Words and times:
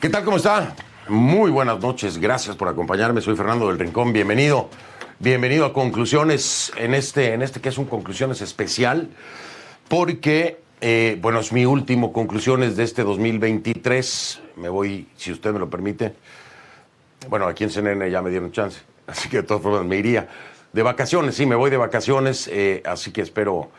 ¿Qué 0.00 0.10
tal? 0.10 0.24
¿Cómo 0.24 0.36
está? 0.36 0.74
Muy 1.08 1.50
buenas 1.50 1.80
noches, 1.80 2.18
gracias 2.18 2.54
por 2.54 2.68
acompañarme. 2.68 3.22
Soy 3.22 3.34
Fernando 3.34 3.68
del 3.68 3.78
Rincón, 3.78 4.12
bienvenido. 4.12 4.68
Bienvenido 5.20 5.64
a 5.64 5.72
Conclusiones 5.72 6.70
en 6.76 6.92
este, 6.92 7.32
en 7.32 7.40
este 7.40 7.62
que 7.62 7.70
es 7.70 7.78
un 7.78 7.86
Conclusiones 7.86 8.42
especial, 8.42 9.08
porque, 9.88 10.60
eh, 10.82 11.16
bueno, 11.22 11.40
es 11.40 11.50
mi 11.50 11.64
último 11.64 12.12
Conclusiones 12.12 12.76
de 12.76 12.84
este 12.84 13.04
2023. 13.04 14.42
Me 14.56 14.68
voy, 14.68 15.08
si 15.16 15.32
usted 15.32 15.54
me 15.54 15.58
lo 15.58 15.70
permite. 15.70 16.12
Bueno, 17.30 17.46
aquí 17.46 17.64
en 17.64 17.70
CNN 17.70 18.10
ya 18.10 18.20
me 18.20 18.28
dieron 18.28 18.52
chance, 18.52 18.80
así 19.06 19.30
que 19.30 19.38
de 19.38 19.42
todas 19.44 19.62
formas 19.62 19.86
me 19.86 19.96
iría. 19.96 20.28
De 20.74 20.82
vacaciones, 20.82 21.36
sí, 21.36 21.46
me 21.46 21.54
voy 21.54 21.70
de 21.70 21.78
vacaciones, 21.78 22.50
eh, 22.52 22.82
así 22.84 23.12
que 23.12 23.22
espero 23.22 23.70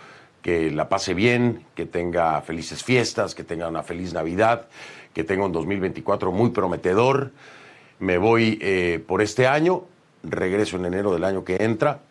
que 0.41 0.71
la 0.71 0.89
pase 0.89 1.13
bien, 1.13 1.65
que 1.75 1.85
tenga 1.85 2.41
felices 2.41 2.83
fiestas, 2.83 3.35
que 3.35 3.43
tenga 3.43 3.67
una 3.67 3.83
feliz 3.83 4.13
Navidad, 4.13 4.67
que 5.17 5.23
tenga 5.23 5.45
un 5.45 5.51
2024 5.51 6.31
muy 6.31 6.51
prometedor. 6.51 7.31
Me 7.97 8.19
voy 8.19 8.59
eh, 8.61 9.03
por 9.07 9.23
este 9.23 9.47
año, 9.47 9.85
regreso 10.21 10.77
en 10.77 10.85
enero 10.85 11.11
del 11.11 11.23
año 11.23 11.43
que 11.43 11.55
entra 11.55 12.01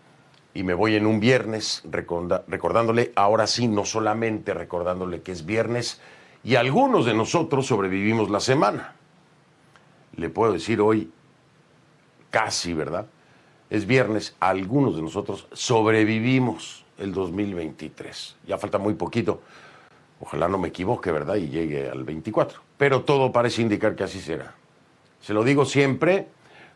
y 0.55 0.65
me 0.65 0.75
voy 0.75 0.97
en 0.97 1.07
un 1.07 1.21
viernes 1.21 1.85
recordándole, 1.85 3.13
ahora 3.15 3.47
sí, 3.47 3.69
no 3.69 3.85
solamente 3.85 4.55
recordándole 4.55 5.23
que 5.23 5.31
es 5.31 5.47
viernes 5.47 6.01
y 6.43 6.57
algunos 6.57 7.07
de 7.07 7.15
nosotros 7.15 7.69
sobrevivimos 7.69 8.29
la 8.29 8.41
semana. 8.41 8.97
Le 10.17 10.29
puedo 10.29 10.53
decir 10.53 10.81
hoy, 10.81 11.09
casi, 12.31 12.75
¿verdad? 12.75 13.07
Es 13.71 13.87
viernes, 13.87 14.35
algunos 14.41 14.97
de 14.97 15.03
nosotros 15.03 15.47
sobrevivimos 15.53 16.85
el 16.99 17.13
2023. 17.13 18.35
Ya 18.49 18.59
falta 18.59 18.79
muy 18.79 18.95
poquito. 18.95 19.43
Ojalá 20.19 20.49
no 20.49 20.59
me 20.59 20.67
equivoque, 20.67 21.13
¿verdad? 21.13 21.37
Y 21.37 21.51
llegue 21.51 21.89
al 21.89 22.03
24. 22.03 22.66
Pero 22.79 23.03
todo 23.03 23.33
parece 23.33 23.63
indicar 23.63 23.95
que 23.97 24.05
así 24.05 24.21
será. 24.21 24.55
Se 25.21 25.33
lo 25.33 25.45
digo 25.45 25.65
siempre 25.65 26.29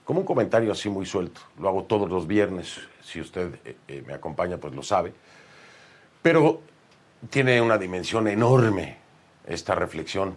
como 0.04 0.20
un 0.20 0.26
comentario 0.26 0.72
así 0.72 0.88
muy 0.88 1.06
suelto. 1.06 1.40
Lo 1.58 1.68
hago 1.68 1.84
todos 1.84 2.08
los 2.10 2.26
viernes. 2.26 2.80
Si 3.02 3.20
usted 3.20 3.54
eh, 3.64 3.76
eh, 3.86 4.02
me 4.06 4.14
acompaña, 4.14 4.56
pues 4.56 4.74
lo 4.74 4.82
sabe. 4.82 5.12
Pero 6.22 6.62
tiene 7.28 7.60
una 7.60 7.78
dimensión 7.78 8.26
enorme 8.28 8.96
esta 9.46 9.74
reflexión. 9.74 10.36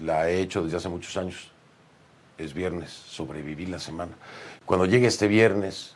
La 0.00 0.30
he 0.30 0.40
hecho 0.40 0.64
desde 0.64 0.78
hace 0.78 0.88
muchos 0.88 1.16
años. 1.16 1.50
Es 2.38 2.54
viernes, 2.54 2.90
sobreviví 2.90 3.66
la 3.66 3.78
semana. 3.78 4.12
Cuando 4.64 4.86
llegue 4.86 5.06
este 5.06 5.28
viernes 5.28 5.94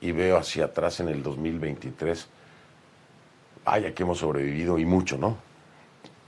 y 0.00 0.12
veo 0.12 0.36
hacia 0.36 0.66
atrás 0.66 1.00
en 1.00 1.08
el 1.08 1.22
2023, 1.22 2.28
vaya 3.64 3.94
que 3.94 4.02
hemos 4.02 4.18
sobrevivido 4.18 4.78
y 4.78 4.84
mucho, 4.84 5.18
¿no? 5.18 5.36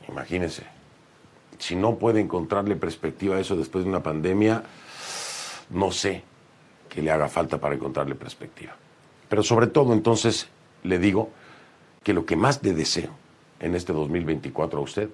Imagínense. 0.09 0.74
Si 1.59 1.77
no 1.77 1.97
puede 1.97 2.21
encontrarle 2.21 2.77
perspectiva 2.77 3.37
a 3.37 3.41
eso 3.41 3.57
después 3.57 3.85
de 3.85 3.91
una 3.91 4.03
pandemia, 4.03 4.65
no 5.71 5.91
sé 5.91 6.23
qué 6.89 7.03
le 7.03 7.11
haga 7.11 7.29
falta 7.29 7.59
para 7.59 7.75
encontrarle 7.75 8.15
perspectiva. 8.15 8.77
Pero 9.29 9.43
sobre 9.43 9.67
todo 9.67 9.93
entonces 9.93 10.49
le 10.83 10.99
digo 10.99 11.31
que 12.03 12.13
lo 12.13 12.27
que 12.27 12.37
más 12.37 12.63
le 12.63 12.75
deseo 12.75 13.11
en 13.61 13.75
este 13.75 13.93
2024 13.93 14.79
a 14.79 14.83
usted 14.83 15.09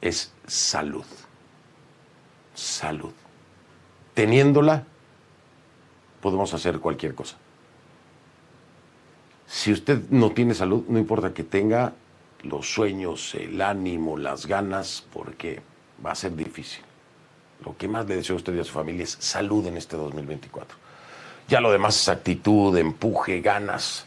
es 0.00 0.32
salud. 0.46 1.04
Salud. 2.54 3.12
Teniéndola, 4.14 4.84
podemos 6.20 6.54
hacer 6.54 6.78
cualquier 6.78 7.14
cosa. 7.14 7.36
Si 9.46 9.72
usted 9.72 10.02
no 10.10 10.30
tiene 10.32 10.54
salud, 10.54 10.84
no 10.88 10.98
importa 10.98 11.34
que 11.34 11.44
tenga 11.44 11.92
los 12.46 12.72
sueños, 12.72 13.34
el 13.34 13.60
ánimo, 13.60 14.16
las 14.16 14.46
ganas, 14.46 15.04
porque 15.12 15.60
va 16.04 16.12
a 16.12 16.14
ser 16.14 16.34
difícil. 16.34 16.84
Lo 17.64 17.76
que 17.76 17.88
más 17.88 18.06
le 18.06 18.16
deseo 18.16 18.36
a 18.36 18.38
usted 18.38 18.54
y 18.54 18.60
a 18.60 18.64
su 18.64 18.72
familia 18.72 19.04
es 19.04 19.16
salud 19.20 19.66
en 19.66 19.76
este 19.76 19.96
2024. 19.96 20.76
Ya 21.48 21.60
lo 21.60 21.70
demás 21.70 22.00
es 22.00 22.08
actitud, 22.08 22.76
empuje, 22.76 23.40
ganas, 23.40 24.04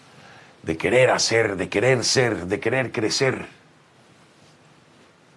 de 0.63 0.77
querer 0.77 1.09
hacer, 1.09 1.55
de 1.55 1.69
querer 1.69 2.03
ser, 2.03 2.45
de 2.47 2.59
querer 2.59 2.91
crecer, 2.91 3.47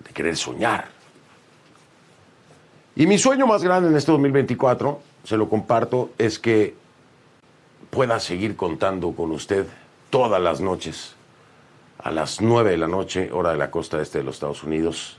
de 0.04 0.12
querer 0.12 0.36
soñar. 0.36 0.88
Y 2.94 3.06
mi 3.06 3.18
sueño 3.18 3.46
más 3.46 3.62
grande 3.62 3.88
en 3.88 3.96
este 3.96 4.12
2024, 4.12 5.00
se 5.24 5.36
lo 5.36 5.48
comparto, 5.48 6.10
es 6.18 6.38
que 6.38 6.74
pueda 7.91 8.20
seguir 8.20 8.56
contando 8.56 9.12
con 9.12 9.30
usted 9.30 9.66
todas 10.10 10.42
las 10.42 10.60
noches 10.60 11.14
a 11.98 12.10
las 12.10 12.41
9 12.41 12.70
de 12.70 12.76
la 12.76 12.88
noche, 12.88 13.30
hora 13.32 13.50
de 13.50 13.56
la 13.56 13.70
costa 13.70 14.00
este 14.00 14.19
de 14.19 14.25
los 14.25 14.36
Estados 14.36 14.62
Unidos, 14.64 15.19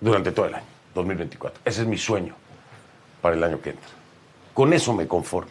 durante 0.00 0.32
todo 0.32 0.46
el 0.46 0.54
año, 0.54 0.66
2024. 0.94 1.62
Ese 1.64 1.82
es 1.82 1.86
mi 1.86 1.98
sueño 1.98 2.34
para 3.20 3.36
el 3.36 3.44
año 3.44 3.60
que 3.60 3.70
entra. 3.70 3.88
Con 4.52 4.72
eso 4.72 4.92
me 4.92 5.06
conformo. 5.06 5.50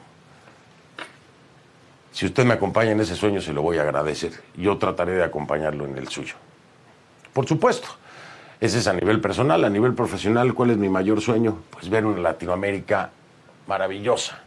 Si 2.11 2.25
usted 2.25 2.45
me 2.45 2.53
acompaña 2.53 2.91
en 2.91 2.99
ese 2.99 3.15
sueño, 3.15 3.41
se 3.41 3.53
lo 3.53 3.61
voy 3.61 3.77
a 3.77 3.83
agradecer. 3.83 4.33
Yo 4.55 4.77
trataré 4.77 5.13
de 5.13 5.23
acompañarlo 5.23 5.85
en 5.85 5.97
el 5.97 6.09
suyo. 6.09 6.35
Por 7.33 7.47
supuesto, 7.47 7.87
ese 8.59 8.79
es 8.79 8.87
a 8.87 8.93
nivel 8.93 9.21
personal. 9.21 9.63
A 9.63 9.69
nivel 9.69 9.93
profesional, 9.93 10.53
¿cuál 10.53 10.71
es 10.71 10.77
mi 10.77 10.89
mayor 10.89 11.21
sueño? 11.21 11.59
Pues 11.71 11.89
ver 11.89 12.05
una 12.05 12.19
Latinoamérica 12.19 13.11
maravillosa, 13.67 14.39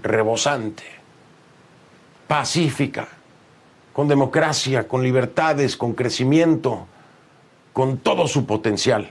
rebosante, 0.00 0.84
pacífica, 2.28 3.08
con 3.92 4.08
democracia, 4.08 4.88
con 4.88 5.02
libertades, 5.02 5.76
con 5.76 5.92
crecimiento, 5.92 6.86
con 7.72 7.98
todo 7.98 8.26
su 8.26 8.46
potencial. 8.46 9.10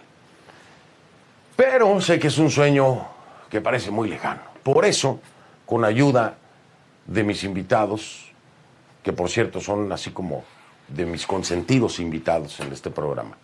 Pero 1.56 2.02
sé 2.02 2.19
que 2.19 2.28
es 2.28 2.38
un 2.38 2.50
sueño 2.50 3.08
que 3.50 3.62
parece 3.62 3.92
muy 3.92 4.09
lejano. 4.09 4.42
Por 4.64 4.86
eso, 4.86 5.19
con 5.66 5.86
ayuda 5.86 6.38
de 7.06 7.24
mis 7.24 7.44
invitados, 7.44 8.31
que 9.03 9.14
por 9.14 9.30
cierto 9.30 9.59
son 9.59 9.92
así 9.92 10.12
como 10.12 10.44
de 10.88 11.06
mis 11.06 11.25
consentidos 11.25 12.00
invitados 12.00 12.59
en 12.59 12.72
este 12.72 12.90
programa, 12.90 13.38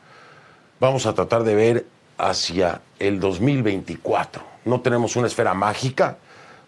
vamos 0.79 1.05
a 1.05 1.13
tratar 1.13 1.43
de 1.43 1.55
ver 1.55 1.85
hacia 2.17 2.81
el 2.99 3.19
2024. 3.19 4.43
No 4.65 4.81
tenemos 4.81 5.15
una 5.15 5.27
esfera 5.27 5.53
mágica, 5.53 6.17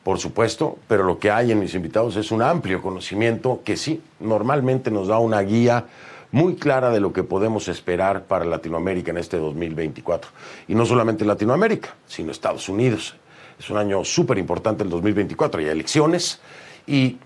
por 0.03 0.19
supuesto, 0.19 0.77
pero 0.87 1.03
lo 1.03 1.19
que 1.19 1.29
hay 1.29 1.51
en 1.51 1.59
mis 1.59 1.75
invitados 1.75 2.15
es 2.15 2.31
un 2.31 2.41
amplio 2.41 2.81
conocimiento 2.81 3.61
que 3.63 3.77
sí, 3.77 4.01
normalmente 4.19 4.91
nos 4.91 5.07
da 5.07 5.19
una 5.19 5.41
guía 5.41 5.85
muy 6.31 6.55
clara 6.55 6.89
de 6.91 6.99
lo 6.99 7.11
que 7.11 7.23
podemos 7.23 7.67
esperar 7.67 8.23
para 8.23 8.45
Latinoamérica 8.45 9.11
en 9.11 9.17
este 9.17 9.37
2024. 9.37 10.29
Y 10.67 10.75
no 10.75 10.85
solamente 10.85 11.25
Latinoamérica, 11.25 11.95
sino 12.07 12.31
Estados 12.31 12.69
Unidos. 12.69 13.15
Es 13.59 13.69
un 13.69 13.77
año 13.77 14.05
súper 14.05 14.37
importante 14.37 14.83
el 14.83 14.89
2024, 14.89 15.59
hay 15.59 15.67
elecciones 15.67 16.39
y 16.87 17.17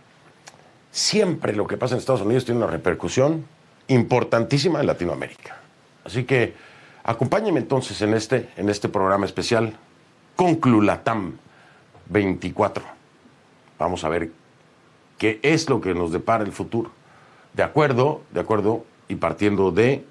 siempre 0.91 1.53
lo 1.55 1.67
que 1.67 1.77
pasa 1.77 1.95
en 1.95 1.99
Estados 1.99 2.21
Unidos 2.21 2.45
tiene 2.45 2.59
una 2.59 2.71
repercusión 2.71 3.45
importantísima 3.87 4.79
en 4.79 4.87
Latinoamérica. 4.87 5.57
Así 6.05 6.23
que 6.23 6.55
acompáñenme 7.03 7.59
entonces 7.59 8.01
en 8.01 8.13
este, 8.13 8.49
en 8.57 8.69
este 8.69 8.89
programa 8.89 9.25
especial, 9.25 9.77
Conclulatam 10.35 11.37
24. 12.09 12.83
Vamos 13.79 14.03
a 14.03 14.09
ver 14.09 14.31
qué 15.17 15.39
es 15.41 15.69
lo 15.69 15.81
que 15.81 15.93
nos 15.93 16.11
depara 16.11 16.43
el 16.43 16.51
futuro. 16.51 16.91
De 17.53 17.63
acuerdo, 17.63 18.21
de 18.31 18.39
acuerdo, 18.39 18.85
y 19.07 19.15
partiendo 19.15 19.71
de, 19.71 20.05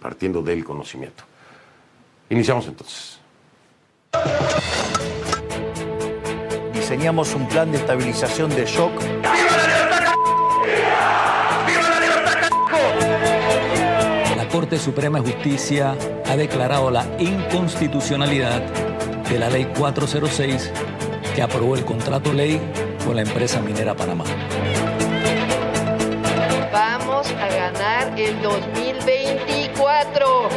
partiendo 0.00 0.42
del 0.42 0.64
conocimiento. 0.64 1.24
Iniciamos 2.30 2.66
entonces. 2.66 3.20
Diseñamos 6.72 7.34
un 7.34 7.48
plan 7.48 7.70
de 7.70 7.78
estabilización 7.78 8.50
de 8.50 8.64
shock 8.64 8.92
La 14.36 14.48
Corte 14.48 14.78
Suprema 14.78 15.20
de 15.20 15.32
Justicia 15.32 15.96
ha 16.26 16.36
declarado 16.36 16.90
la 16.90 17.06
inconstitucionalidad 17.18 18.62
de 19.28 19.38
la 19.38 19.48
Ley 19.48 19.64
406 19.76 20.72
que 21.34 21.42
aprobó 21.42 21.74
el 21.74 21.84
contrato 21.84 22.32
ley 22.32 22.60
con 23.04 23.16
la 23.16 23.22
empresa 23.22 23.60
minera 23.60 23.94
Panamá. 23.94 24.24
Vamos 26.72 27.28
a 27.32 27.48
ganar 27.48 28.18
el 28.18 28.40
2024. 28.42 30.48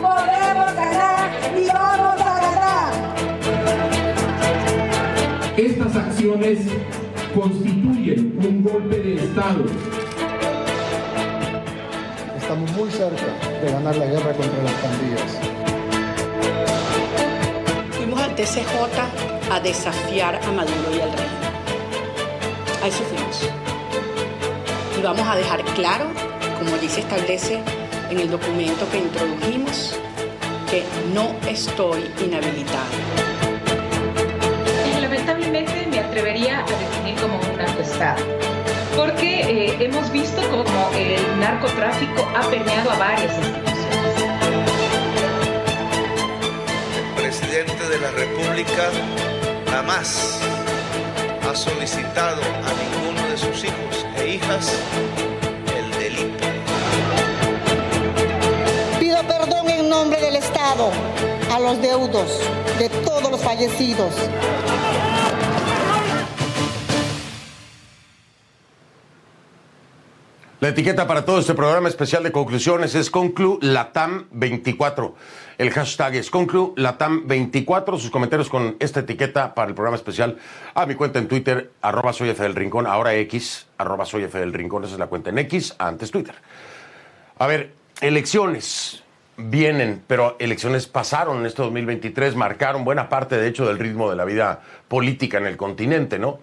Podemos 0.00 0.74
ganar 0.74 1.30
y 1.56 1.66
vamos 1.66 2.20
a 2.20 2.40
ganar. 2.40 2.92
Estas 5.56 5.96
acciones 5.96 6.58
constituyen 7.34 8.38
un 8.42 8.62
golpe 8.62 8.98
de 8.98 9.14
Estado. 9.16 9.64
Estamos 12.36 12.70
muy 12.72 12.90
cerca 12.90 13.26
de 13.62 13.70
ganar 13.70 13.96
la 13.96 14.06
guerra 14.06 14.32
contra 14.32 14.62
las 14.62 14.74
pandillas. 14.74 15.40
TCJ 18.36 19.50
a 19.50 19.60
desafiar 19.60 20.34
a 20.36 20.52
Maduro 20.52 20.94
y 20.94 21.00
al 21.00 21.10
régimen. 21.10 21.50
A 22.82 22.86
eso 22.86 23.02
fuimos. 23.04 23.48
Y 24.98 25.02
vamos 25.02 25.26
a 25.26 25.36
dejar 25.36 25.64
claro, 25.74 26.04
como 26.58 26.74
allí 26.74 26.86
se 26.86 27.00
establece 27.00 27.62
en 28.10 28.20
el 28.20 28.30
documento 28.30 28.86
que 28.90 28.98
introdujimos, 28.98 29.98
que 30.70 30.84
no 31.14 31.34
estoy 31.48 32.10
inhabilitado. 32.22 32.92
Y 34.86 35.00
lamentablemente 35.00 35.86
me 35.90 36.00
atrevería 36.00 36.60
a 36.60 36.64
definir 36.64 37.14
como 37.18 37.40
un 37.40 37.56
narcoestado, 37.56 38.22
porque 38.94 39.40
eh, 39.40 39.76
hemos 39.80 40.12
visto 40.12 40.42
como 40.50 40.90
el 40.94 41.40
narcotráfico 41.40 42.28
ha 42.36 42.42
permeado 42.50 42.90
a 42.90 42.98
varias 42.98 43.34
instituciones. 43.38 43.75
De 47.96 48.02
la 48.02 48.10
República 48.10 48.90
jamás 49.70 50.38
ha 51.48 51.54
solicitado 51.54 52.42
a 52.42 52.70
ninguno 52.82 53.26
de 53.28 53.38
sus 53.38 53.64
hijos 53.64 54.06
e 54.16 54.34
hijas 54.34 54.74
el 55.74 55.90
delito. 55.98 56.44
Pido 58.98 59.18
perdón 59.26 59.70
en 59.70 59.88
nombre 59.88 60.20
del 60.20 60.36
Estado 60.36 60.90
a 61.50 61.58
los 61.60 61.80
deudos 61.80 62.40
de 62.78 62.88
todos 62.88 63.30
los 63.30 63.40
fallecidos. 63.40 64.12
La 70.60 70.68
etiqueta 70.68 71.06
para 71.06 71.24
todo 71.24 71.38
este 71.38 71.54
programa 71.54 71.88
especial 71.88 72.22
de 72.22 72.32
conclusiones 72.32 72.94
es 72.94 73.10
Conclu 73.10 73.58
Latam 73.62 74.26
24. 74.32 75.14
El 75.58 75.70
hashtag 75.70 76.16
es 76.16 76.30
Conclu 76.30 76.74
Latam 76.76 77.26
24. 77.26 77.98
Sus 77.98 78.10
comentarios 78.10 78.50
con 78.50 78.76
esta 78.78 79.00
etiqueta 79.00 79.54
para 79.54 79.68
el 79.68 79.74
programa 79.74 79.96
especial 79.96 80.36
a 80.74 80.84
mi 80.84 80.94
cuenta 80.94 81.18
en 81.18 81.28
Twitter, 81.28 81.70
arroba 81.80 82.12
soy 82.12 82.30
Rincón, 82.30 82.86
ahora 82.86 83.14
X, 83.14 83.66
arroba 83.78 84.04
soy 84.04 84.24
esa 84.24 84.44
es 84.44 84.98
la 84.98 85.06
cuenta 85.06 85.30
en 85.30 85.38
X, 85.38 85.74
antes 85.78 86.10
Twitter. 86.10 86.34
A 87.38 87.46
ver, 87.46 87.72
elecciones 88.02 89.02
vienen, 89.38 90.02
pero 90.06 90.36
elecciones 90.38 90.86
pasaron 90.86 91.38
en 91.38 91.46
este 91.46 91.62
2023, 91.62 92.36
marcaron 92.36 92.84
buena 92.84 93.08
parte, 93.08 93.38
de 93.38 93.48
hecho, 93.48 93.66
del 93.66 93.78
ritmo 93.78 94.10
de 94.10 94.16
la 94.16 94.26
vida 94.26 94.60
política 94.88 95.38
en 95.38 95.46
el 95.46 95.56
continente, 95.56 96.18
¿no? 96.18 96.38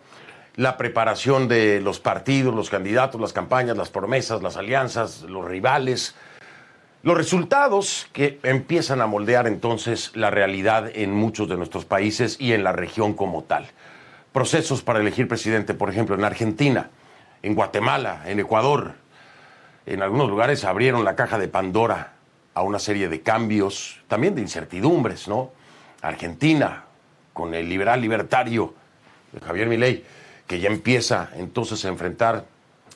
la 0.56 0.78
preparación 0.78 1.48
de 1.48 1.82
los 1.82 2.00
partidos, 2.00 2.54
los 2.54 2.70
candidatos, 2.70 3.20
las 3.20 3.34
campañas, 3.34 3.76
las 3.78 3.90
promesas, 3.90 4.44
las 4.44 4.58
alianzas, 4.58 5.22
los 5.24 5.46
rivales, 5.46 6.16
los 7.04 7.18
resultados 7.18 8.08
que 8.14 8.40
empiezan 8.44 9.02
a 9.02 9.08
moldear 9.08 9.46
entonces 9.46 10.12
la 10.16 10.32
realidad 10.32 10.90
en 10.94 11.12
muchos 11.12 11.50
de 11.50 11.58
nuestros 11.58 11.84
países 11.84 12.38
y 12.40 12.54
en 12.54 12.64
la 12.64 12.72
región 12.72 13.14
como 13.14 13.44
tal. 13.44 13.68
Procesos 14.32 14.82
para 14.82 15.02
elegir 15.02 15.28
presidente, 15.28 15.74
por 15.74 15.90
ejemplo, 15.90 16.16
en 16.16 16.24
Argentina, 16.24 16.90
en 17.42 17.56
Guatemala, 17.56 18.24
en 18.26 18.40
Ecuador. 18.40 18.94
En 19.86 20.02
algunos 20.02 20.30
lugares 20.30 20.64
abrieron 20.64 21.04
la 21.04 21.18
caja 21.18 21.38
de 21.38 21.50
Pandora 21.50 22.14
a 22.54 22.62
una 22.62 22.80
serie 22.80 23.10
de 23.10 23.22
cambios, 23.22 24.00
también 24.08 24.34
de 24.34 24.42
incertidumbres, 24.42 25.28
¿no? 25.28 25.52
Argentina, 26.02 26.86
con 27.34 27.54
el 27.54 27.68
liberal 27.68 28.00
libertario 28.00 28.74
Javier 29.46 29.68
Milei, 29.68 30.06
que 30.48 30.60
ya 30.60 30.70
empieza 30.70 31.32
entonces 31.36 31.84
a 31.84 31.90
enfrentar 31.90 32.46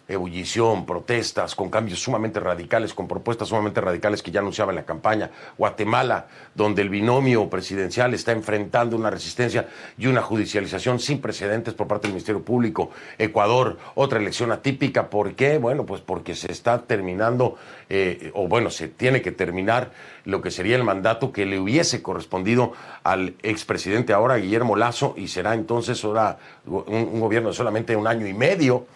ebullición, 0.08 0.86
protestas, 0.86 1.56
con 1.56 1.70
cambios 1.70 2.00
sumamente 2.00 2.40
radicales, 2.40 2.94
con 2.94 3.08
propuestas 3.08 3.50
sumamente 3.50 3.82
radicales 3.82 4.24
que 4.24 4.32
ya 4.32 4.40
anunciaba 4.40 4.72
en 4.72 4.78
la 4.78 4.86
campaña. 4.86 5.32
Guatemala, 5.58 6.28
donde 6.56 6.82
el 6.82 6.90
binomio 6.90 7.50
presidencial 7.50 8.14
está 8.14 8.32
enfrentando 8.32 8.96
una 8.96 9.10
resistencia 9.10 9.68
y 9.98 10.08
una 10.08 10.22
judicialización 10.22 11.00
sin 11.00 11.20
precedentes 11.20 11.74
por 11.74 11.88
parte 11.88 12.08
del 12.08 12.14
Ministerio 12.14 12.42
Público. 12.42 12.92
Ecuador, 13.18 13.78
otra 13.96 14.20
elección 14.20 14.52
atípica. 14.52 15.10
¿Por 15.10 15.34
qué? 15.36 15.58
Bueno, 15.58 15.86
pues 15.86 16.02
porque 16.02 16.36
se 16.36 16.52
está 16.52 16.84
terminando, 16.84 17.58
eh, 17.90 18.32
o 18.34 18.48
bueno, 18.48 18.70
se 18.70 18.88
tiene 18.88 19.22
que 19.22 19.32
terminar 19.32 19.92
lo 20.24 20.42
que 20.42 20.52
sería 20.52 20.76
el 20.76 20.84
mandato 20.84 21.32
que 21.32 21.46
le 21.46 21.60
hubiese 21.60 22.02
correspondido 22.02 22.74
al 23.04 23.36
expresidente 23.44 24.14
ahora, 24.14 24.38
Guillermo 24.38 24.76
Lazo, 24.76 25.14
y 25.18 25.28
será 25.28 25.54
entonces 25.54 26.04
ahora 26.04 26.38
un, 26.66 26.84
un 26.88 27.20
gobierno 27.20 27.50
de 27.50 27.56
solamente 27.56 27.96
un 27.96 28.08
año 28.08 28.28
y 28.28 28.34
medio 28.34 28.88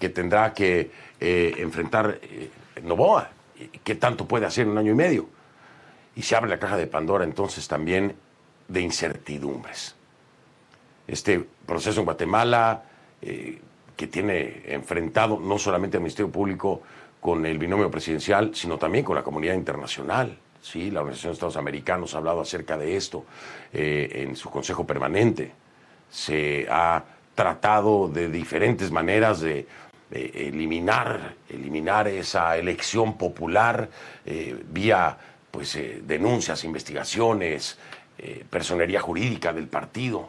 que 0.00 0.08
tendrá 0.08 0.52
que 0.52 0.90
eh, 1.20 1.54
enfrentar 1.58 2.18
eh, 2.22 2.50
Novoa. 2.82 3.30
¿Qué 3.84 3.94
tanto 3.94 4.26
puede 4.26 4.46
hacer 4.46 4.64
en 4.64 4.72
un 4.72 4.78
año 4.78 4.92
y 4.92 4.94
medio? 4.94 5.28
Y 6.16 6.22
se 6.22 6.34
abre 6.34 6.50
la 6.50 6.58
caja 6.58 6.76
de 6.76 6.86
Pandora 6.86 7.24
entonces 7.24 7.68
también 7.68 8.16
de 8.66 8.80
incertidumbres. 8.80 9.94
Este 11.06 11.44
proceso 11.66 12.00
en 12.00 12.06
Guatemala, 12.06 12.82
eh, 13.20 13.60
que 13.96 14.06
tiene 14.06 14.62
enfrentado 14.66 15.38
no 15.38 15.58
solamente 15.58 15.98
al 15.98 16.02
Ministerio 16.02 16.32
Público 16.32 16.80
con 17.20 17.44
el 17.44 17.58
binomio 17.58 17.90
presidencial, 17.90 18.54
sino 18.54 18.78
también 18.78 19.04
con 19.04 19.14
la 19.14 19.22
comunidad 19.22 19.54
internacional. 19.54 20.38
Sí, 20.62 20.90
la 20.90 21.00
Organización 21.00 21.32
de 21.32 21.34
Estados 21.34 21.56
Americanos 21.56 22.14
ha 22.14 22.18
hablado 22.18 22.40
acerca 22.40 22.78
de 22.78 22.96
esto 22.96 23.24
en 23.72 24.36
su 24.36 24.50
Consejo 24.50 24.86
Permanente. 24.86 25.52
Se 26.10 26.66
ha 26.70 27.02
tratado 27.34 28.08
de 28.08 28.28
diferentes 28.28 28.90
maneras 28.90 29.40
de 29.40 29.66
eh, 30.12 30.48
eliminar, 30.48 31.36
eliminar 31.48 32.08
esa 32.08 32.56
elección 32.56 33.16
popular 33.16 33.88
eh, 34.26 34.60
vía 34.68 35.16
pues, 35.52 35.76
eh, 35.76 36.02
denuncias, 36.04 36.64
investigaciones, 36.64 37.78
personería 38.50 39.00
jurídica 39.00 39.50
del 39.50 39.66
partido. 39.66 40.28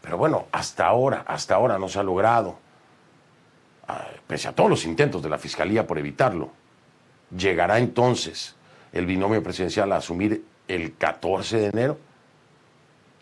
Pero 0.00 0.16
bueno, 0.16 0.46
hasta 0.52 0.86
ahora, 0.86 1.24
hasta 1.26 1.54
ahora 1.54 1.78
no 1.78 1.86
se 1.86 1.98
ha 1.98 2.02
logrado, 2.02 2.58
ah, 3.88 4.06
pese 4.26 4.48
a 4.48 4.52
todos 4.52 4.70
los 4.70 4.86
intentos 4.86 5.22
de 5.22 5.28
la 5.28 5.36
Fiscalía 5.36 5.86
por 5.86 5.98
evitarlo. 5.98 6.50
¿Llegará 7.36 7.78
entonces 7.78 8.54
el 8.92 9.04
binomio 9.04 9.42
presidencial 9.42 9.92
a 9.92 9.96
asumir 9.96 10.44
el 10.66 10.94
14 10.96 11.58
de 11.58 11.66
enero? 11.66 11.98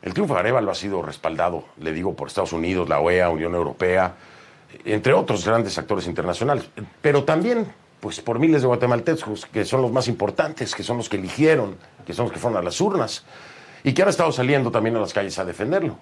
El 0.02 0.12
triunfo 0.12 0.34
de 0.34 0.40
Arevalo 0.40 0.70
ha 0.70 0.76
sido 0.76 1.02
respaldado, 1.02 1.64
le 1.78 1.92
digo, 1.92 2.14
por 2.14 2.28
Estados 2.28 2.52
Unidos, 2.52 2.88
la 2.88 3.00
OEA, 3.00 3.30
Unión 3.30 3.54
Europea, 3.54 4.14
entre 4.84 5.12
otros 5.12 5.44
grandes 5.44 5.76
actores 5.78 6.06
internacionales, 6.06 6.64
pero 7.00 7.24
también 7.24 7.66
pues 8.04 8.20
por 8.20 8.38
miles 8.38 8.60
de 8.60 8.68
guatemaltecos 8.68 9.46
que 9.46 9.64
son 9.64 9.80
los 9.80 9.90
más 9.90 10.08
importantes, 10.08 10.74
que 10.74 10.82
son 10.82 10.98
los 10.98 11.08
que 11.08 11.16
eligieron, 11.16 11.76
que 12.04 12.12
son 12.12 12.26
los 12.26 12.32
que 12.34 12.38
fueron 12.38 12.58
a 12.58 12.62
las 12.62 12.78
urnas 12.78 13.24
y 13.82 13.94
que 13.94 14.02
han 14.02 14.10
estado 14.10 14.30
saliendo 14.30 14.70
también 14.70 14.94
a 14.96 15.00
las 15.00 15.14
calles 15.14 15.38
a 15.38 15.44
defenderlo. 15.46 15.96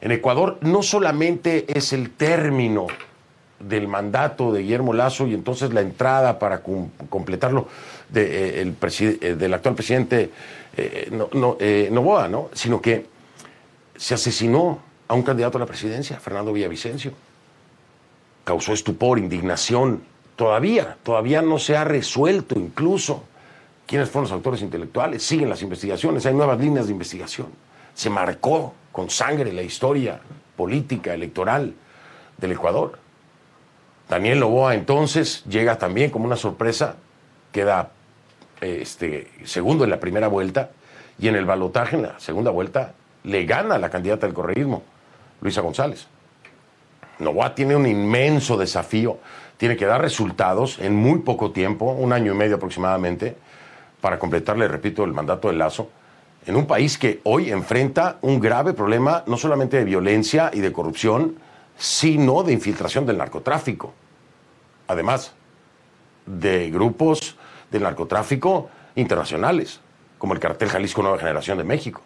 En 0.00 0.12
Ecuador 0.12 0.58
no 0.60 0.84
solamente 0.84 1.66
es 1.76 1.92
el 1.92 2.10
término 2.10 2.86
del 3.58 3.88
mandato 3.88 4.52
de 4.52 4.62
Guillermo 4.62 4.92
Lazo 4.92 5.26
y 5.26 5.34
entonces 5.34 5.72
la 5.72 5.80
entrada 5.80 6.38
para 6.38 6.62
completarlo 6.62 7.66
eh, 8.14 8.72
eh, 8.80 9.34
del 9.34 9.54
actual 9.54 9.74
presidente 9.74 10.30
eh, 10.76 11.88
Novoa, 11.90 12.28
¿no? 12.28 12.50
sino 12.52 12.80
que 12.80 13.06
se 13.96 14.14
asesinó 14.14 14.78
a 15.08 15.14
un 15.14 15.22
candidato 15.24 15.58
a 15.58 15.60
la 15.62 15.66
presidencia, 15.66 16.20
Fernando 16.20 16.52
Villavicencio 16.52 17.25
causó 18.46 18.72
estupor, 18.72 19.18
indignación. 19.18 20.04
Todavía, 20.36 20.96
todavía 21.02 21.42
no 21.42 21.58
se 21.58 21.76
ha 21.76 21.82
resuelto 21.82 22.56
incluso 22.56 23.24
quiénes 23.86 24.08
fueron 24.08 24.30
los 24.30 24.32
autores 24.32 24.62
intelectuales. 24.62 25.24
Siguen 25.24 25.48
las 25.48 25.62
investigaciones, 25.62 26.24
hay 26.26 26.34
nuevas 26.34 26.60
líneas 26.60 26.86
de 26.86 26.92
investigación. 26.92 27.48
Se 27.92 28.08
marcó 28.08 28.72
con 28.92 29.10
sangre 29.10 29.52
la 29.52 29.62
historia 29.62 30.20
política, 30.56 31.12
electoral 31.12 31.74
del 32.38 32.52
Ecuador. 32.52 33.00
Daniel 34.08 34.38
Loboa 34.38 34.76
entonces 34.76 35.42
llega 35.46 35.76
también 35.76 36.10
como 36.10 36.26
una 36.26 36.36
sorpresa, 36.36 36.94
queda 37.50 37.90
este, 38.60 39.28
segundo 39.44 39.82
en 39.82 39.90
la 39.90 39.98
primera 39.98 40.28
vuelta 40.28 40.70
y 41.18 41.26
en 41.26 41.34
el 41.34 41.46
balotaje 41.46 41.96
en 41.96 42.02
la 42.02 42.20
segunda 42.20 42.52
vuelta 42.52 42.94
le 43.24 43.44
gana 43.44 43.76
la 43.76 43.90
candidata 43.90 44.26
del 44.26 44.34
correísmo, 44.34 44.84
Luisa 45.40 45.62
González. 45.62 46.06
Novoa 47.18 47.54
tiene 47.54 47.76
un 47.76 47.86
inmenso 47.86 48.56
desafío, 48.56 49.18
tiene 49.56 49.76
que 49.76 49.86
dar 49.86 50.00
resultados 50.00 50.78
en 50.78 50.94
muy 50.94 51.20
poco 51.20 51.52
tiempo, 51.52 51.92
un 51.92 52.12
año 52.12 52.32
y 52.32 52.36
medio 52.36 52.56
aproximadamente, 52.56 53.36
para 54.00 54.18
completarle, 54.18 54.68
repito, 54.68 55.04
el 55.04 55.12
mandato 55.12 55.48
de 55.48 55.54
Lazo, 55.54 55.88
en 56.46 56.56
un 56.56 56.66
país 56.66 56.98
que 56.98 57.20
hoy 57.24 57.50
enfrenta 57.50 58.18
un 58.22 58.38
grave 58.38 58.72
problema 58.72 59.24
no 59.26 59.36
solamente 59.36 59.78
de 59.78 59.84
violencia 59.84 60.50
y 60.52 60.60
de 60.60 60.72
corrupción, 60.72 61.36
sino 61.76 62.42
de 62.42 62.52
infiltración 62.52 63.04
del 63.06 63.18
narcotráfico. 63.18 63.92
Además, 64.86 65.32
de 66.26 66.70
grupos 66.70 67.36
del 67.70 67.82
narcotráfico 67.82 68.68
internacionales, 68.94 69.80
como 70.18 70.34
el 70.34 70.40
cartel 70.40 70.68
Jalisco 70.68 71.02
Nueva 71.02 71.18
Generación 71.18 71.58
de 71.58 71.64
México. 71.64 72.02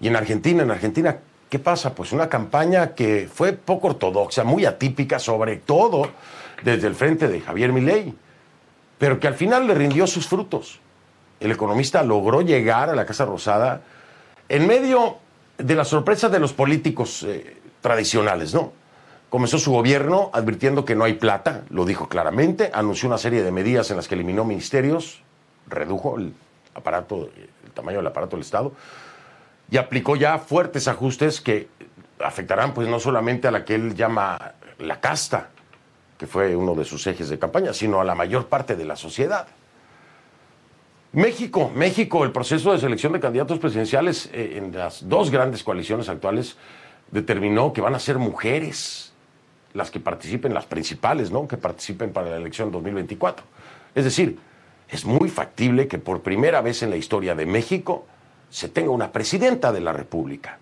Y 0.00 0.08
en 0.08 0.16
Argentina, 0.16 0.62
en 0.62 0.70
Argentina, 0.70 1.18
¿qué 1.52 1.58
pasa? 1.58 1.94
Pues 1.94 2.12
una 2.12 2.30
campaña 2.30 2.94
que 2.94 3.28
fue 3.30 3.52
poco 3.52 3.88
ortodoxa, 3.88 4.42
muy 4.42 4.64
atípica, 4.64 5.18
sobre 5.18 5.58
todo 5.58 6.08
desde 6.62 6.86
el 6.86 6.94
frente 6.94 7.28
de 7.28 7.42
Javier 7.42 7.74
Milei, 7.74 8.14
pero 8.96 9.20
que 9.20 9.28
al 9.28 9.34
final 9.34 9.66
le 9.66 9.74
rindió 9.74 10.06
sus 10.06 10.26
frutos. 10.26 10.80
El 11.40 11.52
economista 11.52 12.02
logró 12.04 12.40
llegar 12.40 12.88
a 12.88 12.94
la 12.94 13.04
Casa 13.04 13.26
Rosada 13.26 13.82
en 14.48 14.66
medio 14.66 15.18
de 15.58 15.74
la 15.74 15.84
sorpresa 15.84 16.30
de 16.30 16.38
los 16.38 16.54
políticos 16.54 17.22
eh, 17.24 17.58
tradicionales, 17.82 18.54
¿no? 18.54 18.72
Comenzó 19.28 19.58
su 19.58 19.72
gobierno 19.72 20.30
advirtiendo 20.32 20.86
que 20.86 20.94
no 20.94 21.04
hay 21.04 21.14
plata, 21.14 21.64
lo 21.68 21.84
dijo 21.84 22.08
claramente, 22.08 22.70
anunció 22.72 23.10
una 23.10 23.18
serie 23.18 23.42
de 23.42 23.52
medidas 23.52 23.90
en 23.90 23.98
las 23.98 24.08
que 24.08 24.14
eliminó 24.14 24.46
ministerios, 24.46 25.20
redujo 25.66 26.16
el 26.16 26.32
aparato, 26.74 27.28
el 27.36 27.72
tamaño 27.72 27.98
del 27.98 28.06
aparato 28.06 28.36
del 28.36 28.44
Estado 28.44 28.72
y 29.72 29.78
aplicó 29.78 30.16
ya 30.16 30.36
fuertes 30.36 30.86
ajustes 30.86 31.40
que 31.40 31.66
afectarán 32.22 32.74
pues 32.74 32.88
no 32.88 33.00
solamente 33.00 33.48
a 33.48 33.50
la 33.50 33.64
que 33.64 33.74
él 33.74 33.94
llama 33.94 34.52
la 34.78 35.00
casta, 35.00 35.48
que 36.18 36.26
fue 36.26 36.54
uno 36.54 36.74
de 36.74 36.84
sus 36.84 37.06
ejes 37.06 37.30
de 37.30 37.38
campaña, 37.38 37.72
sino 37.72 37.98
a 37.98 38.04
la 38.04 38.14
mayor 38.14 38.48
parte 38.48 38.76
de 38.76 38.84
la 38.84 38.96
sociedad. 38.96 39.46
México, 41.12 41.72
México, 41.74 42.22
el 42.22 42.32
proceso 42.32 42.70
de 42.72 42.80
selección 42.80 43.14
de 43.14 43.20
candidatos 43.20 43.58
presidenciales 43.58 44.28
eh, 44.34 44.58
en 44.58 44.76
las 44.76 45.08
dos 45.08 45.30
grandes 45.30 45.64
coaliciones 45.64 46.10
actuales 46.10 46.58
determinó 47.10 47.72
que 47.72 47.80
van 47.80 47.94
a 47.94 47.98
ser 47.98 48.18
mujeres 48.18 49.14
las 49.72 49.90
que 49.90 50.00
participen, 50.00 50.52
las 50.52 50.66
principales, 50.66 51.30
¿no? 51.30 51.48
Que 51.48 51.56
participen 51.56 52.12
para 52.12 52.28
la 52.28 52.36
elección 52.36 52.70
2024. 52.70 53.42
Es 53.94 54.04
decir, 54.04 54.38
es 54.90 55.06
muy 55.06 55.30
factible 55.30 55.88
que 55.88 55.96
por 55.96 56.20
primera 56.20 56.60
vez 56.60 56.82
en 56.82 56.90
la 56.90 56.96
historia 56.96 57.34
de 57.34 57.46
México 57.46 58.04
se 58.52 58.68
tenga 58.68 58.90
una 58.90 59.10
presidenta 59.10 59.72
de 59.72 59.80
la 59.80 59.94
República. 59.94 60.58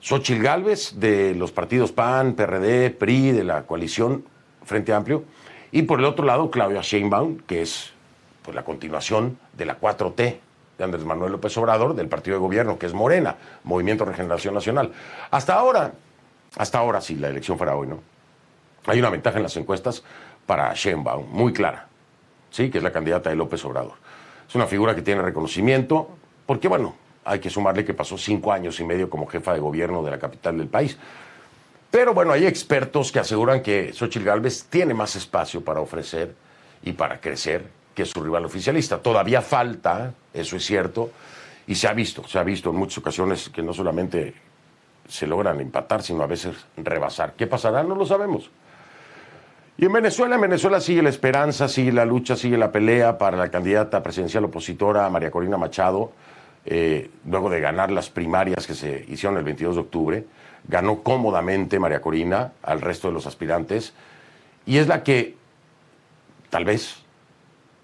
Xochitl 0.00 0.42
Gálvez, 0.42 0.98
de 0.98 1.32
los 1.32 1.52
partidos 1.52 1.92
PAN, 1.92 2.34
PRD, 2.34 2.90
PRI, 2.90 3.30
de 3.30 3.44
la 3.44 3.62
coalición 3.62 4.24
Frente 4.64 4.92
Amplio, 4.92 5.22
y 5.70 5.82
por 5.82 6.00
el 6.00 6.04
otro 6.04 6.26
lado, 6.26 6.50
Claudia 6.50 6.80
Sheinbaum, 6.82 7.38
que 7.46 7.62
es 7.62 7.92
pues, 8.42 8.56
la 8.56 8.64
continuación 8.64 9.38
de 9.56 9.64
la 9.64 9.78
4T 9.78 10.38
de 10.76 10.84
Andrés 10.84 11.04
Manuel 11.04 11.30
López 11.30 11.56
Obrador, 11.56 11.94
del 11.94 12.08
partido 12.08 12.36
de 12.36 12.40
gobierno, 12.40 12.76
que 12.76 12.86
es 12.86 12.94
Morena, 12.94 13.36
Movimiento 13.62 14.04
Regeneración 14.04 14.52
Nacional. 14.52 14.90
Hasta 15.30 15.54
ahora, 15.54 15.92
hasta 16.56 16.78
ahora, 16.78 17.00
si 17.00 17.14
la 17.14 17.28
elección 17.28 17.58
fuera 17.58 17.76
hoy, 17.76 17.86
¿no? 17.86 18.00
Hay 18.86 18.98
una 18.98 19.08
ventaja 19.08 19.36
en 19.36 19.44
las 19.44 19.56
encuestas 19.56 20.02
para 20.46 20.74
Sheinbaum, 20.74 21.30
muy 21.30 21.52
clara, 21.52 21.86
¿sí? 22.50 22.70
Que 22.70 22.78
es 22.78 22.84
la 22.84 22.90
candidata 22.90 23.30
de 23.30 23.36
López 23.36 23.64
Obrador. 23.64 23.94
Es 24.48 24.56
una 24.56 24.66
figura 24.66 24.96
que 24.96 25.02
tiene 25.02 25.22
reconocimiento, 25.22 26.18
porque, 26.52 26.68
bueno, 26.68 26.94
hay 27.24 27.40
que 27.40 27.48
sumarle 27.48 27.82
que 27.82 27.94
pasó 27.94 28.18
cinco 28.18 28.52
años 28.52 28.78
y 28.78 28.84
medio 28.84 29.08
como 29.08 29.26
jefa 29.26 29.54
de 29.54 29.58
gobierno 29.58 30.02
de 30.02 30.10
la 30.10 30.18
capital 30.18 30.58
del 30.58 30.68
país. 30.68 30.98
Pero 31.90 32.12
bueno, 32.12 32.30
hay 32.30 32.44
expertos 32.44 33.10
que 33.10 33.20
aseguran 33.20 33.62
que 33.62 33.94
Xochitl 33.94 34.26
Gálvez 34.26 34.66
tiene 34.68 34.92
más 34.92 35.16
espacio 35.16 35.64
para 35.64 35.80
ofrecer 35.80 36.34
y 36.82 36.92
para 36.92 37.22
crecer 37.22 37.64
que 37.94 38.04
su 38.04 38.22
rival 38.22 38.44
oficialista. 38.44 38.98
Todavía 38.98 39.40
falta, 39.40 40.12
eso 40.34 40.56
es 40.56 40.66
cierto, 40.66 41.10
y 41.66 41.74
se 41.74 41.88
ha 41.88 41.94
visto, 41.94 42.28
se 42.28 42.38
ha 42.38 42.42
visto 42.42 42.68
en 42.68 42.76
muchas 42.76 42.98
ocasiones 42.98 43.48
que 43.48 43.62
no 43.62 43.72
solamente 43.72 44.34
se 45.08 45.26
logran 45.26 45.58
empatar, 45.58 46.02
sino 46.02 46.22
a 46.22 46.26
veces 46.26 46.54
rebasar. 46.76 47.32
¿Qué 47.32 47.46
pasará? 47.46 47.82
No 47.82 47.94
lo 47.94 48.04
sabemos. 48.04 48.50
Y 49.78 49.86
en 49.86 49.92
Venezuela, 49.92 50.34
en 50.34 50.42
Venezuela 50.42 50.82
sigue 50.82 51.00
la 51.00 51.08
esperanza, 51.08 51.66
sigue 51.66 51.92
la 51.92 52.04
lucha, 52.04 52.36
sigue 52.36 52.58
la 52.58 52.70
pelea 52.70 53.16
para 53.16 53.38
la 53.38 53.50
candidata 53.50 54.02
presidencial 54.02 54.44
opositora 54.44 55.08
María 55.08 55.30
Corina 55.30 55.56
Machado, 55.56 56.12
eh, 56.64 57.10
luego 57.26 57.50
de 57.50 57.60
ganar 57.60 57.90
las 57.90 58.10
primarias 58.10 58.66
que 58.66 58.74
se 58.74 59.04
hicieron 59.08 59.36
el 59.38 59.44
22 59.44 59.74
de 59.74 59.80
octubre. 59.80 60.24
Ganó 60.68 61.02
cómodamente 61.02 61.78
María 61.78 62.00
Corina 62.00 62.52
al 62.62 62.80
resto 62.80 63.08
de 63.08 63.14
los 63.14 63.26
aspirantes 63.26 63.94
y 64.64 64.78
es 64.78 64.86
la 64.86 65.02
que, 65.02 65.34
tal 66.50 66.64
vez, 66.64 67.02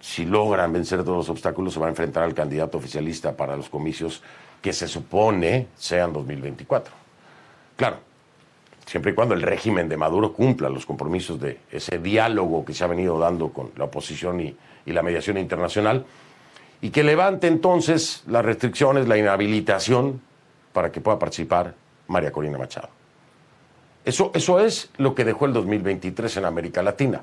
si 0.00 0.24
logran 0.24 0.72
vencer 0.72 1.02
todos 1.02 1.16
los 1.16 1.28
obstáculos, 1.28 1.74
se 1.74 1.80
va 1.80 1.86
a 1.86 1.90
enfrentar 1.90 2.22
al 2.22 2.34
candidato 2.34 2.78
oficialista 2.78 3.36
para 3.36 3.56
los 3.56 3.68
comicios 3.68 4.22
que 4.62 4.72
se 4.72 4.88
supone 4.88 5.68
sean 5.76 6.12
2024. 6.12 6.92
Claro, 7.76 7.98
siempre 8.86 9.12
y 9.12 9.14
cuando 9.14 9.34
el 9.34 9.42
régimen 9.42 9.88
de 9.88 9.96
Maduro 9.96 10.32
cumpla 10.32 10.68
los 10.68 10.86
compromisos 10.86 11.40
de 11.40 11.60
ese 11.70 11.98
diálogo 11.98 12.64
que 12.64 12.74
se 12.74 12.84
ha 12.84 12.86
venido 12.86 13.18
dando 13.18 13.50
con 13.52 13.70
la 13.76 13.84
oposición 13.84 14.40
y, 14.40 14.56
la 14.86 15.02
mediación 15.02 15.36
internacional, 15.36 16.06
y 16.80 16.90
que 16.90 17.02
levante 17.02 17.46
entonces 17.46 18.22
las 18.26 18.44
restricciones, 18.44 19.08
la 19.08 19.18
inhabilitación 19.18 20.20
para 20.72 20.92
que 20.92 21.00
pueda 21.00 21.18
participar 21.18 21.74
María 22.06 22.30
Corina 22.30 22.58
Machado. 22.58 22.88
Eso, 24.04 24.30
eso 24.34 24.60
es 24.60 24.90
lo 24.96 25.14
que 25.14 25.24
dejó 25.24 25.46
el 25.46 25.52
2023 25.52 26.36
en 26.38 26.44
América 26.44 26.82
Latina, 26.82 27.22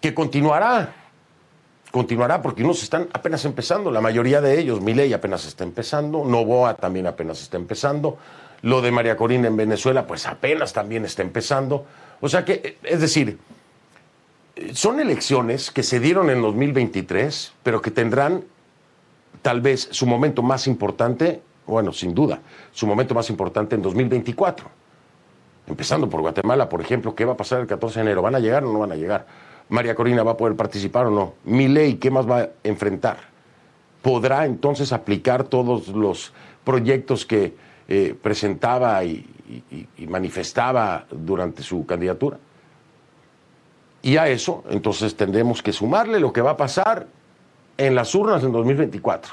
que 0.00 0.14
continuará, 0.14 0.92
continuará 1.90 2.42
porque 2.42 2.64
unos 2.64 2.82
están 2.82 3.08
apenas 3.12 3.44
empezando, 3.44 3.90
la 3.90 4.00
mayoría 4.00 4.40
de 4.40 4.58
ellos, 4.58 4.80
Milei 4.80 5.12
apenas 5.12 5.46
está 5.46 5.62
empezando, 5.62 6.24
Novoa 6.24 6.74
también 6.74 7.06
apenas 7.06 7.42
está 7.42 7.56
empezando, 7.56 8.18
lo 8.62 8.80
de 8.80 8.90
María 8.90 9.16
Corina 9.16 9.46
en 9.46 9.56
Venezuela, 9.56 10.06
pues 10.06 10.26
apenas 10.26 10.72
también 10.72 11.04
está 11.04 11.20
empezando. 11.20 11.84
O 12.22 12.28
sea 12.30 12.46
que, 12.46 12.78
es 12.82 13.00
decir, 13.00 13.38
son 14.72 15.00
elecciones 15.00 15.70
que 15.70 15.82
se 15.82 16.00
dieron 16.00 16.30
en 16.30 16.40
2023, 16.40 17.52
pero 17.62 17.82
que 17.82 17.90
tendrán 17.90 18.44
tal 19.44 19.60
vez 19.60 19.88
su 19.90 20.06
momento 20.06 20.42
más 20.42 20.66
importante, 20.66 21.42
bueno, 21.66 21.92
sin 21.92 22.14
duda, 22.14 22.40
su 22.72 22.86
momento 22.86 23.14
más 23.14 23.28
importante 23.28 23.74
en 23.74 23.82
2024. 23.82 24.66
Empezando 25.66 26.08
por 26.08 26.22
Guatemala, 26.22 26.66
por 26.66 26.80
ejemplo, 26.80 27.14
¿qué 27.14 27.26
va 27.26 27.34
a 27.34 27.36
pasar 27.36 27.60
el 27.60 27.66
14 27.66 27.98
de 27.98 28.06
enero? 28.06 28.22
¿Van 28.22 28.34
a 28.34 28.40
llegar 28.40 28.64
o 28.64 28.72
no 28.72 28.78
van 28.78 28.92
a 28.92 28.96
llegar? 28.96 29.26
¿María 29.68 29.94
Corina 29.94 30.22
va 30.22 30.32
a 30.32 30.36
poder 30.38 30.56
participar 30.56 31.06
o 31.06 31.10
no? 31.10 31.34
¿Mi 31.44 31.68
ley 31.68 31.96
qué 31.96 32.10
más 32.10 32.26
va 32.26 32.38
a 32.40 32.48
enfrentar? 32.62 33.18
¿Podrá 34.00 34.46
entonces 34.46 34.94
aplicar 34.94 35.44
todos 35.44 35.88
los 35.88 36.32
proyectos 36.64 37.26
que 37.26 37.54
eh, 37.86 38.16
presentaba 38.20 39.04
y, 39.04 39.26
manifestaba 40.08 41.04
durante 41.10 41.62
su 41.62 41.84
candidatura. 41.84 42.38
Y 44.00 44.16
a 44.16 44.26
eso, 44.28 44.64
entonces, 44.70 45.14
tendremos 45.14 45.62
que 45.62 45.70
sumarle 45.70 46.18
lo 46.18 46.32
que 46.32 46.40
va 46.40 46.52
a 46.52 46.56
pasar 46.56 47.06
en 47.78 47.94
las 47.94 48.14
urnas 48.14 48.42
en 48.42 48.52
2024. 48.52 49.32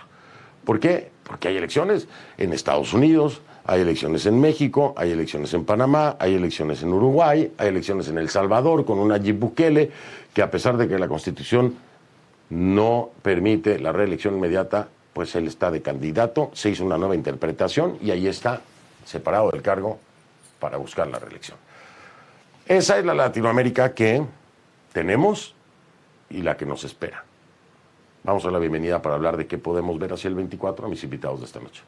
¿Por 0.66 0.80
qué? 0.80 1.12
Porque 1.24 1.48
hay 1.48 1.58
elecciones 1.58 2.08
en 2.38 2.54
Estados 2.54 2.94
Unidos, 2.94 3.42
hay 3.66 3.82
elecciones 3.82 4.26
en 4.26 4.40
México, 4.40 4.94
hay 4.98 5.12
elecciones 5.12 5.54
en 5.54 5.66
Panamá, 5.66 6.16
hay 6.20 6.36
elecciones 6.36 6.82
en 6.84 6.94
Uruguay, 6.94 7.52
hay 7.58 7.68
elecciones 7.68 8.08
en 8.10 8.18
El 8.18 8.30
Salvador 8.30 8.86
con 8.86 9.00
una 9.00 9.18
Nayib 9.18 9.40
Bukele 9.40 9.92
que 10.34 10.42
a 10.42 10.50
pesar 10.50 10.78
de 10.78 10.88
que 10.88 10.98
la 10.98 11.08
Constitución 11.08 11.76
no 12.50 13.12
permite 13.22 13.80
la 13.80 13.92
reelección 13.92 14.36
inmediata, 14.36 14.88
pues 15.14 15.36
él 15.36 15.48
está 15.48 15.72
de 15.72 15.82
candidato, 15.82 16.52
se 16.54 16.70
hizo 16.70 16.86
una 16.86 16.98
nueva 16.98 17.16
interpretación 17.16 17.98
y 18.02 18.12
ahí 18.12 18.28
está, 18.28 18.62
separado 19.06 19.52
del 19.52 19.62
cargo, 19.62 20.00
para 20.60 20.78
buscar 20.78 21.08
la 21.08 21.20
reelección. 21.20 21.58
Esa 22.68 22.98
es 22.98 23.06
la 23.06 23.14
Latinoamérica 23.14 23.94
que 23.94 24.24
tenemos 24.94 25.56
y 26.30 26.42
la 26.42 26.56
que 26.56 26.66
nos 26.66 26.84
espera. 26.84 27.26
Vamos 28.24 28.46
a 28.46 28.52
la 28.52 28.60
bienvenida 28.60 29.02
para 29.02 29.16
hablar 29.16 29.36
de 29.36 29.48
qué 29.48 29.58
podemos 29.58 29.98
ver 29.98 30.14
hacia 30.14 30.28
el 30.28 30.36
24 30.36 30.86
a 30.86 30.90
mis 30.90 31.04
invitados 31.04 31.40
de 31.40 31.46
esta 31.48 31.60
noche. 31.60 31.82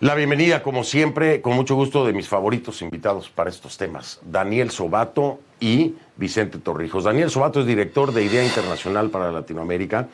La 0.00 0.14
bienvenida, 0.14 0.62
como 0.62 0.84
siempre, 0.84 1.40
con 1.40 1.54
mucho 1.54 1.74
gusto 1.74 2.06
de 2.06 2.12
mis 2.12 2.28
favoritos 2.28 2.82
invitados 2.82 3.30
para 3.30 3.50
estos 3.50 3.78
temas, 3.78 4.20
Daniel 4.24 4.70
Sobato 4.70 5.40
y 5.58 5.94
Vicente 6.16 6.58
Torrijos. 6.58 7.04
Daniel 7.04 7.30
Sobato 7.30 7.60
es 7.60 7.66
director 7.66 8.12
de 8.12 8.24
Idea 8.24 8.44
Internacional 8.44 9.10
para 9.10 9.32
Latinoamérica 9.32 10.08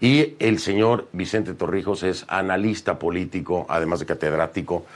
y 0.00 0.34
el 0.38 0.60
señor 0.60 1.08
Vicente 1.12 1.54
Torrijos 1.54 2.04
es 2.04 2.24
analista 2.28 2.98
político, 2.98 3.66
además 3.68 4.00
de 4.00 4.06
catedrático. 4.06 4.86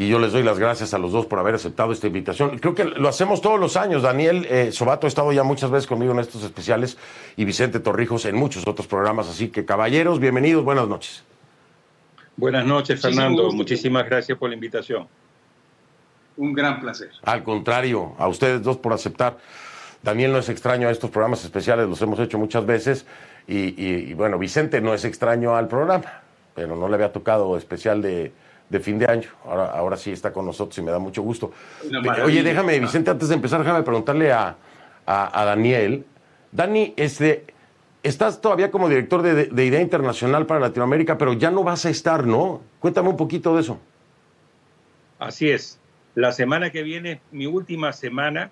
Y 0.00 0.06
yo 0.06 0.20
les 0.20 0.30
doy 0.30 0.44
las 0.44 0.60
gracias 0.60 0.94
a 0.94 0.98
los 0.98 1.10
dos 1.10 1.26
por 1.26 1.40
haber 1.40 1.56
aceptado 1.56 1.90
esta 1.90 2.06
invitación. 2.06 2.60
Creo 2.60 2.72
que 2.72 2.84
lo 2.84 3.08
hacemos 3.08 3.40
todos 3.40 3.58
los 3.58 3.76
años. 3.76 4.02
Daniel 4.02 4.46
eh, 4.48 4.70
Sobato 4.70 5.08
ha 5.08 5.08
estado 5.08 5.32
ya 5.32 5.42
muchas 5.42 5.72
veces 5.72 5.88
conmigo 5.88 6.12
en 6.12 6.20
estos 6.20 6.44
especiales 6.44 6.96
y 7.36 7.44
Vicente 7.44 7.80
Torrijos 7.80 8.24
en 8.24 8.36
muchos 8.36 8.64
otros 8.68 8.86
programas. 8.86 9.28
Así 9.28 9.48
que, 9.48 9.64
caballeros, 9.64 10.20
bienvenidos, 10.20 10.62
buenas 10.62 10.86
noches. 10.86 11.24
Buenas 12.36 12.64
noches, 12.64 13.02
Fernando. 13.02 13.50
Muchísimas 13.50 14.06
gracias 14.06 14.38
por 14.38 14.50
la 14.50 14.54
invitación. 14.54 15.08
Un 16.36 16.52
gran 16.52 16.78
placer. 16.78 17.10
Al 17.24 17.42
contrario, 17.42 18.14
a 18.18 18.28
ustedes 18.28 18.62
dos 18.62 18.76
por 18.76 18.92
aceptar. 18.92 19.38
Daniel 20.04 20.30
no 20.30 20.38
es 20.38 20.48
extraño 20.48 20.86
a 20.86 20.92
estos 20.92 21.10
programas 21.10 21.42
especiales, 21.42 21.88
los 21.88 22.00
hemos 22.02 22.20
hecho 22.20 22.38
muchas 22.38 22.64
veces. 22.64 23.04
Y, 23.48 24.14
bueno, 24.14 24.38
Vicente 24.38 24.80
no 24.80 24.94
es 24.94 25.04
extraño 25.04 25.56
al 25.56 25.66
programa, 25.66 26.22
pero 26.54 26.76
no 26.76 26.86
le 26.86 26.94
había 26.94 27.12
tocado 27.12 27.56
especial 27.56 28.00
de, 28.00 28.30
fin 28.80 28.98
de 28.98 29.06
año. 29.06 29.28
Ahora, 29.44 29.66
ahora 29.70 29.96
sí 29.96 30.12
está 30.12 30.32
con 30.32 30.44
nosotros 30.44 30.76
y 30.78 30.82
me 30.82 30.90
da 30.90 30.98
mucho 30.98 31.22
gusto. 31.22 31.52
Oye, 32.24 32.42
déjame, 32.42 32.78
Vicente, 32.78 33.10
antes 33.10 33.28
de 33.28 33.34
empezar, 33.34 33.60
déjame 33.60 33.82
preguntarle 33.82 34.32
a, 34.32 34.56
a, 35.06 35.44
Daniel. 35.44 36.04
Dani, 36.52 36.92
este, 36.96 37.46
estás 38.02 38.40
todavía 38.40 38.70
como 38.70 38.88
director 38.88 39.22
de, 39.22 39.46
de, 39.46 39.64
Idea 39.64 39.80
Internacional 39.80 40.46
para 40.46 40.60
Latinoamérica, 40.60 41.16
pero 41.16 41.32
ya 41.32 41.50
no 41.50 41.64
vas 41.64 41.86
a 41.86 41.90
estar, 41.90 42.26
¿no? 42.26 42.60
Cuéntame 42.78 43.08
un 43.08 43.16
poquito 43.16 43.54
de 43.54 43.62
eso. 43.62 43.78
Así 45.18 45.50
es. 45.50 45.80
La 46.14 46.32
semana 46.32 46.70
que 46.70 46.82
viene, 46.82 47.20
mi 47.30 47.46
última 47.46 47.92
semana, 47.92 48.50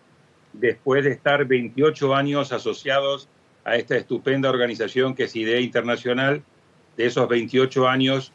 después 0.53 1.05
de 1.05 1.11
estar 1.11 1.45
28 1.45 2.15
años 2.15 2.53
asociados 2.53 3.29
a 3.65 3.77
esta 3.77 3.97
estupenda 3.97 4.49
organización 4.49 5.15
que 5.15 5.25
es 5.25 5.37
IDEA 5.37 5.61
Internacional. 5.61 6.43
De 6.97 7.07
esos 7.07 7.29
28 7.29 7.89
años, 7.89 8.33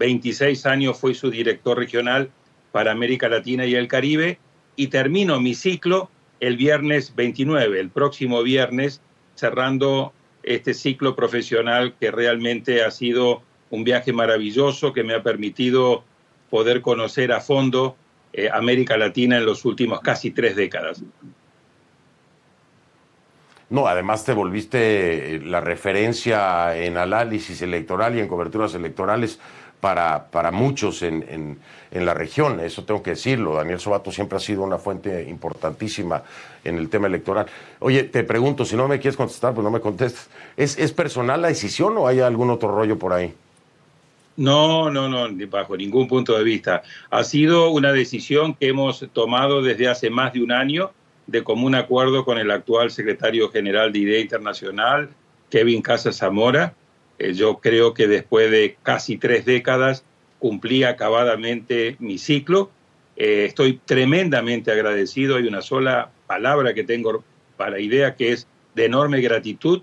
26 0.00 0.64
años 0.64 0.98
fui 0.98 1.14
su 1.14 1.30
director 1.30 1.78
regional 1.78 2.30
para 2.72 2.90
América 2.90 3.28
Latina 3.28 3.66
y 3.66 3.74
el 3.74 3.86
Caribe 3.86 4.38
y 4.74 4.86
termino 4.86 5.38
mi 5.40 5.54
ciclo 5.54 6.10
el 6.40 6.56
viernes 6.56 7.14
29, 7.14 7.78
el 7.78 7.90
próximo 7.90 8.42
viernes, 8.42 9.02
cerrando 9.34 10.14
este 10.42 10.72
ciclo 10.72 11.14
profesional 11.14 11.94
que 12.00 12.10
realmente 12.10 12.82
ha 12.82 12.90
sido 12.90 13.42
un 13.68 13.84
viaje 13.84 14.14
maravilloso 14.14 14.94
que 14.94 15.04
me 15.04 15.12
ha 15.12 15.22
permitido 15.22 16.02
poder 16.48 16.80
conocer 16.80 17.30
a 17.30 17.42
fondo 17.42 17.94
eh, 18.32 18.48
América 18.50 18.96
Latina 18.96 19.36
en 19.36 19.44
los 19.44 19.66
últimos 19.66 20.00
casi 20.00 20.30
tres 20.30 20.56
décadas. 20.56 21.02
No, 23.68 23.86
además 23.86 24.24
te 24.24 24.32
volviste 24.32 25.36
eh, 25.36 25.40
la 25.40 25.60
referencia 25.60 26.76
en 26.76 26.96
análisis 26.96 27.60
electoral 27.62 28.16
y 28.16 28.20
en 28.20 28.28
coberturas 28.28 28.74
electorales 28.74 29.38
para, 29.80 30.26
para 30.30 30.50
muchos 30.50 31.02
en, 31.02 31.58
en, 31.90 32.06
la 32.06 32.14
región, 32.14 32.60
eso 32.60 32.84
tengo 32.84 33.02
que 33.02 33.10
decirlo. 33.10 33.54
Daniel 33.54 33.80
Sobato 33.80 34.12
siempre 34.12 34.36
ha 34.36 34.40
sido 34.40 34.62
una 34.62 34.78
fuente 34.78 35.28
importantísima 35.28 36.22
en 36.64 36.78
el 36.78 36.88
tema 36.88 37.08
electoral. 37.08 37.46
Oye, 37.80 38.04
te 38.04 38.22
pregunto, 38.22 38.64
si 38.64 38.76
no 38.76 38.86
me 38.86 39.00
quieres 39.00 39.16
contestar, 39.16 39.54
pues 39.54 39.64
no 39.64 39.70
me 39.70 39.80
contestes. 39.80 40.28
¿Es, 40.56 40.78
¿Es 40.78 40.92
personal 40.92 41.42
la 41.42 41.48
decisión 41.48 41.96
o 41.98 42.06
hay 42.06 42.20
algún 42.20 42.50
otro 42.50 42.70
rollo 42.70 42.98
por 42.98 43.12
ahí? 43.12 43.34
No, 44.36 44.90
no, 44.90 45.08
no, 45.08 45.28
bajo 45.48 45.76
ningún 45.76 46.08
punto 46.08 46.36
de 46.38 46.44
vista. 46.44 46.82
Ha 47.10 47.24
sido 47.24 47.70
una 47.70 47.92
decisión 47.92 48.54
que 48.54 48.68
hemos 48.68 49.06
tomado 49.12 49.62
desde 49.62 49.88
hace 49.88 50.08
más 50.08 50.32
de 50.32 50.42
un 50.42 50.52
año 50.52 50.92
de 51.26 51.44
común 51.44 51.74
acuerdo 51.74 52.24
con 52.24 52.38
el 52.38 52.50
actual 52.50 52.90
secretario 52.90 53.50
general 53.50 53.92
de 53.92 54.00
IDEA 54.00 54.20
Internacional, 54.20 55.10
Kevin 55.50 55.82
Casas 55.82 56.16
Zamora. 56.16 56.74
Eh, 57.20 57.34
yo 57.34 57.58
creo 57.58 57.92
que 57.92 58.08
después 58.08 58.50
de 58.50 58.78
casi 58.82 59.18
tres 59.18 59.44
décadas 59.44 60.04
cumplí 60.38 60.84
acabadamente 60.84 61.96
mi 61.98 62.16
ciclo. 62.16 62.70
Eh, 63.16 63.44
estoy 63.46 63.78
tremendamente 63.84 64.72
agradecido. 64.72 65.36
Hay 65.36 65.46
una 65.46 65.60
sola 65.60 66.10
palabra 66.26 66.72
que 66.72 66.82
tengo 66.82 67.22
para 67.58 67.78
IDEA 67.78 68.16
que 68.16 68.32
es 68.32 68.46
de 68.74 68.86
enorme 68.86 69.20
gratitud 69.20 69.82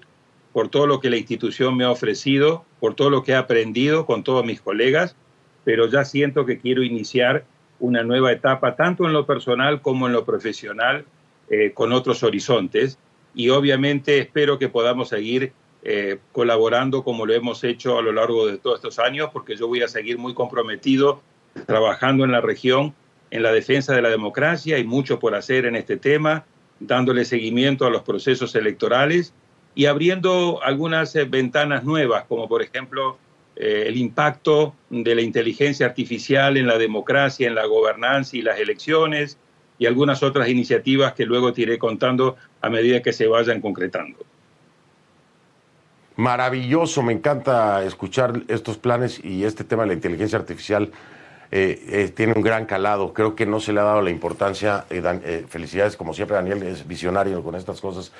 por 0.52 0.70
todo 0.70 0.88
lo 0.88 1.00
que 1.00 1.12
la 1.12 1.18
institución 1.18 1.78
me 1.78 1.84
ha 1.84 1.92
ofrecido, 1.92 2.66
por 2.80 2.96
todo 2.96 3.12
lo 3.12 3.22
que 3.22 3.34
he 3.34 3.36
aprendido 3.36 4.08
con 4.08 4.24
todos 4.24 4.44
mis 4.44 4.60
colegas, 4.60 5.16
pero 5.64 5.88
ya 5.88 6.04
siento 6.06 6.48
que 6.48 6.58
quiero 6.58 6.82
iniciar 6.82 7.46
una 7.80 8.02
nueva 8.02 8.32
etapa, 8.32 8.76
tanto 8.76 9.06
en 9.06 9.14
lo 9.14 9.28
personal 9.28 9.84
como 9.84 10.08
en 10.08 10.14
lo 10.14 10.26
profesional, 10.26 11.06
eh, 11.52 11.74
con 11.76 11.94
otros 11.94 12.24
horizontes 12.24 12.98
y 13.36 13.50
obviamente 13.50 14.18
espero 14.18 14.58
que 14.58 14.70
podamos 14.70 15.10
seguir 15.10 15.52
eh, 15.84 16.20
colaborando 16.32 17.04
como 17.04 17.26
lo 17.26 17.34
hemos 17.34 17.64
hecho 17.64 17.98
a 17.98 18.02
lo 18.02 18.12
largo 18.12 18.48
de 18.48 18.58
todos 18.58 18.78
estos 18.78 19.00
años, 19.00 19.30
porque 19.32 19.56
yo 19.56 19.68
voy 19.68 19.82
a 19.82 19.88
seguir 19.88 20.18
muy 20.18 20.34
comprometido 20.34 21.22
trabajando 21.66 22.24
en 22.24 22.32
la 22.32 22.42
región 22.42 22.94
en 23.30 23.44
la 23.44 23.52
defensa 23.52 23.94
de 23.94 24.02
la 24.02 24.10
democracia, 24.10 24.78
hay 24.78 24.86
mucho 24.86 25.20
por 25.20 25.36
hacer 25.36 25.66
en 25.66 25.76
este 25.76 25.98
tema, 25.98 26.46
dándole 26.80 27.26
seguimiento 27.26 27.86
a 27.86 27.90
los 27.90 28.04
procesos 28.04 28.56
electorales 28.56 29.34
y 29.76 29.86
abriendo 29.86 30.62
algunas 30.64 31.14
eh, 31.16 31.26
ventanas 31.26 31.84
nuevas, 31.84 32.26
como 32.26 32.48
por 32.48 32.62
ejemplo 32.62 33.18
el 33.60 33.98
impacto 33.98 34.76
de 34.92 35.16
la 35.16 35.24
inteligencia 35.24 35.88
artificial 35.88 36.58
en 36.58 36.68
la 36.68 36.78
democracia, 36.78 37.48
en 37.48 37.56
la 37.56 37.66
gobernanza 37.66 38.38
y 38.38 38.44
las 38.44 38.60
elecciones, 38.60 39.40
y 39.80 39.86
algunas 39.86 40.24
otras 40.24 40.50
iniciativas 40.50 41.14
que 41.14 41.26
luego 41.26 41.54
te 41.54 41.62
iré 41.62 41.78
contando 41.78 42.36
a 42.62 42.70
medida 42.70 43.02
que 43.02 43.14
se 43.14 43.28
vayan 43.28 43.62
concretando. 43.62 44.18
Maravilloso, 46.18 47.04
me 47.04 47.14
encanta 47.14 47.84
escuchar 47.84 48.42
estos 48.48 48.80
planes 48.80 49.24
y 49.24 49.44
este 49.44 49.64
tema 49.64 49.84
de 49.84 49.90
la 49.90 49.94
inteligencia 49.94 50.40
artificial 50.40 50.92
eh, 51.52 51.86
eh, 51.90 52.10
tiene 52.10 52.34
un 52.34 52.42
gran 52.42 52.66
calado. 52.66 53.14
Creo 53.14 53.36
que 53.36 53.46
no 53.46 53.60
se 53.60 53.72
le 53.72 53.82
ha 53.82 53.84
dado 53.84 54.02
la 54.02 54.10
importancia. 54.10 54.86
Eh, 54.90 55.46
felicidades, 55.48 55.96
como 55.96 56.16
siempre, 56.16 56.36
Daniel 56.36 56.64
es 56.64 56.88
visionario 56.88 57.44
con 57.44 57.54
estas 57.54 57.80
cosas. 57.82 58.12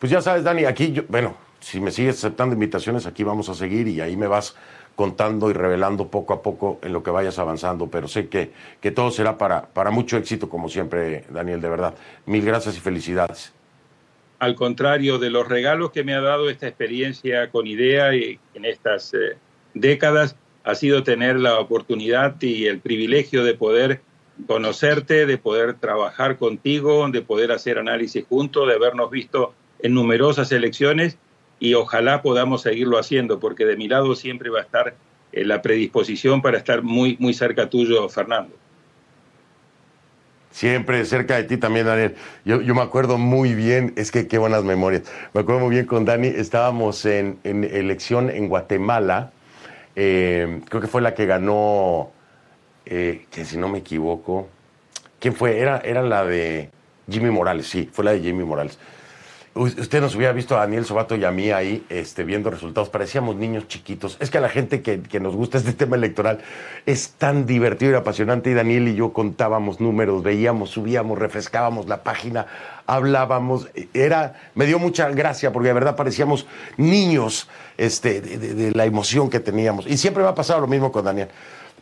Pues 0.00 0.10
ya 0.10 0.20
sabes, 0.20 0.42
Dani, 0.42 0.64
aquí, 0.64 0.90
yo, 0.90 1.04
bueno, 1.08 1.36
si 1.60 1.78
me 1.78 1.92
sigues 1.92 2.18
aceptando 2.18 2.52
invitaciones, 2.52 3.06
aquí 3.06 3.22
vamos 3.22 3.48
a 3.48 3.54
seguir 3.54 3.86
y 3.86 4.00
ahí 4.00 4.16
me 4.16 4.26
vas 4.26 4.56
contando 4.96 5.48
y 5.48 5.52
revelando 5.52 6.08
poco 6.08 6.34
a 6.34 6.42
poco 6.42 6.80
en 6.82 6.92
lo 6.92 7.04
que 7.04 7.12
vayas 7.12 7.38
avanzando, 7.38 7.86
pero 7.86 8.08
sé 8.08 8.28
que, 8.28 8.50
que 8.80 8.90
todo 8.90 9.12
será 9.12 9.38
para, 9.38 9.66
para 9.66 9.92
mucho 9.92 10.16
éxito, 10.16 10.48
como 10.48 10.68
siempre, 10.68 11.24
Daniel, 11.30 11.60
de 11.60 11.68
verdad. 11.68 11.94
Mil 12.26 12.44
gracias 12.44 12.76
y 12.76 12.80
felicidades. 12.80 13.55
Al 14.38 14.54
contrario, 14.54 15.18
de 15.18 15.30
los 15.30 15.48
regalos 15.48 15.92
que 15.92 16.04
me 16.04 16.14
ha 16.14 16.20
dado 16.20 16.50
esta 16.50 16.68
experiencia 16.68 17.50
con 17.50 17.66
IDEA 17.66 18.14
y 18.14 18.38
en 18.54 18.64
estas 18.64 19.14
eh, 19.14 19.38
décadas, 19.74 20.36
ha 20.64 20.74
sido 20.74 21.02
tener 21.04 21.38
la 21.38 21.58
oportunidad 21.60 22.40
y 22.42 22.66
el 22.66 22.80
privilegio 22.80 23.44
de 23.44 23.54
poder 23.54 24.00
conocerte, 24.46 25.24
de 25.24 25.38
poder 25.38 25.74
trabajar 25.74 26.36
contigo, 26.38 27.08
de 27.08 27.22
poder 27.22 27.52
hacer 27.52 27.78
análisis 27.78 28.26
juntos, 28.26 28.68
de 28.68 28.74
habernos 28.74 29.10
visto 29.10 29.54
en 29.78 29.94
numerosas 29.94 30.52
elecciones 30.52 31.18
y 31.58 31.74
ojalá 31.74 32.20
podamos 32.20 32.62
seguirlo 32.62 32.98
haciendo, 32.98 33.40
porque 33.40 33.64
de 33.64 33.76
mi 33.76 33.88
lado 33.88 34.14
siempre 34.14 34.50
va 34.50 34.58
a 34.58 34.62
estar 34.62 34.96
eh, 35.32 35.44
la 35.44 35.62
predisposición 35.62 36.42
para 36.42 36.58
estar 36.58 36.82
muy, 36.82 37.16
muy 37.18 37.32
cerca 37.32 37.70
tuyo, 37.70 38.08
Fernando. 38.08 38.54
Siempre 40.56 41.04
cerca 41.04 41.36
de 41.36 41.44
ti 41.44 41.58
también, 41.58 41.84
Daniel. 41.84 42.14
Yo, 42.46 42.58
me 42.74 42.80
acuerdo 42.80 43.18
muy 43.18 43.54
bien, 43.54 43.92
es 43.96 44.10
que 44.10 44.26
qué 44.26 44.38
buenas 44.38 44.64
memorias. 44.64 45.02
Me 45.34 45.42
acuerdo 45.42 45.60
muy 45.60 45.68
bien 45.68 45.84
con 45.84 46.06
Dani, 46.06 46.28
estábamos 46.28 47.04
en, 47.04 47.38
en 47.44 47.62
elección 47.62 48.30
en 48.30 48.48
Guatemala, 48.48 49.32
eh, 49.96 50.62
creo 50.66 50.80
que 50.80 50.86
fue 50.86 51.02
la 51.02 51.12
que 51.12 51.26
ganó, 51.26 52.10
eh, 52.86 53.26
que 53.30 53.44
si 53.44 53.58
no 53.58 53.68
me 53.68 53.80
equivoco, 53.80 54.48
¿quién 55.20 55.34
fue? 55.34 55.58
Era, 55.58 55.82
era 55.84 56.00
la 56.00 56.24
de 56.24 56.70
Jimmy 57.06 57.30
Morales, 57.30 57.66
sí, 57.66 57.90
fue 57.92 58.06
la 58.06 58.12
de 58.12 58.20
Jimmy 58.20 58.44
Morales. 58.44 58.78
Usted 59.56 60.02
nos 60.02 60.14
hubiera 60.14 60.34
visto 60.34 60.54
a 60.54 60.60
Daniel 60.60 60.84
Sobato 60.84 61.16
y 61.16 61.24
a 61.24 61.30
mí 61.30 61.50
ahí 61.50 61.82
este, 61.88 62.24
viendo 62.24 62.50
resultados. 62.50 62.90
Parecíamos 62.90 63.36
niños 63.36 63.66
chiquitos. 63.68 64.18
Es 64.20 64.30
que 64.30 64.36
a 64.36 64.42
la 64.42 64.50
gente 64.50 64.82
que, 64.82 65.18
nos 65.18 65.34
gusta 65.34 65.56
este 65.56 65.72
tema 65.84 65.96
electoral 65.96 66.40
es 66.84 67.12
tan 67.12 67.46
divertido 67.46 67.92
y 67.92 67.94
apasionante. 67.94 68.50
Y 68.50 68.54
Daniel 68.54 68.86
y 68.88 68.94
yo 68.94 69.14
contábamos 69.14 69.80
números, 69.80 70.22
veíamos, 70.22 70.68
subíamos, 70.70 71.18
refrescábamos 71.18 71.88
la 71.88 72.02
página, 72.02 72.46
hablábamos. 72.86 73.70
Era, 73.94 74.34
me 74.54 74.66
dio 74.66 74.78
mucha 74.78 75.08
gracia 75.08 75.54
porque 75.54 75.68
de 75.68 75.74
verdad 75.74 75.96
parecíamos 75.96 76.46
niños 76.76 77.48
este, 77.78 78.20
de, 78.20 78.72
la 78.72 78.84
emoción 78.84 79.30
que 79.30 79.40
teníamos. 79.40 79.86
Y 79.86 79.96
siempre 79.96 80.22
me 80.22 80.28
ha 80.28 80.34
pasado 80.34 80.60
lo 80.60 80.66
mismo 80.66 80.92
con 80.92 81.06
Daniel. 81.06 81.28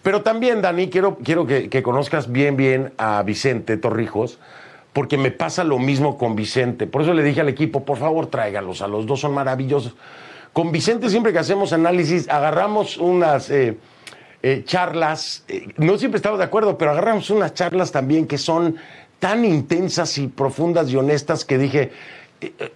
Pero 0.00 0.22
también, 0.22 0.62
Dani, 0.62 0.90
quiero, 0.90 1.16
quiero 1.16 1.44
que, 1.44 1.68
que 1.68 1.82
conozcas 1.82 2.30
bien, 2.30 2.56
bien 2.56 2.92
a 2.98 3.20
Vicente 3.24 3.76
Torrijos 3.78 4.38
porque 4.94 5.18
me 5.18 5.32
pasa 5.32 5.64
lo 5.64 5.78
mismo 5.78 6.16
con 6.16 6.36
Vicente. 6.36 6.86
Por 6.86 7.02
eso 7.02 7.12
le 7.12 7.22
dije 7.22 7.42
al 7.42 7.48
equipo, 7.48 7.84
por 7.84 7.98
favor, 7.98 8.28
tráigalos, 8.28 8.80
a 8.80 8.88
los 8.88 9.06
dos 9.06 9.20
son 9.20 9.34
maravillosos. 9.34 9.94
Con 10.52 10.70
Vicente 10.70 11.10
siempre 11.10 11.32
que 11.32 11.40
hacemos 11.40 11.72
análisis, 11.72 12.28
agarramos 12.28 12.96
unas 12.96 13.50
eh, 13.50 13.76
eh, 14.42 14.62
charlas, 14.64 15.44
eh, 15.48 15.66
no 15.78 15.98
siempre 15.98 16.18
estamos 16.18 16.38
de 16.38 16.44
acuerdo, 16.44 16.78
pero 16.78 16.92
agarramos 16.92 17.28
unas 17.30 17.54
charlas 17.54 17.90
también 17.90 18.28
que 18.28 18.38
son 18.38 18.76
tan 19.18 19.44
intensas 19.44 20.16
y 20.16 20.28
profundas 20.28 20.88
y 20.90 20.96
honestas 20.96 21.44
que 21.44 21.58
dije, 21.58 21.90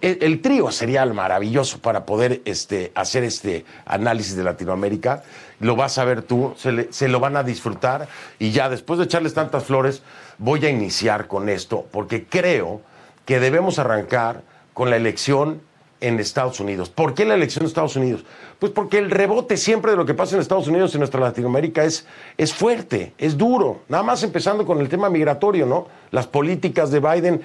el, 0.01 0.41
trío 0.41 0.71
sería 0.71 1.05
maravilloso 1.05 1.79
para 1.79 2.05
poder 2.05 2.41
este, 2.43 2.91
hacer 2.95 3.23
este 3.23 3.65
análisis 3.85 4.35
de 4.35 4.43
Latinoamérica. 4.43 5.23
Lo 5.59 5.75
vas 5.75 5.97
a 5.97 6.05
ver 6.05 6.21
tú, 6.21 6.53
se, 6.57 6.91
se 6.91 7.07
lo 7.07 7.19
van 7.19 7.35
a 7.35 7.43
disfrutar 7.43 8.07
y 8.39 8.51
ya 8.51 8.69
después 8.69 8.97
de 8.97 9.05
echarles 9.05 9.33
tantas 9.33 9.65
flores, 9.65 10.01
voy 10.37 10.65
a 10.65 10.69
iniciar 10.69 11.27
con 11.27 11.49
esto 11.49 11.85
porque 11.91 12.25
creo 12.25 12.81
que 13.25 13.39
debemos 13.39 13.77
arrancar 13.79 14.41
con 14.73 14.89
la 14.89 14.95
elección 14.95 15.61
en 16.01 16.19
Estados 16.19 16.59
Unidos. 16.59 16.89
¿Por 16.89 17.13
qué 17.13 17.25
la 17.25 17.35
elección 17.35 17.63
en 17.63 17.67
Estados 17.67 17.95
Unidos? 17.95 18.23
Pues 18.57 18.71
porque 18.71 18.97
el 18.97 19.11
rebote 19.11 19.57
siempre 19.57 19.91
de 19.91 19.97
lo 19.97 20.05
que 20.05 20.13
pasa 20.13 20.35
en 20.35 20.41
Estados 20.41 20.67
Unidos 20.67 20.91
y 20.91 20.95
en 20.95 20.99
nuestra 20.99 21.19
Latinoamérica 21.19 21.83
es, 21.83 22.05
es 22.37 22.53
fuerte, 22.53 23.13
es 23.17 23.37
duro. 23.37 23.81
Nada 23.89 24.03
más 24.03 24.23
empezando 24.23 24.65
con 24.65 24.79
el 24.79 24.89
tema 24.89 25.09
migratorio, 25.09 25.65
¿no? 25.65 25.87
Las 26.11 26.27
políticas 26.27 26.91
de 26.91 26.99
Biden 26.99 27.41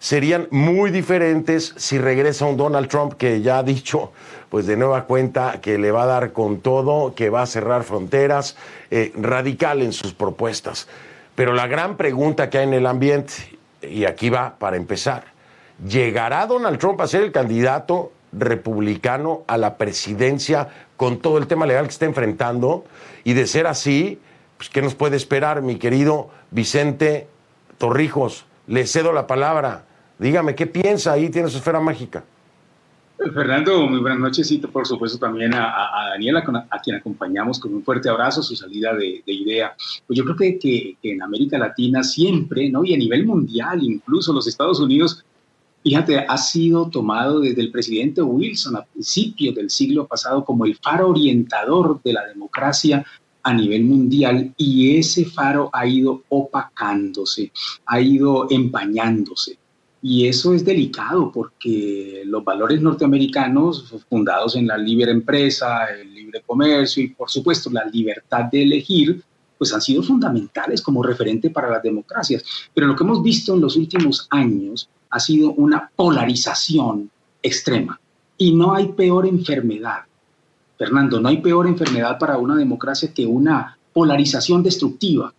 serían 0.00 0.48
muy 0.50 0.90
diferentes 0.90 1.74
si 1.76 1.98
regresa 1.98 2.46
un 2.46 2.56
Donald 2.56 2.88
Trump 2.88 3.12
que 3.12 3.42
ya 3.42 3.58
ha 3.58 3.62
dicho, 3.62 4.12
pues 4.48 4.66
de 4.66 4.76
nueva 4.76 5.04
cuenta, 5.04 5.60
que 5.60 5.78
le 5.78 5.92
va 5.92 6.04
a 6.04 6.06
dar 6.06 6.32
con 6.32 6.60
todo, 6.60 7.14
que 7.14 7.28
va 7.28 7.42
a 7.42 7.46
cerrar 7.46 7.84
fronteras, 7.84 8.56
eh, 8.90 9.12
radical 9.14 9.82
en 9.82 9.92
sus 9.92 10.14
propuestas. 10.14 10.88
Pero 11.34 11.52
la 11.52 11.66
gran 11.66 11.98
pregunta 11.98 12.48
que 12.48 12.58
hay 12.58 12.64
en 12.64 12.74
el 12.74 12.86
ambiente, 12.86 13.34
y 13.82 14.06
aquí 14.06 14.30
va 14.30 14.56
para 14.58 14.78
empezar, 14.78 15.24
¿llegará 15.86 16.46
Donald 16.46 16.78
Trump 16.78 16.98
a 17.02 17.06
ser 17.06 17.22
el 17.22 17.30
candidato 17.30 18.10
republicano 18.32 19.42
a 19.48 19.58
la 19.58 19.76
presidencia 19.76 20.68
con 20.96 21.18
todo 21.18 21.36
el 21.36 21.46
tema 21.46 21.66
legal 21.66 21.84
que 21.84 21.92
está 21.92 22.06
enfrentando? 22.06 22.86
Y 23.22 23.34
de 23.34 23.46
ser 23.46 23.66
así, 23.66 24.18
pues, 24.56 24.70
¿qué 24.70 24.80
nos 24.80 24.94
puede 24.94 25.18
esperar, 25.18 25.60
mi 25.60 25.76
querido 25.76 26.30
Vicente 26.50 27.28
Torrijos? 27.76 28.46
Le 28.66 28.86
cedo 28.86 29.12
la 29.12 29.26
palabra. 29.26 29.84
Dígame, 30.20 30.54
¿qué 30.54 30.66
piensa? 30.66 31.12
Ahí 31.12 31.30
tiene 31.30 31.48
su 31.48 31.56
esfera 31.56 31.80
mágica. 31.80 32.22
Fernando, 33.34 33.86
muy 33.86 34.00
buenas 34.00 34.18
noches 34.18 34.50
y 34.50 34.58
por 34.58 34.86
supuesto 34.86 35.18
también 35.18 35.54
a, 35.54 36.08
Daniela, 36.10 36.42
a, 36.70 36.78
quien 36.80 36.96
acompañamos 36.96 37.58
con 37.58 37.74
un 37.74 37.82
fuerte 37.82 38.08
abrazo, 38.08 38.42
su 38.42 38.54
salida 38.54 38.94
de, 38.94 39.22
idea. 39.26 39.74
Pues 40.06 40.18
yo 40.18 40.24
creo 40.24 40.36
que, 40.36 40.58
que, 40.58 40.96
en 41.02 41.22
América 41.22 41.56
Latina 41.56 42.02
siempre, 42.02 42.68
¿no? 42.68 42.84
Y 42.84 42.94
a 42.94 42.98
nivel 42.98 43.24
mundial, 43.24 43.82
incluso 43.82 44.32
los 44.34 44.46
Estados 44.46 44.78
Unidos, 44.78 45.24
fíjate, 45.82 46.18
ha 46.18 46.36
sido 46.36 46.90
tomado 46.90 47.40
desde 47.40 47.62
el 47.62 47.70
presidente 47.70 48.20
Wilson 48.20 48.76
a 48.76 48.84
principios 48.84 49.54
del 49.54 49.70
siglo 49.70 50.06
pasado 50.06 50.44
como 50.44 50.66
el 50.66 50.76
faro 50.76 51.10
orientador 51.10 52.00
de 52.02 52.12
la 52.12 52.26
democracia 52.26 53.06
a 53.42 53.54
nivel 53.54 53.84
mundial 53.84 54.52
y 54.58 54.98
ese 54.98 55.24
faro 55.24 55.70
ha 55.72 55.86
ido 55.86 56.22
opacándose, 56.28 57.52
ha 57.86 58.00
ido 58.00 58.46
empañándose. 58.50 59.59
Y 60.02 60.26
eso 60.26 60.54
es 60.54 60.64
delicado 60.64 61.30
porque 61.30 62.22
los 62.24 62.42
valores 62.42 62.80
norteamericanos 62.80 63.94
fundados 64.08 64.56
en 64.56 64.66
la 64.66 64.78
libre 64.78 65.10
empresa, 65.10 65.84
el 65.86 66.14
libre 66.14 66.42
comercio 66.46 67.02
y 67.02 67.08
por 67.08 67.30
supuesto 67.30 67.68
la 67.70 67.84
libertad 67.84 68.44
de 68.44 68.62
elegir, 68.62 69.22
pues 69.58 69.74
han 69.74 69.82
sido 69.82 70.02
fundamentales 70.02 70.80
como 70.80 71.02
referente 71.02 71.50
para 71.50 71.68
las 71.68 71.82
democracias. 71.82 72.42
Pero 72.72 72.86
lo 72.86 72.96
que 72.96 73.04
hemos 73.04 73.22
visto 73.22 73.54
en 73.54 73.60
los 73.60 73.76
últimos 73.76 74.26
años 74.30 74.88
ha 75.10 75.20
sido 75.20 75.52
una 75.52 75.90
polarización 75.94 77.10
extrema. 77.42 78.00
Y 78.38 78.54
no 78.54 78.74
hay 78.74 78.88
peor 78.92 79.26
enfermedad 79.26 80.04
Fernando, 80.80 81.20
no 81.20 81.28
hay 81.28 81.42
peor 81.42 81.66
enfermedad 81.66 82.18
para 82.18 82.38
una 82.38 82.56
democracia 82.56 83.12
que 83.12 83.26
una 83.26 83.76
polarización 83.92 84.62
destructiva, 84.62 85.30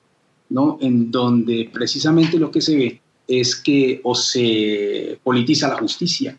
¿no? 0.49 0.77
En 0.79 1.09
donde 1.09 1.67
precisamente 1.73 2.37
lo 2.37 2.51
que 2.51 2.61
se 2.61 2.75
ve 2.75 3.00
es 3.39 3.55
que 3.55 4.01
o 4.03 4.13
se 4.13 5.17
politiza 5.23 5.69
la 5.69 5.77
justicia, 5.77 6.37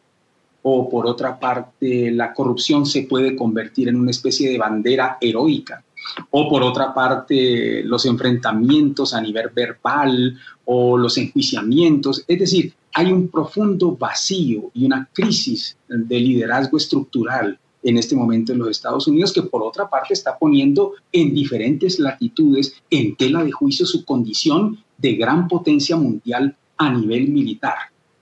o 0.61 0.89
por 0.91 1.07
otra 1.07 1.41
parte 1.41 2.11
la 2.11 2.35
corrupción 2.35 2.85
se 2.85 3.05
puede 3.05 3.35
convertir 3.35 3.89
en 3.89 3.97
una 3.97 4.11
especie 4.11 4.51
de 4.51 4.59
bandera 4.59 5.17
heroica, 5.21 5.83
o 6.31 6.49
por 6.51 6.63
otra 6.63 6.93
parte 6.93 7.83
los 7.85 8.05
enfrentamientos 8.05 9.15
a 9.15 9.23
nivel 9.23 9.49
verbal 9.55 10.37
o 10.67 10.99
los 10.99 11.17
enjuiciamientos, 11.17 12.25
es 12.29 12.39
decir, 12.39 12.75
hay 12.93 13.11
un 13.11 13.29
profundo 13.29 13.97
vacío 13.97 14.71
y 14.75 14.85
una 14.85 15.09
crisis 15.15 15.79
de 15.89 16.21
liderazgo 16.21 16.77
estructural 16.77 17.59
en 17.83 17.97
este 17.97 18.15
momento 18.15 18.53
en 18.53 18.59
los 18.59 18.69
Estados 18.69 19.09
Unidos, 19.09 19.33
que 19.33 19.43
por 19.43 19.63
otra 19.63 19.89
parte 19.89 20.13
está 20.13 20.37
poniendo 20.39 20.93
en 21.11 21.35
diferentes 21.35 21.99
latitudes 21.99 22.75
en 22.91 23.17
tela 23.17 23.43
de 23.43 23.51
juicio 23.51 23.87
su 23.87 24.05
condición 24.05 24.79
de 24.99 25.15
gran 25.15 25.49
potencia 25.49 25.97
mundial 25.97 26.57
a 26.83 26.93
nivel 26.93 27.29
militar. 27.29 27.77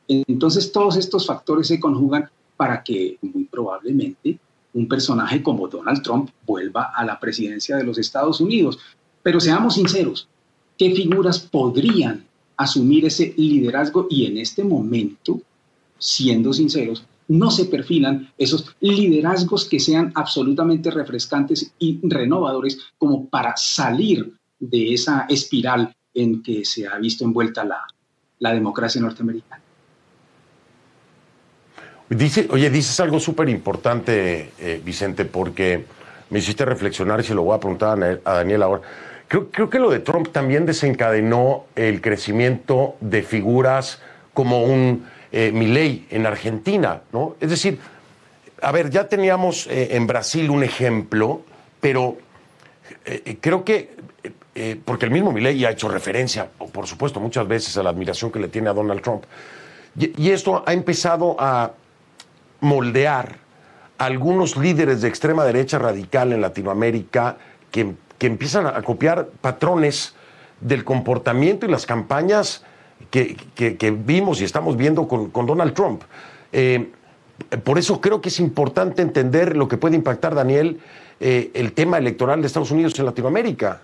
Entonces 0.09 0.73
todos 0.73 0.97
estos 0.97 1.27
factores 1.27 1.69
se 1.69 1.79
conjugan 1.79 2.29
para 2.57 2.83
que 2.83 3.19
muy 3.23 3.45
probablemente 3.45 4.39
un 4.75 4.89
personaje 4.89 5.43
como 5.43 5.69
Donald 5.69 6.03
Trump 6.03 6.31
vuelva 6.47 6.93
a 6.95 7.05
la 7.05 7.19
presidencia 7.19 7.77
de 7.77 7.85
los 7.85 7.99
Estados 7.99 8.41
Unidos. 8.41 8.79
Pero 9.23 9.41
seamos 9.41 9.75
sinceros, 9.75 10.29
¿qué 10.77 10.95
figuras 10.95 11.39
podrían 11.39 12.25
asumir 12.57 13.05
ese 13.05 13.35
liderazgo? 13.37 14.07
Y 14.11 14.27
en 14.27 14.39
este 14.39 14.65
momento, 14.65 15.41
siendo 15.99 16.53
sinceros, 16.53 17.05
no 17.29 17.51
se 17.51 17.67
perfilan 17.67 18.29
esos 18.37 18.75
liderazgos 18.81 19.65
que 19.65 19.79
sean 19.79 20.11
absolutamente 20.17 20.91
refrescantes 20.91 21.73
y 21.79 22.01
renovadores 22.03 22.79
como 22.99 23.27
para 23.27 23.57
salir 23.57 24.35
de 24.59 24.93
esa 24.93 25.27
espiral 25.29 25.95
en 26.13 26.43
que 26.43 26.65
se 26.65 26.89
ha 26.89 26.99
visto 26.99 27.25
envuelta 27.25 27.65
la, 28.41 28.53
democracia 28.53 29.01
norteamericana. 29.01 29.63
Oye, 32.51 32.71
dices 32.71 32.99
algo 32.99 33.21
súper 33.21 33.49
importante, 33.49 34.51
eh, 34.59 34.81
Vicente, 34.85 35.25
porque 35.25 35.85
me 36.31 36.41
hiciste 36.41 36.65
reflexionar 36.65 37.21
y 37.21 37.23
se 37.23 37.35
lo 37.35 37.43
voy 37.43 37.57
a 37.57 37.61
preguntar 37.61 38.21
a 38.25 38.35
Daniel 38.35 38.63
ahora. 38.65 38.83
Creo, 39.29 39.71
que 39.71 39.79
lo 39.79 39.91
de 39.91 40.01
Trump 40.01 40.31
también 40.33 40.67
desencadenó 40.67 41.67
el 41.77 42.01
crecimiento 42.01 42.97
de 43.01 43.23
figuras 43.23 44.03
como 44.35 44.65
un 44.65 45.07
eh, 45.31 46.07
en 46.11 46.27
Argentina, 46.27 47.03
¿no? 47.13 47.37
Es 47.39 47.51
decir, 47.51 47.79
a 48.61 48.73
ver, 48.73 48.91
ya 48.91 49.09
teníamos 49.09 49.69
eh, 49.69 49.91
en 49.93 50.09
Brasil 50.09 50.51
un 50.51 50.65
ejemplo, 50.65 51.43
pero 51.81 52.19
eh, 53.05 53.39
creo 53.41 53.65
que, 53.65 53.91
porque 54.85 55.07
el 55.07 55.11
mismo 55.11 55.33
Milei 55.33 55.65
ha 55.65 55.71
hecho 55.71 55.89
referencia, 55.89 56.49
por 56.73 56.87
supuesto, 56.87 57.21
muchas 57.21 57.47
veces 57.47 57.77
a 57.77 57.83
la 57.83 57.91
admiración 57.91 58.31
que 58.31 58.39
le 58.39 58.49
tiene 58.49 58.69
a 58.69 58.73
Donald 58.73 59.01
Trump, 59.01 59.25
y, 59.99 60.31
esto 60.31 60.63
ha 60.67 60.73
empezado 60.73 61.37
a 61.39 61.73
moldear 62.61 63.37
a 63.99 64.05
algunos 64.05 64.57
líderes 64.57 65.01
de 65.01 65.09
extrema 65.09 65.45
derecha 65.45 65.79
radical 65.79 66.33
en 66.33 66.41
Latinoamérica 66.41 67.39
que, 67.71 67.95
que 68.19 68.27
empiezan 68.27 68.67
a 68.67 68.81
copiar 68.83 69.29
patrones 69.41 70.15
del 70.61 70.85
comportamiento 70.85 71.67
y 71.67 71.71
las 71.71 71.87
campañas 71.87 72.65
que, 73.11 73.99
vimos 74.05 74.41
y 74.41 74.45
estamos 74.45 74.77
viendo 74.77 75.09
con, 75.09 75.47
Donald 75.47 75.75
Trump. 75.75 76.03
Eh, 76.53 76.91
por 77.65 77.79
eso 77.79 78.01
creo 78.01 78.21
que 78.21 78.29
es 78.29 78.39
importante 78.41 79.03
entender 79.03 79.57
lo 79.57 79.67
que 79.69 79.79
puede 79.79 79.97
impactar, 79.97 80.35
Daniel, 80.35 80.81
eh, 81.19 81.51
el 81.55 81.73
tema 81.73 81.99
electoral 81.99 82.41
de 82.41 82.47
Estados 82.47 82.71
Unidos 82.71 82.99
en 82.99 83.07
Latinoamérica. 83.07 83.81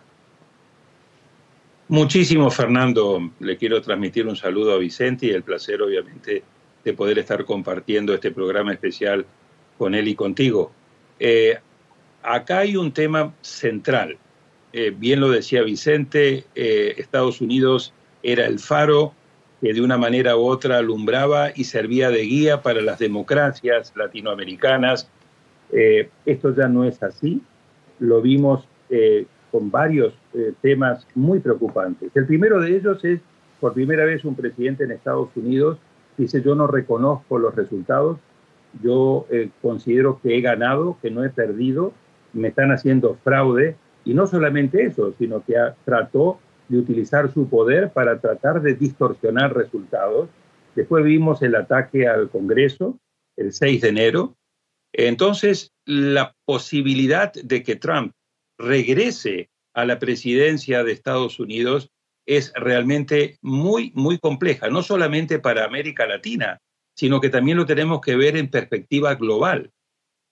Muchísimo, 1.89 2.51
Fernando. 2.51 3.31
Le 3.41 3.57
quiero 3.57 3.81
transmitir 3.81 4.27
un 4.27 4.37
saludo 4.37 4.75
a 4.75 4.79
Vicente 4.79 5.27
y 5.27 5.31
el 5.31 5.43
placer, 5.43 5.81
obviamente, 5.83 6.43
de 6.85 6.93
poder 6.93 7.19
estar 7.19 7.45
compartiendo 7.45 8.15
este 8.15 8.31
programa 8.31 8.73
especial 8.73 9.25
con 9.79 9.95
él 9.95 10.09
y 10.09 10.15
contigo. 10.15 10.73
Eh, 11.19 11.59
acá 12.23 12.59
hay 12.59 12.77
un 12.77 12.93
tema 12.93 13.35
central. 13.41 14.19
bien 14.99 15.21
lo 15.21 15.31
decía 15.31 15.63
Vicente, 15.63 16.45
Estados 16.55 17.41
Unidos 17.41 17.95
era 18.23 18.47
el 18.47 18.59
faro 18.59 19.15
que 19.61 19.73
de 19.73 19.81
una 19.81 19.97
manera 19.97 20.37
u 20.37 20.47
otra 20.47 20.79
alumbraba 20.79 21.51
y 21.55 21.65
servía 21.65 22.11
de 22.11 22.23
guía 22.23 22.63
para 22.63 22.81
las 22.83 22.99
democracias 22.99 23.93
latinoamericanas. 23.97 25.09
Eh, 25.73 26.11
esto 26.27 26.55
ya 26.55 26.69
no 26.69 26.85
es 26.85 27.03
así. 27.03 27.41
Lo 27.99 28.21
vimos 28.21 28.69
eh, 28.91 29.27
con 29.51 29.71
varios 29.71 30.13
eh, 30.37 30.53
temas 30.61 31.07
muy 31.15 31.41
preocupantes. 31.41 32.11
El 32.15 32.27
primero 32.27 32.61
de 32.61 32.77
ellos 32.77 33.05
es, 33.05 33.21
por 33.61 33.73
primera 33.73 34.05
vez, 34.05 34.25
un 34.25 34.37
presidente 34.37 34.85
en 34.85 34.93
Estados 34.93 35.31
Unidos 35.35 35.79
dice, 36.17 36.43
yo 36.43 36.55
no 36.55 36.67
reconozco 36.67 37.39
los 37.39 37.55
resultados, 37.55 38.19
yo 38.83 39.27
considero 39.63 40.21
que 40.23 40.37
he 40.37 40.41
ganado, 40.41 40.99
que 41.01 41.11
no 41.11 41.25
he 41.25 41.31
perdido, 41.31 41.93
me 42.33 42.49
están 42.49 42.73
haciendo 42.73 43.17
fraude, 43.23 43.77
y 44.05 44.15
no 44.15 44.27
solamente 44.27 44.85
eso, 44.85 45.13
sino 45.19 45.45
que 45.45 45.55
trató 45.85 46.39
de 46.69 46.79
utilizar 46.79 47.33
su 47.33 47.49
poder 47.49 47.91
para 47.91 48.21
tratar 48.21 48.63
de 48.63 48.75
distorsionar 48.75 49.55
resultados. 49.55 50.29
Después 50.75 51.05
vimos 51.05 51.43
el 51.43 51.55
ataque 51.55 52.07
al 52.07 52.31
Congreso 52.31 52.99
el 53.37 53.53
6 53.53 53.81
de 53.83 53.89
enero. 53.89 54.37
Entonces, 54.93 55.73
la 55.85 56.35
posibilidad 56.45 57.33
de 57.33 57.63
que 57.63 57.77
Trump 57.77 58.13
regrese 58.59 59.51
a 59.77 59.85
la 59.85 60.01
presidencia 60.01 60.83
de 60.83 60.91
Estados 60.91 61.39
Unidos 61.39 61.91
es 62.27 62.53
realmente 62.57 63.39
muy, 63.41 63.93
muy 63.95 64.19
compleja, 64.19 64.69
no 64.69 64.83
solamente 64.83 65.39
para 65.39 65.65
América 65.65 66.07
Latina, 66.07 66.59
sino 66.97 67.21
que 67.21 67.31
también 67.31 67.57
lo 67.57 67.67
tenemos 67.67 68.01
que 68.01 68.17
ver 68.17 68.37
en 68.37 68.51
perspectiva 68.51 69.15
global. 69.15 69.71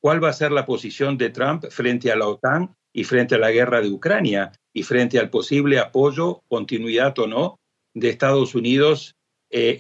¿Cuál 0.01 0.23
va 0.23 0.31
a 0.31 0.33
ser 0.33 0.51
la 0.51 0.67
posición 0.67 1.17
de 1.17 1.31
Trump 1.31 1.67
frente 1.71 2.11
a 2.11 2.17
la 2.17 2.27
OTAN 2.27 2.75
y 2.93 3.05
frente 3.05 3.37
a 3.37 3.39
la 3.39 3.53
guerra 3.53 3.81
de 3.81 3.91
Ucrania? 3.91 4.51
y 4.75 4.83
frente 4.83 5.19
al 5.19 5.31
posible 5.31 5.79
apoyo, 5.79 6.43
continuidad 6.49 7.19
o 7.21 7.27
no, 7.27 7.61
de 7.95 8.11
Estados 8.11 8.55
Unidos 8.55 9.15
eh, 9.51 9.77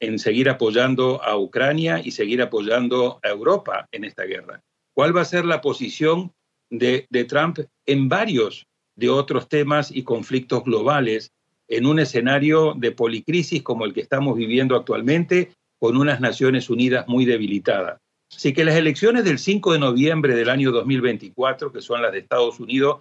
en, 0.00 0.18
seguir 0.18 0.48
apoyando 0.48 1.22
a 1.22 1.36
Ucrania 1.36 2.00
y 2.02 2.12
seguir 2.12 2.40
apoyando 2.40 3.20
a 3.22 3.28
Europa 3.28 3.86
en 3.92 4.04
esta 4.04 4.24
guerra. 4.24 4.62
¿Cuál 4.94 5.14
va 5.14 5.20
a 5.20 5.26
ser 5.26 5.44
la 5.44 5.60
posición 5.60 6.32
de, 6.70 7.06
Trump 7.28 7.58
en 7.86 8.08
varios 8.08 8.66
de 9.00 9.08
otros 9.08 9.48
temas 9.48 9.90
y 9.90 10.04
conflictos 10.04 10.62
globales 10.62 11.32
en 11.66 11.86
un 11.86 11.98
escenario 11.98 12.74
de 12.76 12.92
policrisis 12.92 13.62
como 13.62 13.86
el 13.86 13.94
que 13.94 14.02
estamos 14.02 14.36
viviendo 14.36 14.76
actualmente, 14.76 15.52
con 15.78 15.96
unas 15.96 16.20
Naciones 16.20 16.68
Unidas 16.68 17.08
muy 17.08 17.24
debilitadas. 17.24 17.98
Así 18.30 18.52
que 18.52 18.64
las 18.64 18.76
elecciones 18.76 19.24
del 19.24 19.38
5 19.38 19.72
de 19.72 19.78
noviembre 19.78 20.34
del 20.34 20.50
año 20.50 20.70
2024, 20.70 21.72
que 21.72 21.80
son 21.80 22.02
las 22.02 22.12
de 22.12 22.18
Estados 22.18 22.60
Unidos, 22.60 23.00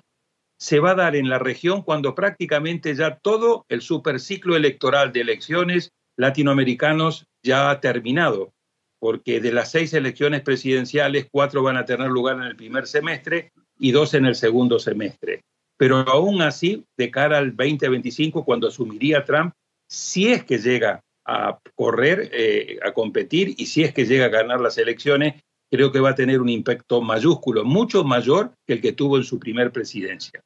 se 0.58 0.80
va 0.80 0.92
a 0.92 0.96
dar 0.96 1.16
en 1.16 1.30
la 1.30 1.38
región 1.38 1.82
cuando 1.82 2.16
prácticamente 2.16 2.96
ya 2.96 3.18
todo 3.18 3.66
el 3.68 3.82
superciclo 3.82 4.56
electoral 4.56 5.12
de 5.12 5.22
elecciones 5.22 5.92
latinoamericanos 6.18 7.26
ya 7.44 7.70
ha 7.70 7.82
terminado, 7.82 8.54
porque 9.00 9.42
de 9.42 9.52
las 9.52 9.72
seis 9.72 9.94
elecciones 9.94 10.42
presidenciales, 10.42 11.28
cuatro 11.30 11.64
van 11.64 11.78
a 11.78 11.86
tener 11.86 12.10
lugar 12.10 12.38
en 12.38 12.44
el 12.44 12.56
primer 12.56 12.88
semestre 12.88 13.52
y 13.78 13.92
dos 13.92 14.14
en 14.14 14.26
el 14.26 14.36
segundo 14.36 14.80
semestre. 14.80 15.42
Pero 15.80 16.00
aún 16.00 16.42
así, 16.42 16.86
de 16.98 17.10
cara 17.10 17.38
al 17.38 17.56
2025, 17.56 18.44
cuando 18.44 18.68
asumiría 18.68 19.24
Trump, 19.24 19.54
si 19.88 20.28
es 20.28 20.44
que 20.44 20.58
llega 20.58 21.00
a 21.26 21.58
correr, 21.74 22.30
eh, 22.34 22.80
a 22.84 22.92
competir 22.92 23.56
y 23.58 23.68
si 23.68 23.86
es 23.86 23.94
que 23.94 24.06
llega 24.06 24.26
a 24.26 24.30
ganar 24.30 24.60
las 24.60 24.78
elecciones, 24.78 25.42
creo 25.72 25.94
que 25.94 26.02
va 26.02 26.10
a 26.10 26.16
tener 26.16 26.42
un 26.42 26.50
impacto 26.50 27.02
mayúsculo, 27.02 27.64
mucho 27.64 28.04
mayor 28.04 28.52
que 28.68 28.74
el 28.74 28.82
que 28.82 28.92
tuvo 28.92 29.16
en 29.16 29.24
su 29.24 29.40
primer 29.40 29.72
presidencia. 29.72 30.42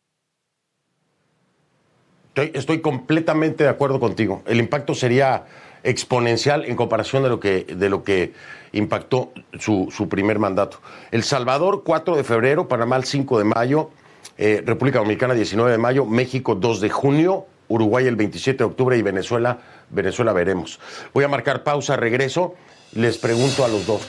Estoy, 2.35 2.81
completamente 2.81 3.63
de 3.63 3.71
acuerdo 3.71 3.99
contigo. 3.99 4.43
El 4.45 4.59
impacto 4.59 4.93
sería 4.93 5.45
exponencial 5.81 6.65
en 6.65 6.75
comparación 6.75 7.23
de 7.23 7.29
lo 7.29 7.39
que, 7.39 7.63
de 7.63 7.89
lo 7.89 8.03
que 8.03 8.33
impactó 8.71 9.31
su, 9.59 9.89
su 9.91 10.07
primer 10.07 10.37
mandato. 10.37 10.79
El 11.09 11.23
Salvador, 11.23 11.81
4 11.83 12.15
de 12.17 12.23
febrero, 12.23 12.67
Panamá, 12.67 12.97
el 12.97 13.03
5 13.03 13.39
de 13.39 13.45
mayo, 13.45 13.89
eh, 14.37 14.63
República 14.65 14.99
Dominicana, 14.99 15.33
19 15.33 15.71
de 15.71 15.77
mayo, 15.77 16.05
México, 16.05 16.55
2 16.55 16.81
de 16.81 16.89
junio, 16.89 17.45
Uruguay, 17.67 18.07
el 18.07 18.15
27 18.15 18.59
de 18.59 18.63
octubre 18.63 18.97
y 18.97 19.01
Venezuela, 19.01 19.59
Venezuela 19.89 20.33
veremos. 20.33 20.79
Voy 21.13 21.23
a 21.23 21.27
marcar 21.27 21.63
pausa, 21.63 21.95
regreso. 21.95 22.55
Les 22.93 23.17
pregunto 23.17 23.65
a 23.65 23.67
los 23.67 23.85
dos. 23.85 24.01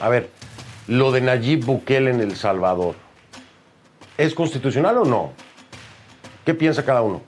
A 0.00 0.08
ver, 0.08 0.30
lo 0.86 1.12
de 1.12 1.20
Nayib 1.20 1.64
Bukele 1.64 2.10
en 2.10 2.20
El 2.20 2.36
Salvador, 2.36 2.94
¿es 4.16 4.34
constitucional 4.34 4.98
o 4.98 5.04
no? 5.04 5.32
¿Qué 6.44 6.54
piensa 6.54 6.84
cada 6.84 7.02
uno? 7.02 7.22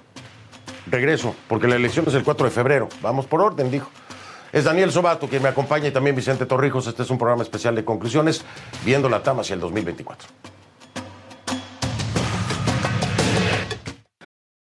Regreso, 0.87 1.35
porque 1.49 1.69
la 1.69 1.77
elección 1.77 2.05
es 2.09 2.15
el 2.15 2.25
4 2.25 2.47
de 2.47 2.51
febrero. 2.51 2.89
Vamos 3.03 3.27
por 3.27 3.41
orden, 3.41 3.71
dijo. 3.71 3.91
Es 4.53 4.65
Daniel 4.65 4.91
Sobato 4.93 5.29
quien 5.29 5.43
me 5.43 5.49
acompaña 5.49 5.89
y 5.89 5.91
también 5.93 6.15
Vicente 6.15 6.45
Torrijos. 6.45 6.87
Este 6.87 7.03
es 7.03 7.11
un 7.11 7.19
programa 7.19 7.43
especial 7.43 7.75
de 7.75 7.85
conclusiones, 7.85 8.45
viendo 8.85 9.09
la 9.09 9.23
TAM 9.23 9.41
hacia 9.41 9.55
el 9.55 9.61
2024. 9.61 10.29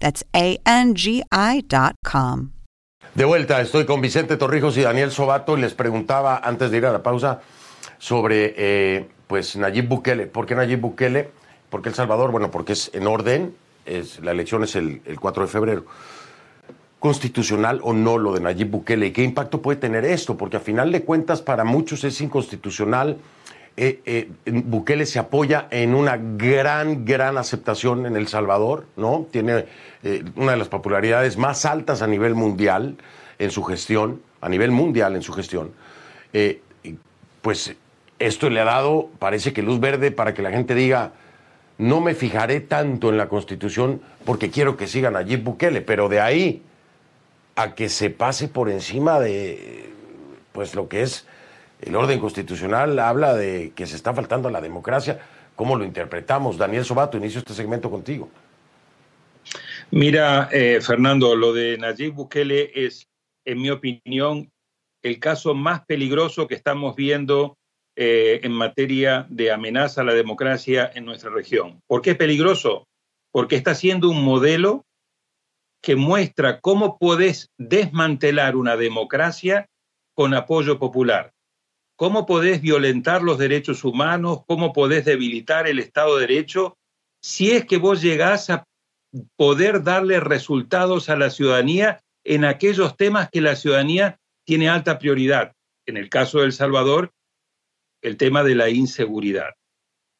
That's 0.00 0.24
A-N-G-I.com. 0.32 1.70
De 3.14 3.24
vuelta, 3.24 3.60
estoy 3.60 3.86
con 3.86 4.00
Vicente 4.00 4.36
Torrijos 4.36 4.76
y 4.76 4.82
Daniel 4.82 5.10
Sobato 5.10 5.58
y 5.58 5.60
les 5.60 5.74
preguntaba 5.74 6.40
antes 6.42 6.70
de 6.70 6.76
ir 6.78 6.86
a 6.86 6.92
la 6.92 7.02
pausa 7.02 7.40
sobre 7.98 8.54
eh, 8.56 9.08
pues 9.26 9.56
Nayib 9.56 9.88
Bukele. 9.88 10.26
¿Por 10.26 10.46
qué 10.46 10.54
Nayib 10.54 10.80
Bukele? 10.80 11.30
¿Por 11.68 11.82
qué 11.82 11.88
El 11.88 11.94
Salvador? 11.94 12.30
Bueno, 12.30 12.50
porque 12.50 12.72
es 12.72 12.90
en 12.94 13.06
orden, 13.06 13.54
es, 13.84 14.20
la 14.20 14.30
elección 14.30 14.64
es 14.64 14.76
el, 14.76 15.02
4 15.20 15.42
de 15.42 15.48
febrero. 15.48 15.84
¿Constitucional 16.98 17.80
o 17.82 17.92
no 17.92 18.16
lo 18.16 18.32
de 18.32 18.40
Nayib 18.40 18.70
Bukele? 18.70 19.06
¿Y 19.06 19.12
qué 19.12 19.22
impacto 19.22 19.60
puede 19.60 19.78
tener 19.78 20.04
esto? 20.04 20.36
Porque 20.36 20.56
a 20.56 20.60
final 20.60 20.92
de 20.92 21.02
cuentas 21.02 21.42
para 21.42 21.64
muchos 21.64 22.04
es 22.04 22.20
inconstitucional. 22.20 23.18
Eh, 23.76 24.00
eh, 24.04 24.28
Bukele 24.46 25.06
se 25.06 25.18
apoya 25.18 25.68
en 25.70 25.94
una 25.94 26.18
gran, 26.18 27.04
gran 27.04 27.38
aceptación 27.38 28.04
en 28.04 28.16
El 28.16 28.28
Salvador, 28.28 28.86
¿no? 28.96 29.26
Tiene 29.30 29.66
eh, 30.02 30.24
una 30.36 30.52
de 30.52 30.58
las 30.58 30.68
popularidades 30.68 31.36
más 31.36 31.64
altas 31.64 32.02
a 32.02 32.06
nivel 32.06 32.34
mundial 32.34 32.96
en 33.38 33.50
su 33.50 33.62
gestión, 33.62 34.20
a 34.40 34.48
nivel 34.48 34.70
mundial 34.70 35.16
en 35.16 35.22
su 35.22 35.32
gestión. 35.32 35.72
pues 37.40 37.74
esto 38.18 38.50
le 38.50 38.60
ha 38.60 38.64
dado, 38.64 39.08
parece 39.18 39.54
que 39.54 39.62
luz 39.62 39.80
verde 39.80 40.10
para 40.10 40.34
que 40.34 40.42
la 40.42 40.50
gente 40.50 40.74
diga, 40.74 41.12
no 41.78 42.02
me 42.02 42.14
fijaré 42.14 42.60
tanto 42.60 43.08
en 43.08 43.16
la 43.16 43.30
Constitución 43.30 44.02
porque 44.26 44.50
quiero 44.50 44.76
que 44.76 44.86
sigan 44.86 45.16
allí 45.16 45.36
Bukele, 45.36 45.80
pero 45.80 46.10
de 46.10 46.20
ahí 46.20 46.62
a 47.56 47.74
que 47.74 47.88
se 47.88 48.10
pase 48.10 48.48
por 48.48 48.68
encima 48.68 49.18
de 49.18 49.90
pues 50.52 50.74
lo 50.74 50.88
que 50.88 51.02
es 51.02 51.26
el 51.82 51.96
orden 51.96 52.20
constitucional, 52.20 52.98
habla 52.98 53.34
de 53.34 53.72
que 53.74 53.86
se 53.86 53.96
está 53.96 54.14
faltando 54.14 54.48
a 54.48 54.52
la 54.52 54.60
democracia. 54.60 55.20
¿Cómo 55.56 55.76
lo 55.76 55.84
interpretamos? 55.84 56.56
Daniel 56.56 56.84
Sobato, 56.84 57.16
inicio 57.16 57.38
este 57.38 57.54
segmento 57.54 57.90
contigo. 57.90 58.28
Mira, 59.90 60.48
eh, 60.52 60.80
Fernando, 60.80 61.34
lo 61.34 61.52
de 61.52 61.76
Nayib 61.76 62.14
Bukele 62.14 62.70
es, 62.74 63.08
en 63.44 63.60
mi 63.60 63.70
opinión, 63.70 64.50
el 65.02 65.18
caso 65.18 65.54
más 65.54 65.84
peligroso 65.86 66.46
que 66.46 66.54
estamos 66.54 66.94
viendo 66.94 67.56
eh, 67.96 68.40
en 68.44 68.52
materia 68.52 69.26
de 69.28 69.50
amenaza 69.50 70.02
a 70.02 70.04
la 70.04 70.14
democracia 70.14 70.90
en 70.94 71.04
nuestra 71.04 71.30
región. 71.30 71.80
¿Por 71.86 72.02
qué 72.02 72.12
es 72.12 72.16
peligroso? 72.16 72.86
Porque 73.32 73.56
está 73.56 73.74
siendo 73.74 74.08
un 74.08 74.22
modelo 74.24 74.84
que 75.82 75.96
muestra 75.96 76.60
cómo 76.60 76.98
podés 76.98 77.50
desmantelar 77.58 78.54
una 78.54 78.76
democracia 78.76 79.66
con 80.14 80.34
apoyo 80.34 80.78
popular, 80.78 81.32
cómo 82.00 82.24
podés 82.24 82.62
violentar 82.62 83.20
los 83.20 83.36
derechos 83.36 83.84
humanos, 83.84 84.40
cómo 84.46 84.72
podés 84.72 85.04
debilitar 85.04 85.68
el 85.68 85.78
Estado 85.78 86.16
de 86.16 86.26
Derecho, 86.26 86.78
si 87.22 87.50
es 87.50 87.66
que 87.66 87.76
vos 87.76 88.00
llegás 88.00 88.48
a 88.48 88.64
poder 89.36 89.82
darle 89.82 90.18
resultados 90.18 91.10
a 91.10 91.16
la 91.16 91.28
ciudadanía 91.28 92.00
en 92.24 92.46
aquellos 92.46 92.96
temas 92.96 93.28
que 93.30 93.42
la 93.42 93.54
ciudadanía 93.54 94.18
tiene 94.46 94.70
alta 94.70 94.98
prioridad. 94.98 95.52
En 95.84 95.98
el 95.98 96.08
caso 96.08 96.38
de 96.38 96.46
El 96.46 96.54
Salvador, 96.54 97.12
el 98.00 98.16
tema 98.16 98.44
de 98.44 98.54
la 98.54 98.70
inseguridad. 98.70 99.50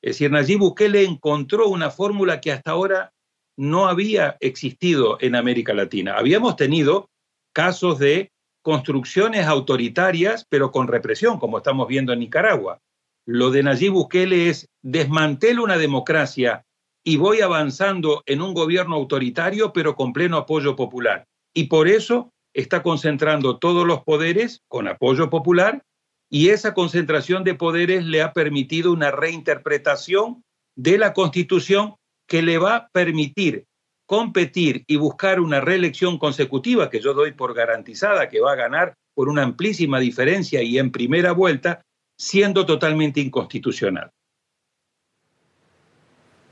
Es 0.02 0.16
decir, 0.16 0.30
Nayib 0.30 0.58
Bukele 0.58 1.04
encontró 1.04 1.66
una 1.68 1.90
fórmula 1.90 2.42
que 2.42 2.52
hasta 2.52 2.72
ahora 2.72 3.14
no 3.56 3.88
había 3.88 4.36
existido 4.40 5.16
en 5.18 5.34
América 5.34 5.72
Latina. 5.72 6.18
Habíamos 6.18 6.56
tenido 6.56 7.08
casos 7.54 7.98
de 7.98 8.32
construcciones 8.62 9.46
autoritarias, 9.46 10.46
pero 10.48 10.70
con 10.70 10.88
represión, 10.88 11.38
como 11.38 11.58
estamos 11.58 11.88
viendo 11.88 12.12
en 12.12 12.20
Nicaragua. 12.20 12.80
Lo 13.26 13.50
de 13.50 13.62
Nayib 13.62 13.92
Bukele 13.92 14.48
es 14.48 14.68
desmantelo 14.82 15.62
una 15.62 15.78
democracia 15.78 16.64
y 17.04 17.16
voy 17.16 17.40
avanzando 17.40 18.22
en 18.26 18.42
un 18.42 18.54
gobierno 18.54 18.96
autoritario, 18.96 19.72
pero 19.72 19.94
con 19.94 20.12
pleno 20.12 20.36
apoyo 20.36 20.76
popular. 20.76 21.26
Y 21.54 21.64
por 21.64 21.88
eso 21.88 22.32
está 22.54 22.82
concentrando 22.82 23.58
todos 23.58 23.86
los 23.86 24.02
poderes 24.02 24.62
con 24.68 24.88
apoyo 24.88 25.30
popular 25.30 25.82
y 26.28 26.50
esa 26.50 26.74
concentración 26.74 27.44
de 27.44 27.54
poderes 27.54 28.04
le 28.04 28.22
ha 28.22 28.32
permitido 28.32 28.92
una 28.92 29.10
reinterpretación 29.10 30.44
de 30.76 30.98
la 30.98 31.12
Constitución 31.12 31.96
que 32.26 32.42
le 32.42 32.58
va 32.58 32.76
a 32.76 32.88
permitir 32.88 33.66
competir 34.10 34.82
y 34.88 34.96
buscar 34.96 35.38
una 35.38 35.60
reelección 35.60 36.18
consecutiva, 36.18 36.90
que 36.90 36.98
yo 36.98 37.14
doy 37.14 37.30
por 37.30 37.54
garantizada 37.54 38.28
que 38.28 38.40
va 38.40 38.54
a 38.54 38.56
ganar 38.56 38.94
por 39.14 39.28
una 39.28 39.44
amplísima 39.44 40.00
diferencia 40.00 40.64
y 40.64 40.78
en 40.78 40.90
primera 40.90 41.30
vuelta, 41.30 41.82
siendo 42.18 42.66
totalmente 42.66 43.20
inconstitucional. 43.20 44.10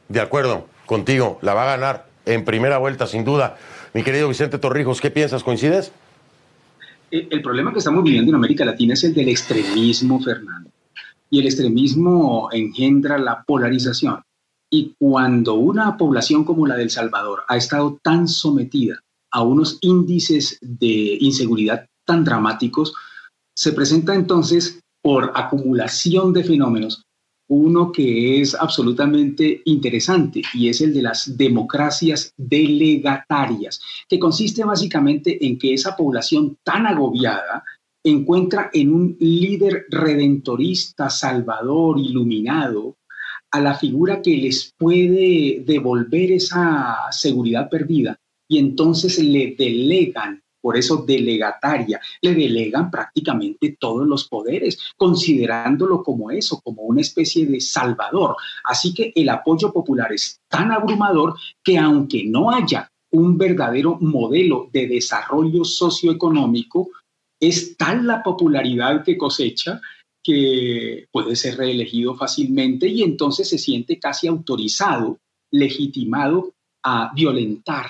De 0.08 0.20
acuerdo 0.20 0.68
contigo, 0.86 1.40
la 1.42 1.52
va 1.52 1.64
a 1.64 1.76
ganar 1.76 2.06
en 2.26 2.44
primera 2.44 2.78
vuelta, 2.78 3.08
sin 3.08 3.24
duda. 3.24 3.58
Mi 3.92 4.04
querido 4.04 4.28
Vicente 4.28 4.60
Torrijos, 4.60 5.00
¿qué 5.00 5.10
piensas? 5.10 5.42
¿Coincides? 5.42 5.90
Eh, 7.10 7.26
el 7.28 7.42
problema 7.42 7.72
que 7.72 7.80
estamos 7.80 8.04
viviendo 8.04 8.30
en 8.30 8.36
América 8.36 8.64
Latina 8.64 8.94
es 8.94 9.02
el 9.02 9.14
del 9.14 9.30
extremismo, 9.30 10.22
Fernando. 10.22 10.70
Y 11.28 11.40
el 11.40 11.46
extremismo 11.46 12.50
engendra 12.52 13.18
la 13.18 13.42
polarización. 13.42 14.22
Y 14.70 14.94
cuando 14.98 15.54
una 15.54 15.96
población 15.96 16.44
como 16.44 16.66
la 16.66 16.76
del 16.76 16.90
Salvador 16.90 17.44
ha 17.48 17.56
estado 17.56 17.98
tan 18.02 18.28
sometida 18.28 19.00
a 19.30 19.42
unos 19.42 19.78
índices 19.80 20.58
de 20.60 21.18
inseguridad 21.20 21.86
tan 22.04 22.24
dramáticos, 22.24 22.94
se 23.54 23.72
presenta 23.72 24.14
entonces 24.14 24.80
por 25.02 25.32
acumulación 25.34 26.32
de 26.32 26.44
fenómenos 26.44 27.02
uno 27.48 27.90
que 27.90 28.40
es 28.40 28.54
absolutamente 28.54 29.62
interesante 29.64 30.42
y 30.52 30.68
es 30.68 30.80
el 30.80 30.92
de 30.92 31.02
las 31.02 31.36
democracias 31.36 32.32
delegatarias, 32.36 33.80
que 34.08 34.18
consiste 34.18 34.64
básicamente 34.64 35.44
en 35.46 35.58
que 35.58 35.72
esa 35.72 35.96
población 35.96 36.58
tan 36.62 36.86
agobiada 36.86 37.64
encuentra 38.04 38.70
en 38.72 38.92
un 38.92 39.16
líder 39.18 39.86
redentorista, 39.90 41.10
salvador, 41.10 41.98
iluminado, 41.98 42.96
a 43.50 43.60
la 43.60 43.74
figura 43.74 44.20
que 44.22 44.36
les 44.36 44.74
puede 44.76 45.62
devolver 45.64 46.32
esa 46.32 46.96
seguridad 47.10 47.68
perdida 47.68 48.18
y 48.48 48.58
entonces 48.58 49.18
le 49.18 49.54
delegan 49.58 50.42
por 50.60 50.76
eso 50.76 50.98
delegataria, 50.98 52.00
le 52.20 52.34
delegan 52.34 52.90
prácticamente 52.90 53.76
todos 53.78 54.06
los 54.06 54.28
poderes, 54.28 54.78
considerándolo 54.96 56.02
como 56.02 56.30
eso, 56.30 56.60
como 56.60 56.82
una 56.82 57.00
especie 57.00 57.46
de 57.46 57.60
salvador. 57.60 58.36
Así 58.64 58.92
que 58.92 59.12
el 59.14 59.28
apoyo 59.28 59.72
popular 59.72 60.12
es 60.12 60.40
tan 60.48 60.72
abrumador 60.72 61.36
que 61.62 61.78
aunque 61.78 62.24
no 62.24 62.50
haya 62.50 62.90
un 63.10 63.38
verdadero 63.38 63.98
modelo 64.00 64.68
de 64.72 64.88
desarrollo 64.88 65.64
socioeconómico, 65.64 66.90
es 67.40 67.76
tal 67.76 68.06
la 68.06 68.22
popularidad 68.22 69.04
que 69.04 69.16
cosecha 69.16 69.80
que 70.28 71.06
puede 71.10 71.36
ser 71.36 71.56
reelegido 71.56 72.14
fácilmente 72.14 72.86
y 72.86 73.02
entonces 73.02 73.48
se 73.48 73.56
siente 73.56 73.98
casi 73.98 74.26
autorizado, 74.26 75.16
legitimado 75.50 76.52
a 76.84 77.10
violentar 77.14 77.86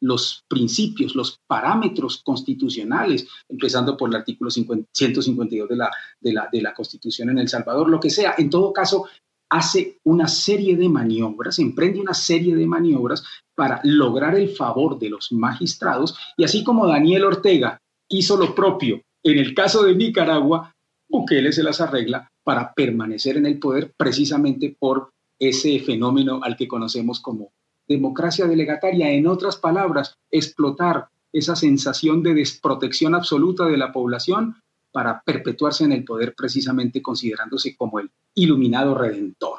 los 0.00 0.44
principios, 0.48 1.16
los 1.16 1.38
parámetros 1.44 2.22
constitucionales, 2.22 3.26
empezando 3.48 3.96
por 3.96 4.10
el 4.10 4.14
artículo 4.14 4.48
152 4.48 5.68
de 5.68 5.76
la, 5.76 5.90
de, 6.20 6.32
la, 6.32 6.48
de 6.52 6.62
la 6.62 6.72
Constitución 6.72 7.30
en 7.30 7.38
El 7.38 7.48
Salvador, 7.48 7.90
lo 7.90 7.98
que 7.98 8.10
sea. 8.10 8.36
En 8.38 8.48
todo 8.48 8.72
caso, 8.72 9.06
hace 9.50 9.98
una 10.04 10.28
serie 10.28 10.76
de 10.76 10.88
maniobras, 10.88 11.58
emprende 11.58 12.00
una 12.00 12.14
serie 12.14 12.54
de 12.54 12.66
maniobras 12.66 13.24
para 13.56 13.80
lograr 13.82 14.36
el 14.36 14.50
favor 14.50 15.00
de 15.00 15.10
los 15.10 15.32
magistrados 15.32 16.16
y 16.36 16.44
así 16.44 16.62
como 16.62 16.86
Daniel 16.86 17.24
Ortega 17.24 17.76
hizo 18.08 18.36
lo 18.36 18.54
propio 18.54 19.02
en 19.24 19.38
el 19.38 19.54
caso 19.54 19.84
de 19.84 19.94
Nicaragua, 19.94 20.71
Bukele 21.12 21.52
se 21.52 21.62
las 21.62 21.82
arregla 21.82 22.26
para 22.42 22.72
permanecer 22.72 23.36
en 23.36 23.44
el 23.44 23.58
poder 23.58 23.92
precisamente 23.94 24.74
por 24.78 25.12
ese 25.38 25.78
fenómeno 25.80 26.40
al 26.42 26.56
que 26.56 26.66
conocemos 26.66 27.20
como 27.20 27.52
democracia 27.86 28.46
delegataria, 28.46 29.10
en 29.10 29.26
otras 29.26 29.56
palabras, 29.56 30.16
explotar 30.30 31.08
esa 31.30 31.54
sensación 31.54 32.22
de 32.22 32.32
desprotección 32.32 33.14
absoluta 33.14 33.66
de 33.66 33.76
la 33.76 33.92
población 33.92 34.56
para 34.90 35.20
perpetuarse 35.20 35.84
en 35.84 35.92
el 35.92 36.04
poder 36.04 36.34
precisamente 36.34 37.02
considerándose 37.02 37.76
como 37.76 38.00
el 38.00 38.10
iluminado 38.34 38.94
redentor. 38.94 39.58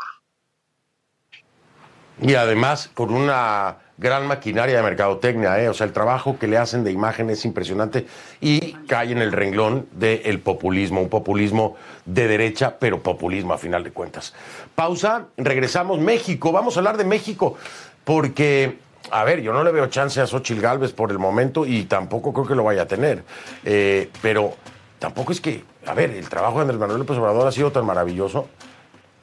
Y 2.20 2.34
además 2.34 2.90
con 2.96 3.14
una 3.14 3.78
gran 3.98 4.26
maquinaria 4.28 4.78
de 4.78 4.84
mercadotecnia, 4.84 5.62
¿eh? 5.62 5.70
o 5.70 5.74
sea, 5.74 5.86
el 5.86 5.94
trabajo 5.94 6.38
que 6.40 6.48
le 6.48 6.58
hacen 6.58 6.84
de 6.84 6.92
imagen 6.92 7.30
es 7.30 7.46
impresionante 7.46 8.08
y 8.42 8.74
cae 8.88 9.12
en 9.12 9.20
el 9.20 9.32
renglón 9.32 9.88
del 9.92 10.40
populismo, 10.40 11.02
un 11.02 11.10
populismo 11.10 11.76
de 12.06 12.28
derecha, 12.28 12.78
pero 12.80 13.02
populismo 13.02 13.54
a 13.54 13.58
final 13.58 13.84
de 13.84 13.92
cuentas. 13.92 14.34
Pausa, 14.76 15.28
regresamos. 15.38 16.00
México, 16.00 16.52
vamos 16.52 16.76
a 16.76 16.80
hablar 16.80 16.98
de 16.98 17.06
México. 17.06 17.56
Porque, 18.04 18.78
a 19.12 19.24
ver, 19.24 19.42
yo 19.42 19.54
no 19.54 19.64
le 19.64 19.72
veo 19.72 19.88
chance 19.88 20.20
a 20.20 20.28
Xochitl 20.28 20.62
Galvez 20.62 20.92
por 20.92 21.12
el 21.12 21.20
momento 21.20 21.66
y 21.66 21.84
tampoco 21.84 22.34
creo 22.34 22.48
que 22.48 22.56
lo 22.56 22.64
vaya 22.64 22.84
a 22.84 22.88
tener. 22.88 23.24
Eh, 23.64 24.10
pero 24.22 24.56
tampoco 25.00 25.32
es 25.32 25.40
que, 25.40 25.64
a 25.86 25.94
ver, 25.94 26.12
el 26.12 26.28
trabajo 26.28 26.56
de 26.56 26.62
Andrés 26.62 26.80
Manuel 26.80 27.00
López 27.00 27.18
Obrador 27.18 27.48
ha 27.48 27.52
sido 27.52 27.72
tan 27.72 27.86
maravilloso. 27.86 28.48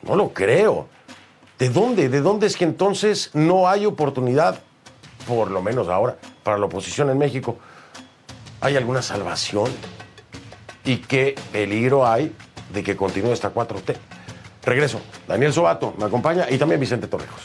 No 0.02 0.16
lo 0.16 0.30
creo. 0.30 0.88
¿De 1.60 1.68
dónde? 1.68 2.08
¿De 2.08 2.22
dónde 2.22 2.46
es 2.46 2.56
que 2.56 2.64
entonces 2.64 3.28
no 3.34 3.68
hay 3.68 3.84
oportunidad, 3.84 4.60
por 5.28 5.50
lo 5.50 5.60
menos 5.60 5.88
ahora, 5.88 6.16
para 6.42 6.56
la 6.56 6.64
oposición 6.64 7.10
en 7.10 7.18
México? 7.18 7.58
¿Hay 8.62 8.78
alguna 8.78 9.02
salvación? 9.02 9.70
¿Y 10.86 10.96
qué 10.96 11.34
peligro 11.52 12.06
hay 12.06 12.34
de 12.72 12.82
que 12.82 12.96
continúe 12.96 13.32
esta 13.32 13.52
4T? 13.52 13.94
Regreso. 14.64 15.02
Daniel 15.28 15.52
Sobato 15.52 15.92
me 15.98 16.06
acompaña 16.06 16.46
y 16.48 16.56
también 16.56 16.80
Vicente 16.80 17.06
Torrijos. 17.08 17.42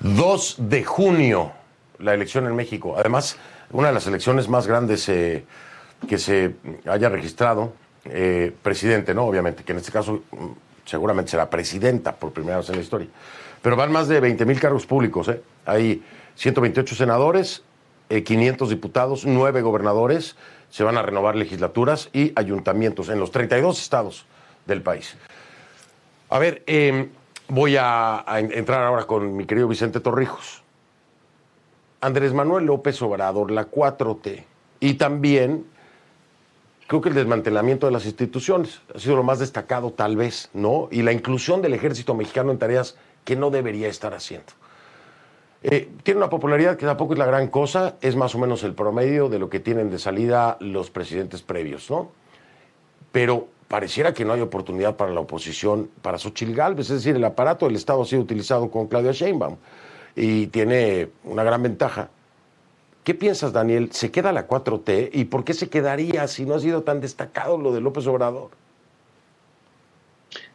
2 0.00 0.56
de 0.58 0.84
junio, 0.84 1.52
la 1.98 2.14
elección 2.14 2.46
en 2.46 2.56
México. 2.56 2.94
Además, 2.96 3.36
una 3.72 3.88
de 3.88 3.94
las 3.94 4.06
elecciones 4.06 4.48
más 4.48 4.66
grandes 4.66 5.06
eh, 5.10 5.44
que 6.06 6.18
se 6.18 6.54
haya 6.86 7.08
registrado, 7.08 7.72
eh, 8.04 8.52
presidente, 8.62 9.14
¿no? 9.14 9.24
Obviamente, 9.24 9.64
que 9.64 9.72
en 9.72 9.78
este 9.78 9.92
caso 9.92 10.22
mm, 10.30 10.46
seguramente 10.84 11.30
será 11.30 11.48
presidenta 11.48 12.14
por 12.14 12.32
primera 12.32 12.58
vez 12.58 12.68
en 12.68 12.76
la 12.76 12.82
historia. 12.82 13.08
Pero 13.62 13.76
van 13.76 13.92
más 13.92 14.08
de 14.08 14.20
20 14.20 14.44
mil 14.44 14.60
cargos 14.60 14.86
públicos, 14.86 15.28
¿eh? 15.28 15.40
Hay 15.64 16.02
128 16.36 16.94
senadores, 16.94 17.62
500 18.08 18.68
eh, 18.68 18.74
diputados, 18.74 19.24
9 19.24 19.62
gobernadores, 19.62 20.36
se 20.70 20.84
van 20.84 20.96
a 20.96 21.02
renovar 21.02 21.36
legislaturas 21.36 22.10
y 22.12 22.32
ayuntamientos 22.36 23.08
en 23.08 23.20
los 23.20 23.30
32 23.30 23.80
estados 23.80 24.26
del 24.66 24.82
país. 24.82 25.16
A 26.28 26.38
ver, 26.38 26.62
eh, 26.66 27.08
Voy 27.48 27.76
a, 27.78 28.24
entrar 28.26 28.82
ahora 28.84 29.04
con 29.04 29.36
mi 29.36 29.44
querido 29.44 29.68
Vicente 29.68 30.00
Torrijos. 30.00 30.62
Andrés 32.00 32.32
Manuel 32.32 32.64
López 32.64 33.00
Obrador, 33.02 33.50
la 33.50 33.70
4T, 33.70 34.44
y 34.80 34.94
también 34.94 35.66
creo 36.86 37.00
que 37.00 37.08
el 37.08 37.14
desmantelamiento 37.14 37.86
de 37.86 37.92
las 37.92 38.06
instituciones 38.06 38.80
ha 38.94 38.98
sido 38.98 39.16
lo 39.16 39.22
más 39.22 39.38
destacado 39.38 39.92
tal 39.92 40.16
vez, 40.16 40.50
¿no? 40.52 40.88
Y 40.90 41.02
la 41.02 41.12
inclusión 41.12 41.62
del 41.62 41.74
ejército 41.74 42.14
mexicano 42.14 42.50
en 42.52 42.58
tareas 42.58 42.96
que 43.24 43.36
no 43.36 43.50
debería 43.50 43.88
estar 43.88 44.14
haciendo. 44.14 44.52
Eh, 45.62 45.88
tiene 46.02 46.18
una 46.18 46.28
popularidad 46.28 46.76
que 46.76 46.84
tampoco 46.84 47.14
es 47.14 47.18
la 47.18 47.24
gran 47.24 47.48
cosa, 47.48 47.96
es 48.02 48.16
más 48.16 48.34
o 48.34 48.38
menos 48.38 48.62
el 48.64 48.74
promedio 48.74 49.30
de 49.30 49.38
lo 49.38 49.48
que 49.48 49.60
tienen 49.60 49.90
de 49.90 49.98
salida 49.98 50.58
los 50.60 50.90
presidentes 50.90 51.40
previos, 51.40 51.90
¿no? 51.90 52.12
Pero 53.12 53.48
pareciera 53.66 54.12
que 54.12 54.26
no 54.26 54.34
hay 54.34 54.42
oportunidad 54.42 54.96
para 54.96 55.12
la 55.12 55.20
oposición, 55.20 55.88
para 56.02 56.18
Xochitl 56.18 56.52
Galvez, 56.52 56.90
es 56.90 56.96
decir, 56.96 57.16
el 57.16 57.24
aparato 57.24 57.64
del 57.64 57.76
Estado 57.76 58.02
ha 58.02 58.04
sido 58.04 58.20
utilizado 58.20 58.70
con 58.70 58.88
Claudia 58.88 59.12
Sheinbaum 59.12 59.56
y 60.14 60.48
tiene 60.48 61.08
una 61.24 61.42
gran 61.44 61.62
ventaja. 61.62 62.10
¿Qué 63.04 63.14
piensas, 63.14 63.52
Daniel? 63.52 63.92
¿Se 63.92 64.10
queda 64.10 64.32
la 64.32 64.48
4T? 64.48 65.10
¿Y 65.12 65.26
por 65.26 65.44
qué 65.44 65.52
se 65.52 65.68
quedaría 65.68 66.26
si 66.26 66.46
no 66.46 66.54
ha 66.54 66.58
sido 66.58 66.82
tan 66.84 67.02
destacado 67.02 67.58
lo 67.58 67.74
de 67.74 67.82
López 67.82 68.06
Obrador? 68.06 68.52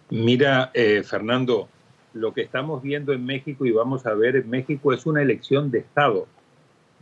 Mira, 0.10 0.72
eh, 0.74 1.04
Fernando, 1.04 1.70
lo 2.14 2.34
que 2.34 2.42
estamos 2.42 2.82
viendo 2.82 3.14
en 3.14 3.24
México 3.24 3.68
y 3.68 3.72
vamos 3.72 4.08
a 4.08 4.16
ver 4.16 4.36
en 4.36 4.50
México 4.50 4.92
es 4.94 5.06
una 5.06 5.22
elección 5.22 5.70
de 5.70 5.78
Estado, 5.78 6.26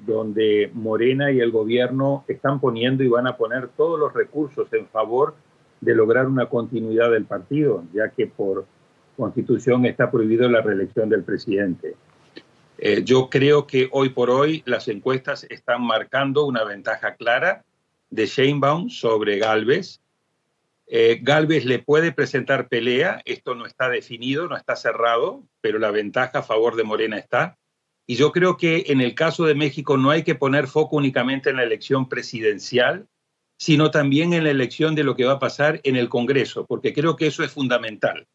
donde 0.06 0.70
Morena 0.74 1.32
y 1.32 1.40
el 1.40 1.52
gobierno 1.52 2.26
están 2.28 2.60
poniendo 2.60 3.06
y 3.06 3.08
van 3.08 3.28
a 3.28 3.38
poner 3.38 3.70
todos 3.70 3.98
los 3.98 4.14
recursos 4.14 4.68
en 4.74 4.86
favor 4.88 5.34
de 5.80 5.96
lograr 5.96 6.28
una 6.28 6.48
continuidad 6.48 7.10
del 7.10 7.24
partido, 7.24 7.86
ya 7.94 8.10
que 8.10 8.28
por 8.28 8.66
constitución 9.16 9.86
está 9.86 10.12
prohibido 10.12 10.50
la 10.50 10.62
reelección 10.62 11.08
del 11.08 11.24
presidente. 11.24 11.96
Eh, 12.78 13.02
yo 13.04 13.30
creo 13.30 13.66
que 13.66 13.90
hoy 13.92 14.10
por 14.10 14.30
hoy 14.30 14.62
las 14.66 14.88
encuestas 14.88 15.46
están 15.50 15.82
marcando 15.82 16.46
una 16.46 16.64
ventaja 16.64 17.16
clara 17.16 17.66
de 18.10 18.26
Sheinbaum 18.26 18.90
sobre 18.90 19.40
Galvez. 19.40 20.02
Eh, 20.86 21.20
Galvez 21.22 21.66
le 21.66 21.80
puede 21.80 22.12
presentar 22.12 22.70
pelea, 22.70 23.22
esto 23.26 23.56
no 23.56 23.66
está 23.66 23.90
definido, 23.90 24.48
no 24.48 24.56
está 24.56 24.76
cerrado, 24.76 25.44
pero 25.60 25.80
la 25.80 25.92
ventaja 25.92 26.40
a 26.40 26.44
favor 26.44 26.76
de 26.76 26.84
Morena 26.84 27.18
está. 27.18 27.58
Y 28.06 28.16
yo 28.16 28.32
creo 28.32 28.56
que 28.56 28.86
en 28.88 29.02
el 29.02 29.16
caso 29.16 29.46
de 29.46 29.56
México 29.56 29.98
no 29.98 30.12
hay 30.12 30.24
que 30.24 30.36
poner 30.36 30.68
foco 30.68 30.96
únicamente 30.96 31.50
en 31.50 31.58
la 31.58 31.64
elección 31.64 32.08
presidencial, 32.08 33.08
sino 33.58 33.92
también 33.92 34.34
en 34.34 34.44
la 34.44 34.52
elección 34.52 34.96
de 34.96 35.04
lo 35.04 35.16
que 35.16 35.26
va 35.26 35.34
a 35.34 35.40
pasar 35.40 35.82
en 35.84 35.96
el 35.96 36.08
Congreso, 36.08 36.66
porque 36.66 36.94
creo 36.94 37.16
que 37.16 37.28
eso 37.28 37.44
es 37.44 37.52
fundamental. 37.52 38.28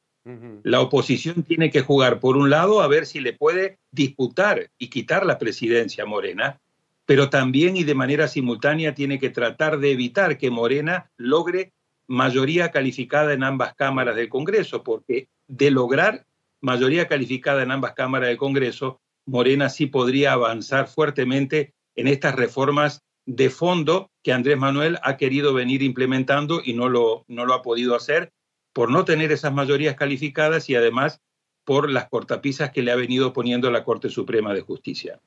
La 0.62 0.80
oposición 0.80 1.42
tiene 1.42 1.70
que 1.70 1.80
jugar, 1.80 2.20
por 2.20 2.37
un 2.37 2.48
lado, 2.48 2.80
a 2.80 2.87
ver 2.87 3.06
si 3.06 3.20
le 3.20 3.32
puede 3.32 3.78
disputar 3.90 4.70
y 4.79 4.88
quitar 4.88 5.27
la 5.27 5.38
presidencia 5.38 6.04
a 6.04 6.06
Morena, 6.06 6.60
pero 7.06 7.29
también 7.29 7.77
y 7.77 7.83
de 7.83 7.96
manera 7.96 8.29
simultánea 8.29 8.94
tiene 8.94 9.18
que 9.18 9.31
tratar 9.31 9.79
de 9.79 9.90
evitar 9.90 10.38
que 10.38 10.50
Morena 10.50 11.10
logre 11.16 11.73
mayoría 12.06 12.70
calificada 12.70 13.33
en 13.33 13.42
ambas 13.42 13.75
cámaras 13.75 14.14
del 14.14 14.29
Congreso, 14.29 14.85
porque 14.85 15.29
de 15.48 15.70
lograr 15.70 16.25
mayoría 16.60 17.08
calificada 17.08 17.62
en 17.62 17.73
ambas 17.73 17.94
cámaras 17.94 18.29
del 18.29 18.37
Congreso, 18.37 19.00
Morena 19.27 19.68
sí 19.68 19.87
podría 19.87 20.33
avanzar 20.33 20.87
fuertemente 20.87 21.75
en 21.96 22.06
estas 22.06 22.37
reformas 22.37 23.02
de 23.27 23.50
fondo 23.50 24.10
que 24.23 24.33
Andrés 24.33 24.58
Manuel 24.58 24.98
ha 25.02 25.16
querido 25.16 25.52
venir 25.52 25.83
implementando 25.83 26.60
y 26.64 26.75
no 26.75 26.88
lo, 26.88 27.25
no 27.29 27.44
lo 27.44 27.54
ha 27.54 27.62
podido 27.62 27.94
hacer 27.96 28.33
por 28.73 28.90
no 28.90 29.04
tener 29.04 29.33
esas 29.33 29.52
mayorías 29.52 29.96
calificadas 29.96 30.68
y 30.70 30.75
además 30.75 31.20
por 31.64 31.90
las 31.90 32.08
cortapisas 32.08 32.70
que 32.70 32.83
le 32.83 32.92
ha 32.92 32.96
venido 32.96 33.33
poniendo 33.33 33.70
la 33.70 33.85
Corte 33.85 34.08
Suprema 34.08 34.52
de 34.52 34.62
Justicia. 34.62 35.20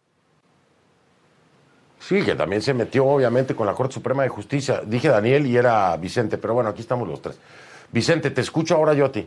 Sí, 1.99 2.21
que 2.23 2.35
también 2.35 2.61
se 2.61 2.73
metió 2.73 3.05
obviamente 3.05 3.55
con 3.55 3.65
la 3.65 3.73
Corte 3.73 3.93
Suprema 3.93 4.23
de 4.23 4.29
Justicia. 4.29 4.81
Dije 4.85 5.07
Daniel 5.07 5.47
y 5.47 5.55
era 5.55 5.95
Vicente, 5.97 6.37
pero 6.37 6.53
bueno, 6.53 6.69
aquí 6.69 6.81
estamos 6.81 7.07
los 7.07 7.21
tres. 7.21 7.39
Vicente, 7.91 8.31
te 8.31 8.41
escucho 8.41 8.75
ahora 8.75 8.93
yo 8.93 9.05
a 9.05 9.11
ti. 9.11 9.25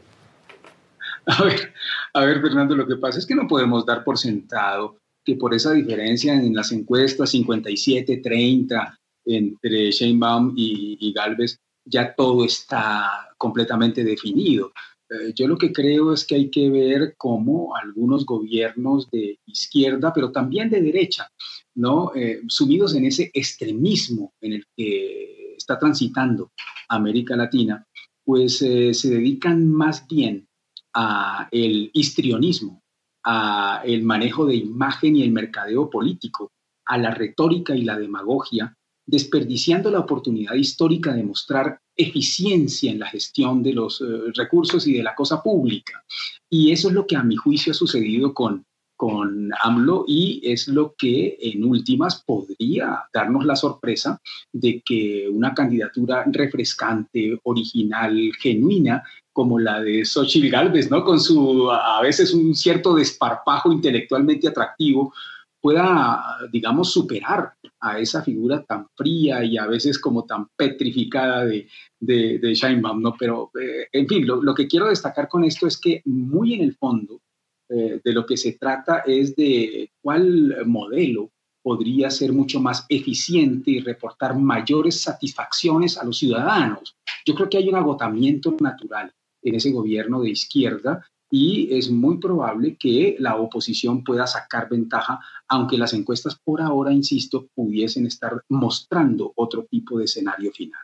A 1.27 1.43
ver, 1.45 1.75
a 2.15 2.25
ver, 2.25 2.41
Fernando, 2.41 2.75
lo 2.75 2.87
que 2.87 2.97
pasa 2.97 3.19
es 3.19 3.27
que 3.27 3.35
no 3.35 3.47
podemos 3.47 3.85
dar 3.85 4.05
por 4.05 4.17
sentado 4.17 4.97
que 5.25 5.35
por 5.35 5.53
esa 5.53 5.73
diferencia 5.73 6.35
en 6.35 6.55
las 6.55 6.73
encuestas 6.73 7.35
57-30 7.35 8.97
entre 9.27 9.91
Sheinbaum 9.91 10.55
y, 10.57 10.97
y 11.01 11.13
Galvez, 11.13 11.59
ya 11.89 12.15
todo 12.15 12.45
está 12.45 13.29
completamente 13.37 14.05
definido. 14.05 14.73
Eh, 15.11 15.33
yo 15.35 15.49
lo 15.49 15.57
que 15.57 15.73
creo 15.73 16.13
es 16.13 16.25
que 16.27 16.35
hay 16.35 16.51
que 16.51 16.69
ver 16.69 17.15
cómo 17.17 17.75
algunos 17.77 18.27
gobiernos 18.27 19.11
de 19.11 19.39
izquierda, 19.47 20.13
pero 20.13 20.31
también 20.31 20.69
de 20.69 20.83
derecha, 20.83 21.31
¿no? 21.75 22.13
Eh, 22.15 22.43
sumidos 22.47 22.95
en 22.95 23.07
ese 23.07 23.31
extremismo 23.33 24.35
en 24.41 24.53
el 24.55 24.65
que 24.77 25.55
está 25.57 25.79
transitando 25.79 26.53
América 26.89 27.37
Latina, 27.37 27.87
pues 28.25 28.61
eh, 28.63 28.93
se 28.93 29.11
dedican 29.11 29.67
más 29.67 30.07
bien 30.07 30.47
a 30.95 31.49
el 31.51 31.91
histrionismo, 31.95 32.83
a 33.25 33.83
el 33.85 34.03
manejo 34.03 34.47
de 34.47 34.57
imagen 34.57 35.17
y 35.17 35.23
el 35.23 35.33
mercadeo 35.33 35.89
político, 35.89 36.53
a 36.85 36.99
la 36.99 37.15
retórica 37.15 37.75
y 37.75 37.83
la 37.83 37.99
demagogia, 37.99 38.77
desperdiciando 39.09 39.91
la 39.91 40.01
oportunidad 40.01 40.55
histórica 40.55 41.15
de 41.15 41.23
mostrar 41.23 41.81
eficiencia 41.97 42.93
en 42.93 42.99
la 42.99 43.09
gestión 43.09 43.63
de 43.63 43.73
los 43.73 44.03
eh, 44.03 44.05
recursos 44.35 44.87
y 44.87 44.93
de 44.93 45.03
la 45.03 45.15
cosa 45.15 45.43
pública. 45.43 46.05
Y 46.51 46.73
eso 46.73 46.89
es 46.89 46.95
lo 46.95 47.07
que 47.07 47.17
a 47.17 47.23
mi 47.23 47.35
juicio 47.35 47.73
ha 47.73 47.75
sucedido 47.75 48.35
con, 48.35 48.67
con 48.97 49.51
AMLO 49.63 50.05
y 50.07 50.43
es 50.43 50.69
lo 50.69 50.95
que 50.99 51.39
en 51.41 51.65
últimas 51.65 52.23
podría 52.23 53.05
darnos 53.15 53.47
la 53.47 53.57
sorpresa 53.57 54.21
de 54.53 54.83
que 54.85 55.27
una 55.33 55.55
candidatura 55.55 56.25
refrescante, 56.27 57.39
original, 57.45 58.31
genuina, 58.39 59.03
como 59.33 59.59
la 59.59 59.81
de 59.81 60.05
Xochitl 60.05 60.51
Galvez, 60.51 60.91
¿no? 60.91 61.03
Con 61.03 61.19
su 61.19 61.71
a 61.71 62.03
veces 62.03 62.35
un 62.35 62.55
cierto 62.55 62.95
desparpajo 62.95 63.73
intelectualmente 63.73 64.49
atractivo, 64.49 65.15
pueda, 65.61 66.39
digamos, 66.53 66.93
superar 66.93 67.53
a 67.81 67.99
esa 67.99 68.23
figura 68.23 68.63
tan 68.65 68.87
fría 68.95 69.45
y 69.45 69.59
a 69.59 69.67
veces 69.67 69.99
como 69.99 70.25
tan 70.25 70.49
petrificada 70.57 71.45
de, 71.45 71.69
de, 72.01 72.39
de 72.39 72.81
¿no? 72.97 73.15
Pero, 73.19 73.51
eh, 73.61 73.87
en 73.93 74.07
fin, 74.07 74.27
lo, 74.27 74.55
que 74.55 74.69
quiero 74.69 74.89
destacar 74.89 75.29
con 75.29 75.45
esto 75.45 75.67
es 75.67 75.79
que 75.79 76.03
muy 76.05 76.55
en 76.55 76.63
el 76.63 76.75
fondo 76.75 77.21
eh, 77.69 78.01
de 78.03 78.13
lo 78.13 78.25
que 78.25 78.37
se 78.37 78.53
trata 78.53 79.03
es 79.07 79.35
de 79.37 79.91
cuál 80.01 80.57
modelo 80.67 81.31
podría 81.63 82.11
ser 82.11 82.33
mucho 82.33 82.61
más 82.61 82.87
eficiente 82.89 83.71
y 83.71 83.81
reportar 83.81 84.37
mayores 84.39 85.03
satisfacciones 85.03 85.99
a 85.99 86.05
los 86.05 86.19
ciudadanos. 86.19 86.97
Yo 87.27 87.35
creo 87.35 87.49
que 87.49 87.59
hay 87.59 87.69
un 87.69 87.75
agotamiento 87.75 88.57
natural 88.61 89.13
en 89.43 89.55
ese 89.55 89.71
gobierno 89.71 90.23
de 90.23 90.31
izquierda 90.31 91.05
y 91.31 91.77
es 91.77 91.91
muy 91.91 92.19
probable 92.19 92.77
que 92.77 93.17
la 93.19 93.37
oposición 93.37 94.03
pueda 94.03 94.27
sacar 94.27 94.69
ventaja, 94.69 95.21
aunque 95.49 95.77
las 95.77 95.93
encuestas 95.93 96.39
por 96.43 96.61
ahora, 96.63 96.93
insisto, 96.93 97.49
pudiesen 97.55 98.07
estar 98.07 98.43
mostrando 98.49 99.33
otro 99.37 99.65
tipo 99.65 99.99
de 99.99 100.07
escenario 100.07 100.53
final. 100.53 100.81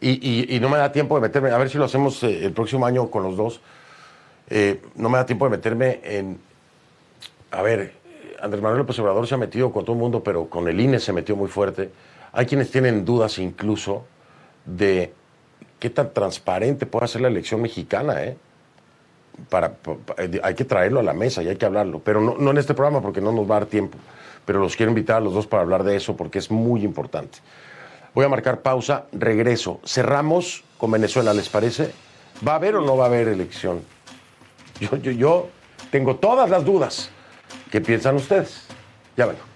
Y, 0.00 0.58
no 0.60 0.68
me 0.68 0.76
da 0.76 0.92
tiempo 0.92 1.14
de 1.14 1.22
meterme, 1.22 1.50
a 1.50 1.56
ver 1.56 1.70
si 1.70 1.78
lo 1.78 1.84
hacemos 1.84 2.22
eh, 2.24 2.44
el 2.44 2.52
próximo 2.52 2.84
año 2.84 3.10
con 3.10 3.22
los 3.22 3.36
dos. 3.36 3.60
Eh, 4.50 4.82
no 4.96 5.08
me 5.08 5.16
da 5.16 5.24
tiempo 5.24 5.46
de 5.46 5.52
meterme 5.52 6.00
en. 6.04 6.38
A 7.50 7.62
ver, 7.62 7.94
Andrés 8.42 8.62
Manuel 8.62 8.80
López 8.80 8.98
Obrador 8.98 9.26
se 9.26 9.34
ha 9.34 9.38
metido 9.38 9.72
con 9.72 9.84
todo 9.84 9.94
el 9.94 10.00
mundo, 10.00 10.22
pero 10.22 10.50
con 10.50 10.68
el 10.68 10.78
INE 10.78 11.00
se 11.00 11.14
metió 11.14 11.36
muy 11.36 11.48
fuerte. 11.48 11.90
Hay 12.32 12.44
quienes 12.44 12.70
tienen 12.70 13.06
dudas 13.06 13.38
incluso 13.38 14.04
de 14.66 15.14
qué 15.84 15.90
tan 15.90 16.14
transparente 16.14 16.86
puede 16.86 17.08
ser 17.08 17.20
la 17.20 17.28
elección 17.28 17.60
mexicana, 17.60 18.24
¿eh? 18.24 18.38
Para, 19.50 19.74
hay 20.42 20.54
que 20.54 20.64
traerlo 20.64 21.00
a 21.00 21.02
la 21.02 21.12
mesa 21.12 21.42
y 21.42 21.48
hay 21.48 21.56
que 21.56 21.66
hablarlo, 21.66 22.00
pero 22.02 22.22
no, 22.22 22.50
en 22.50 22.56
este 22.56 22.72
programa 22.72 23.02
porque 23.02 23.20
no 23.20 23.32
nos 23.32 23.44
va 23.50 23.56
a 23.56 23.60
dar 23.60 23.68
tiempo, 23.68 23.98
pero 24.46 24.60
los 24.60 24.76
quiero 24.76 24.88
invitar 24.88 25.18
a 25.18 25.20
los 25.20 25.34
dos 25.34 25.46
para 25.46 25.62
hablar 25.62 25.84
de 25.84 25.94
eso 25.94 26.16
porque 26.16 26.38
es 26.38 26.50
muy 26.50 26.84
importante. 26.84 27.36
Voy 28.14 28.24
a 28.24 28.30
marcar 28.30 28.62
pausa, 28.62 29.04
regreso. 29.12 29.78
Cerramos 29.84 30.64
con 30.78 30.90
Venezuela, 30.90 31.34
¿les 31.34 31.50
parece? 31.50 31.92
¿Va 32.48 32.52
a 32.52 32.56
haber 32.56 32.76
o 32.76 32.80
no 32.80 32.96
va 32.96 33.04
a 33.04 33.08
haber 33.08 33.28
elección? 33.28 33.82
Yo, 34.80 34.96
yo, 34.96 35.10
yo 35.10 35.48
tengo 35.90 36.16
todas 36.16 36.48
las 36.48 36.64
dudas. 36.64 37.10
¿Qué 37.70 37.82
piensan 37.82 38.16
ustedes? 38.16 38.62
Ya 39.18 39.26
vengo. 39.26 39.53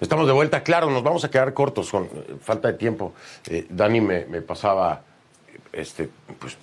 Estamos 0.00 0.28
de 0.28 0.32
vuelta, 0.32 0.62
claro, 0.62 0.88
nos 0.90 1.02
vamos 1.02 1.24
a 1.24 1.30
quedar 1.30 1.52
cortos 1.52 1.90
con 1.90 2.04
eh, 2.04 2.36
falta 2.40 2.68
de 2.68 2.74
tiempo. 2.74 3.14
Eh, 3.50 3.66
Dani 3.68 4.00
me, 4.00 4.22
pasaba 4.42 5.02
este, 5.72 6.08
pues, 6.38 6.56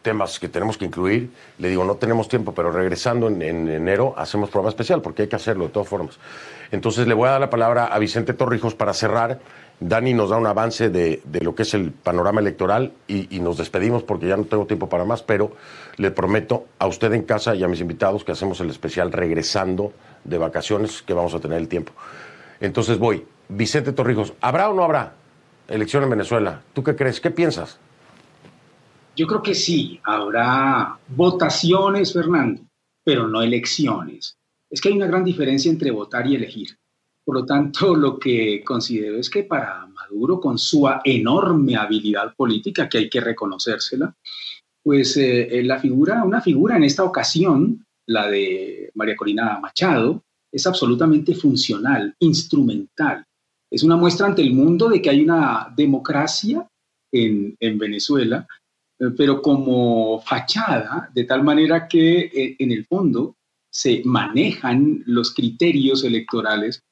temas 0.00 0.38
que 0.38 0.48
tenemos 0.48 0.78
que 0.78 0.86
incluir. 0.86 1.30
Le 1.58 1.68
digo, 1.68 1.84
no 1.84 1.96
tenemos 1.96 2.28
tiempo, 2.28 2.54
pero 2.54 2.72
regresando 2.72 3.28
en, 3.28 3.42
enero 3.42 4.14
hacemos 4.16 4.48
programa 4.48 4.70
especial 4.70 5.02
porque 5.02 5.22
hay 5.22 5.28
que 5.28 5.36
hacerlo 5.36 5.64
de 5.64 5.70
todas 5.70 5.88
formas. 5.88 6.18
Entonces 6.70 7.06
le 7.06 7.12
voy 7.12 7.28
a 7.28 7.32
dar 7.32 7.40
la 7.40 7.50
palabra 7.50 7.86
a 7.86 7.98
Vicente 7.98 8.32
Torrijos 8.32 8.74
para 8.74 8.94
cerrar. 8.94 9.40
Dani 9.78 10.14
nos 10.14 10.30
da 10.30 10.38
un 10.38 10.46
avance 10.46 10.88
de, 10.88 11.20
lo 11.42 11.54
que 11.54 11.64
es 11.64 11.74
el 11.74 11.90
panorama 11.90 12.40
electoral 12.40 12.92
y, 13.06 13.40
nos 13.40 13.58
despedimos 13.58 14.02
porque 14.02 14.28
ya 14.28 14.36
no 14.36 14.44
tengo 14.44 14.64
tiempo 14.64 14.88
para 14.88 15.04
más, 15.04 15.22
pero 15.22 15.52
le 15.96 16.10
prometo 16.10 16.66
a 16.78 16.86
usted 16.86 17.12
en 17.12 17.24
casa 17.24 17.54
y 17.54 17.64
a 17.64 17.68
mis 17.68 17.80
invitados 17.80 18.24
que 18.24 18.32
hacemos 18.32 18.60
el 18.60 18.70
especial 18.70 19.12
regresando 19.12 19.92
de 20.24 20.38
vacaciones 20.38 21.02
que 21.02 21.12
vamos 21.12 21.34
a 21.34 21.40
tener 21.40 21.58
el 21.58 21.68
tiempo. 21.68 21.92
Entonces 22.62 22.96
voy. 22.96 23.24
Vicente 23.48 23.92
Torrijos, 23.92 24.34
¿habrá 24.40 24.70
o 24.70 24.74
no 24.74 24.84
habrá 24.84 25.16
elección 25.66 26.04
en 26.04 26.10
Venezuela? 26.10 26.62
¿Tú 26.72 26.82
qué 26.84 26.94
crees? 26.94 27.20
¿Qué 27.20 27.32
piensas? 27.32 27.78
Yo 29.16 29.26
creo 29.26 29.42
que 29.42 29.54
sí, 29.54 30.00
habrá 30.04 30.96
votaciones, 31.08 32.12
Fernando, 32.12 32.62
pero 33.04 33.26
no 33.26 33.42
elecciones. 33.42 34.38
Es 34.70 34.80
que 34.80 34.88
hay 34.88 34.94
una 34.94 35.08
gran 35.08 35.24
diferencia 35.24 35.70
entre 35.70 35.90
votar 35.90 36.26
y 36.28 36.36
elegir. 36.36 36.78
Por 37.24 37.34
lo 37.34 37.44
tanto, 37.44 37.94
lo 37.96 38.18
que 38.18 38.62
considero 38.64 39.18
es 39.18 39.28
que 39.28 39.42
para 39.42 39.84
Maduro, 39.88 40.40
con 40.40 40.56
su 40.56 40.88
enorme 41.04 41.76
habilidad 41.76 42.32
política, 42.36 42.88
que 42.88 42.98
hay 42.98 43.10
que 43.10 43.20
reconocérsela, 43.20 44.14
pues 44.84 45.16
eh, 45.16 45.62
la 45.64 45.80
figura, 45.80 46.22
una 46.22 46.40
figura 46.40 46.76
en 46.76 46.84
esta 46.84 47.02
ocasión, 47.02 47.84
la 48.06 48.28
de 48.28 48.92
María 48.94 49.16
Corina 49.16 49.58
Machado, 49.58 50.22
es 50.52 50.66
absolutamente 50.66 51.34
funcional, 51.34 52.14
instrumental. 52.18 53.24
Es 53.70 53.82
una 53.82 53.96
muestra 53.96 54.26
ante 54.26 54.42
el 54.42 54.52
mundo 54.52 54.90
de 54.90 55.00
que 55.00 55.08
hay 55.08 55.22
una 55.22 55.72
democracia 55.74 56.68
en, 57.10 57.56
Venezuela, 57.78 58.46
eh, 58.98 59.06
pero 59.16 59.40
como 59.40 60.20
fachada, 60.20 61.10
de 61.14 61.24
tal 61.24 61.42
manera 61.42 61.88
que 61.88 62.20
eh, 62.20 62.56
en 62.58 62.70
el 62.70 62.84
fondo 62.84 63.34
se 63.70 64.02
manejan 64.04 65.02
los 65.06 65.32
criterios 65.34 66.04
electorales 66.04 66.82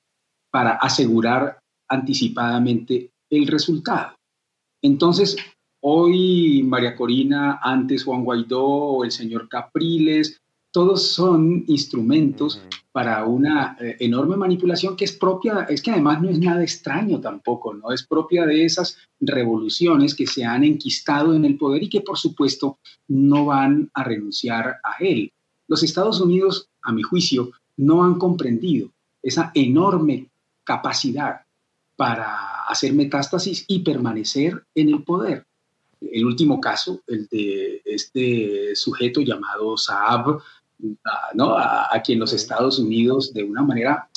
para 0.51 0.73
asegurar 0.73 1.59
anticipadamente 1.89 3.11
el 3.31 3.47
resultado. 3.47 4.15
Entonces, 4.83 5.37
hoy 5.83 6.63
María 6.63 6.97
Corina, 6.97 7.61
antes 7.63 8.05
Juan 8.05 8.25
Guaidó 8.25 9.05
el 9.05 9.11
señor 9.11 9.49
Capriles, 9.49 10.41
todos 10.73 11.09
son 11.09 11.65
instrumentos 11.67 12.63
para 12.93 13.25
una 13.25 13.77
eh, 13.81 13.97
enorme 14.01 14.37
manipulación 14.37 14.97
que 14.97 15.05
es 15.05 15.13
propia, 15.13 15.67
es 15.69 15.81
que 15.81 15.93
además 15.93 16.21
no 16.21 16.29
es 16.29 16.39
nada 16.39 16.63
extraño 16.63 17.21
tampoco, 17.21 17.73
¿no? 17.73 17.93
Es 17.93 18.05
propia 18.05 18.45
de 18.47 18.65
esas 18.65 18.99
revoluciones 19.21 20.15
que 20.15 20.27
se 20.27 20.45
han 20.45 20.65
enquistado 20.65 21.35
en 21.35 21.45
el 21.45 21.57
poder 21.57 21.85
y 21.85 21.89
que 21.89 22.01
por 22.01 22.19
supuesto 22.19 22.79
no 23.09 23.47
van 23.47 23.91
a 23.95 24.03
renunciar 24.03 24.79
a 24.83 24.97
él. 24.99 25.33
Los 25.69 25.83
Estados 25.83 26.21
Unidos, 26.21 26.69
a 26.83 26.93
mi 26.93 27.03
juicio, 27.03 27.53
no 27.77 28.03
han 28.03 28.19
comprendido 28.19 28.91
esa 29.23 29.53
enorme 29.55 30.29
capacidad 30.65 31.43
para 31.97 32.65
hacer 32.67 32.93
metástasis 32.93 33.65
y 33.69 33.81
permanecer 33.81 34.65
en 34.75 34.89
el 34.89 35.03
poder. 35.05 35.45
El 36.01 36.25
último 36.25 36.61
caso, 36.61 37.03
el 37.07 37.29
de 37.29 37.83
este 37.85 38.75
sujeto 38.75 39.21
llamado 39.21 39.77
Saab, 39.77 40.41
a, 41.05 41.31
¿no? 41.35 41.57
a, 41.57 42.01
quien 42.05 42.19
los 42.19 42.33
Estados 42.33 42.79
Unidos 42.79 43.33
de 43.33 43.45
una 43.45 43.63
manera, 43.63 44.09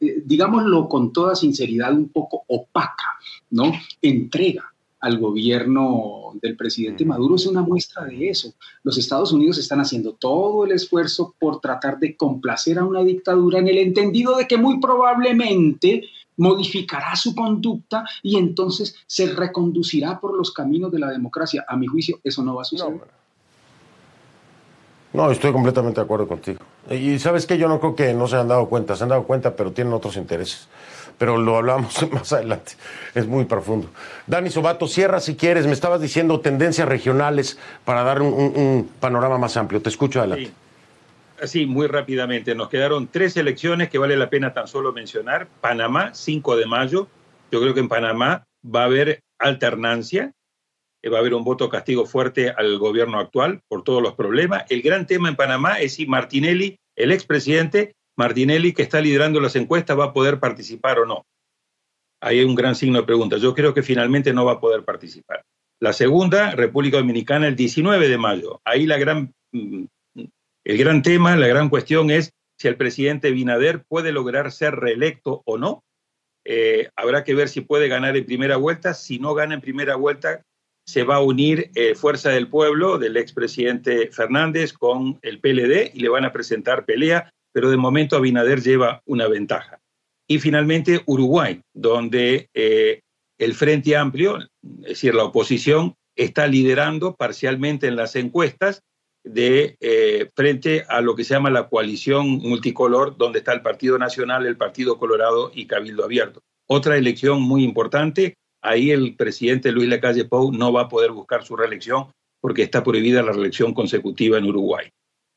eh, 0.00 0.22
digámoslo 0.24 0.88
con 0.88 1.12
toda 1.12 1.34
sinceridad, 1.34 1.92
un 1.92 2.08
poco 2.08 2.44
opaca, 2.48 3.18
¿no? 3.50 3.72
entrega 4.02 4.70
al 5.00 5.18
gobierno 5.18 6.32
del 6.42 6.56
presidente 6.56 7.04
Maduro 7.04 7.36
es 7.36 7.46
una 7.46 7.62
muestra 7.62 8.04
de 8.04 8.28
eso. 8.28 8.52
Los 8.82 8.98
Estados 8.98 9.32
Unidos 9.32 9.58
están 9.58 9.80
haciendo 9.80 10.12
todo 10.12 10.64
el 10.64 10.72
esfuerzo 10.72 11.34
por 11.38 11.60
tratar 11.60 11.98
de 11.98 12.16
complacer 12.16 12.78
a 12.78 12.84
una 12.84 13.02
dictadura 13.02 13.58
en 13.58 13.68
el 13.68 13.78
entendido 13.78 14.36
de 14.36 14.46
que 14.46 14.58
muy 14.58 14.78
probablemente 14.78 16.02
modificará 16.36 17.16
su 17.16 17.34
conducta 17.34 18.04
y 18.22 18.36
entonces 18.36 18.94
se 19.06 19.32
reconducirá 19.32 20.20
por 20.20 20.36
los 20.36 20.52
caminos 20.52 20.92
de 20.92 20.98
la 20.98 21.10
democracia. 21.10 21.64
A 21.66 21.76
mi 21.76 21.86
juicio, 21.86 22.20
eso 22.22 22.42
no 22.42 22.54
va 22.54 22.62
a 22.62 22.66
suceder. 22.66 23.19
No, 25.12 25.30
estoy 25.30 25.52
completamente 25.52 26.00
de 26.00 26.04
acuerdo 26.04 26.28
contigo. 26.28 26.60
Y 26.88 27.18
sabes 27.18 27.46
que 27.46 27.58
yo 27.58 27.68
no 27.68 27.80
creo 27.80 27.94
que 27.94 28.14
no 28.14 28.28
se 28.28 28.36
han 28.36 28.48
dado 28.48 28.68
cuenta, 28.68 28.94
se 28.96 29.02
han 29.02 29.08
dado 29.08 29.24
cuenta, 29.24 29.56
pero 29.56 29.72
tienen 29.72 29.92
otros 29.92 30.16
intereses. 30.16 30.68
Pero 31.18 31.36
lo 31.36 31.56
hablamos 31.56 32.10
más 32.12 32.32
adelante, 32.32 32.72
es 33.14 33.26
muy 33.26 33.44
profundo. 33.44 33.88
Dani 34.26 34.50
Sobato, 34.50 34.86
cierra 34.86 35.20
si 35.20 35.34
quieres, 35.36 35.66
me 35.66 35.72
estabas 35.72 36.00
diciendo 36.00 36.40
tendencias 36.40 36.88
regionales 36.88 37.58
para 37.84 38.04
dar 38.04 38.22
un, 38.22 38.88
panorama 39.00 39.36
más 39.38 39.56
amplio. 39.56 39.82
Te 39.82 39.88
escucho 39.88 40.20
adelante. 40.20 40.52
Sí. 41.40 41.48
sí, 41.48 41.66
muy 41.66 41.88
rápidamente. 41.88 42.54
Nos 42.54 42.68
quedaron 42.68 43.08
tres 43.08 43.36
elecciones 43.36 43.90
que 43.90 43.98
vale 43.98 44.16
la 44.16 44.30
pena 44.30 44.54
tan 44.54 44.68
solo 44.68 44.92
mencionar. 44.92 45.48
Panamá, 45.60 46.10
5 46.14 46.56
de 46.56 46.66
mayo. 46.66 47.08
Yo 47.50 47.60
creo 47.60 47.74
que 47.74 47.80
en 47.80 47.88
Panamá 47.88 48.44
va 48.64 48.82
a 48.82 48.84
haber 48.84 49.22
alternancia 49.38 50.32
va 51.08 51.16
a 51.16 51.20
haber 51.20 51.34
un 51.34 51.44
voto 51.44 51.68
castigo 51.68 52.04
fuerte 52.04 52.50
al 52.50 52.78
gobierno 52.78 53.18
actual 53.18 53.62
por 53.68 53.84
todos 53.84 54.02
los 54.02 54.14
problemas. 54.14 54.64
El 54.68 54.82
gran 54.82 55.06
tema 55.06 55.28
en 55.28 55.36
Panamá 55.36 55.80
es 55.80 55.94
si 55.94 56.06
Martinelli, 56.06 56.78
el 56.96 57.12
expresidente 57.12 57.94
Martinelli, 58.16 58.74
que 58.74 58.82
está 58.82 59.00
liderando 59.00 59.40
las 59.40 59.56
encuestas, 59.56 59.98
va 59.98 60.06
a 60.06 60.12
poder 60.12 60.40
participar 60.40 60.98
o 60.98 61.06
no. 61.06 61.24
Ahí 62.20 62.40
hay 62.40 62.44
un 62.44 62.54
gran 62.54 62.74
signo 62.74 63.00
de 63.00 63.06
pregunta. 63.06 63.38
Yo 63.38 63.54
creo 63.54 63.72
que 63.72 63.82
finalmente 63.82 64.34
no 64.34 64.44
va 64.44 64.52
a 64.52 64.60
poder 64.60 64.84
participar. 64.84 65.42
La 65.80 65.94
segunda, 65.94 66.50
República 66.50 66.98
Dominicana, 66.98 67.48
el 67.48 67.56
19 67.56 68.08
de 68.08 68.18
mayo. 68.18 68.60
Ahí 68.64 68.84
la 68.84 68.98
gran, 68.98 69.32
mm, 69.52 69.84
el 70.64 70.78
gran 70.78 71.00
tema, 71.00 71.34
la 71.36 71.46
gran 71.46 71.70
cuestión 71.70 72.10
es 72.10 72.34
si 72.58 72.68
el 72.68 72.76
presidente 72.76 73.30
Binader 73.30 73.84
puede 73.88 74.12
lograr 74.12 74.52
ser 74.52 74.74
reelecto 74.74 75.40
o 75.46 75.56
no. 75.56 75.82
Eh, 76.44 76.90
habrá 76.96 77.24
que 77.24 77.34
ver 77.34 77.48
si 77.48 77.62
puede 77.62 77.88
ganar 77.88 78.18
en 78.18 78.26
primera 78.26 78.58
vuelta. 78.58 78.92
Si 78.92 79.18
no 79.18 79.32
gana 79.32 79.54
en 79.54 79.62
primera 79.62 79.96
vuelta, 79.96 80.42
se 80.90 81.04
va 81.04 81.16
a 81.16 81.22
unir 81.22 81.70
eh, 81.76 81.94
Fuerza 81.94 82.30
del 82.30 82.48
Pueblo 82.48 82.98
del 82.98 83.16
expresidente 83.16 84.10
Fernández 84.10 84.72
con 84.72 85.20
el 85.22 85.38
PLD 85.38 85.92
y 85.94 86.00
le 86.00 86.08
van 86.08 86.24
a 86.24 86.32
presentar 86.32 86.84
pelea, 86.84 87.32
pero 87.52 87.70
de 87.70 87.76
momento 87.76 88.16
Abinader 88.16 88.60
lleva 88.60 89.00
una 89.06 89.28
ventaja. 89.28 89.78
Y 90.28 90.40
finalmente 90.40 91.02
Uruguay, 91.06 91.60
donde 91.72 92.48
eh, 92.54 93.02
el 93.38 93.54
Frente 93.54 93.96
Amplio, 93.96 94.38
es 94.38 94.88
decir, 94.88 95.14
la 95.14 95.24
oposición, 95.24 95.94
está 96.16 96.48
liderando 96.48 97.14
parcialmente 97.14 97.86
en 97.86 97.94
las 97.94 98.16
encuestas 98.16 98.82
de 99.22 99.76
eh, 99.80 100.28
frente 100.34 100.84
a 100.88 101.00
lo 101.02 101.14
que 101.14 101.22
se 101.22 101.34
llama 101.34 101.50
la 101.50 101.68
coalición 101.68 102.26
multicolor, 102.38 103.16
donde 103.16 103.38
está 103.38 103.52
el 103.52 103.62
Partido 103.62 103.96
Nacional, 103.96 104.44
el 104.44 104.56
Partido 104.56 104.98
Colorado 104.98 105.52
y 105.54 105.66
Cabildo 105.66 106.04
Abierto. 106.04 106.40
Otra 106.66 106.96
elección 106.96 107.42
muy 107.42 107.62
importante 107.62 108.34
ahí 108.62 108.90
el 108.90 109.16
presidente 109.16 109.72
Luis 109.72 109.88
Lacalle 109.88 110.24
Pou 110.24 110.52
no 110.52 110.72
va 110.72 110.82
a 110.82 110.88
poder 110.88 111.12
buscar 111.12 111.44
su 111.44 111.56
reelección 111.56 112.06
porque 112.40 112.62
está 112.62 112.82
prohibida 112.82 113.22
la 113.22 113.32
reelección 113.32 113.74
consecutiva 113.74 114.38
en 114.38 114.46
Uruguay. 114.46 114.88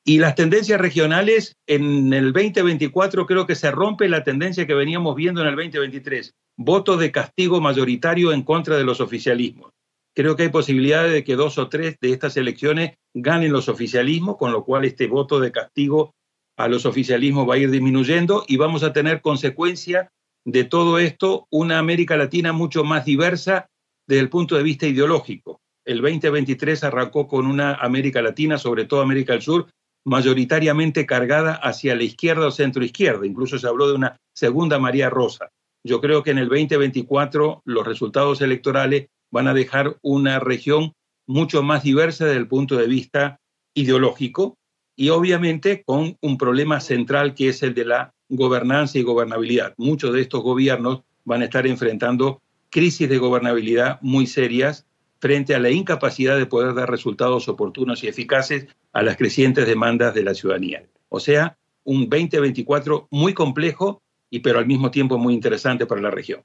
Y 0.06 0.20
las 0.20 0.36
tendencias 0.36 0.82
regionales, 0.82 1.56
en 1.66 2.12
el 2.14 2.34
2024 2.34 3.26
creo 3.26 3.48
que 3.48 3.56
se 3.56 3.72
rompe 3.72 4.10
la 4.10 4.24
tendencia 4.24 4.68
que 4.68 4.74
veníamos 4.74 5.16
viendo 5.16 5.42
en 5.42 5.48
el 5.48 5.56
2023, 5.56 6.34
voto 6.58 6.98
de 6.98 7.12
castigo 7.12 7.62
mayoritario 7.62 8.34
en 8.34 8.44
contra 8.44 8.78
de 8.78 8.84
los 8.84 9.00
oficialismos. 9.00 9.72
Creo 10.14 10.36
que 10.36 10.44
hay 10.44 10.50
posibilidades 10.50 11.14
de 11.14 11.24
que 11.24 11.36
dos 11.36 11.58
o 11.58 11.70
tres 11.70 11.98
de 12.02 12.12
estas 12.12 12.38
elecciones 12.38 12.98
ganen 13.14 13.54
los 13.54 13.70
oficialismos, 13.70 14.38
con 14.38 14.52
lo 14.52 14.64
cual 14.64 14.86
este 14.86 15.08
voto 15.08 15.40
de 15.40 15.52
castigo 15.52 16.14
a 16.58 16.68
los 16.68 16.86
oficialismos 16.86 17.50
va 17.50 17.56
a 17.56 17.60
ir 17.60 17.72
disminuyendo 17.72 18.44
y 18.48 18.58
vamos 18.58 18.84
a 18.84 18.94
tener 18.94 19.22
consecuencias 19.22 20.10
de 20.46 20.64
todo 20.64 21.00
esto 21.00 21.48
una 21.50 21.80
América 21.80 22.18
Latina 22.18 22.54
mucho 22.54 22.84
más 22.84 23.06
diversa 23.06 23.68
desde 24.08 24.22
el 24.22 24.30
punto 24.30 24.56
de 24.56 24.64
vista 24.64 24.88
ideológico. 24.88 25.62
El 25.86 26.02
2023 26.02 26.84
arrancó 26.84 27.28
con 27.28 27.46
una 27.46 27.76
América 27.76 28.22
Latina, 28.22 28.58
sobre 28.58 28.86
todo 28.86 29.02
América 29.02 29.34
del 29.34 29.42
Sur, 29.42 29.68
mayoritariamente 30.06 31.06
cargada 31.06 31.54
hacia 31.54 31.96
la 31.96 32.04
izquierda 32.04 32.48
o 32.48 32.52
centro 32.52 32.84
izquierda. 32.84 33.26
Incluso 33.26 33.58
se 33.58 33.68
habló 33.68 33.88
de 33.88 33.96
una 33.96 34.18
segunda 34.34 34.80
María 34.80 35.10
Rosa. 35.10 35.50
Yo 35.86 36.00
creo 36.02 36.24
que 36.24 36.32
en 36.32 36.38
el 36.38 36.48
2024 36.48 37.62
los 37.66 37.86
resultados 37.86 38.42
electorales 38.42 39.08
van 39.32 39.48
a 39.48 39.54
dejar 39.54 39.98
una 40.02 40.40
región 40.40 40.94
mucho 41.28 41.64
más 41.64 41.84
diversa 41.84 42.26
desde 42.26 42.40
el 42.40 42.48
punto 42.48 42.78
de 42.78 42.88
vista 42.88 43.38
ideológico 43.76 44.56
y 44.96 45.10
obviamente 45.10 45.84
con 45.84 46.18
un 46.22 46.38
problema 46.38 46.80
central 46.80 47.34
que 47.34 47.50
es 47.50 47.64
el 47.64 47.74
de 47.74 47.86
la 47.86 48.12
gobernanza 48.36 48.98
y 48.98 49.04
gobernabilidad. 49.04 49.74
Muchos 49.78 50.14
de 50.14 50.22
estos 50.22 50.42
gobiernos 50.42 51.04
van 51.26 51.42
a 51.42 51.46
estar 51.46 51.66
enfrentando 51.68 52.42
crisis 52.70 53.08
de 53.08 53.18
gobernabilidad 53.18 54.00
muy 54.02 54.28
serias 54.28 54.86
frente 55.20 55.56
a 55.56 55.60
la 55.60 55.70
incapacidad 55.70 56.38
de 56.38 56.46
poder 56.46 56.74
dar 56.74 56.90
resultados 56.90 57.48
oportunos 57.48 58.04
y 58.04 58.08
eficaces 58.08 58.68
a 58.92 59.04
las 59.04 59.16
crecientes 59.16 59.66
demandas 59.66 60.14
de 60.14 60.24
la 60.24 60.34
ciudadanía. 60.34 60.84
O 61.10 61.20
sea, 61.20 61.58
un 61.84 62.10
2024 62.10 63.08
muy 63.12 63.34
complejo 63.34 64.02
y 64.30 64.40
pero 64.40 64.60
al 64.60 64.66
mismo 64.66 64.92
tiempo 64.92 65.18
muy 65.18 65.34
interesante 65.34 65.86
para 65.86 66.02
la 66.02 66.12
región. 66.12 66.44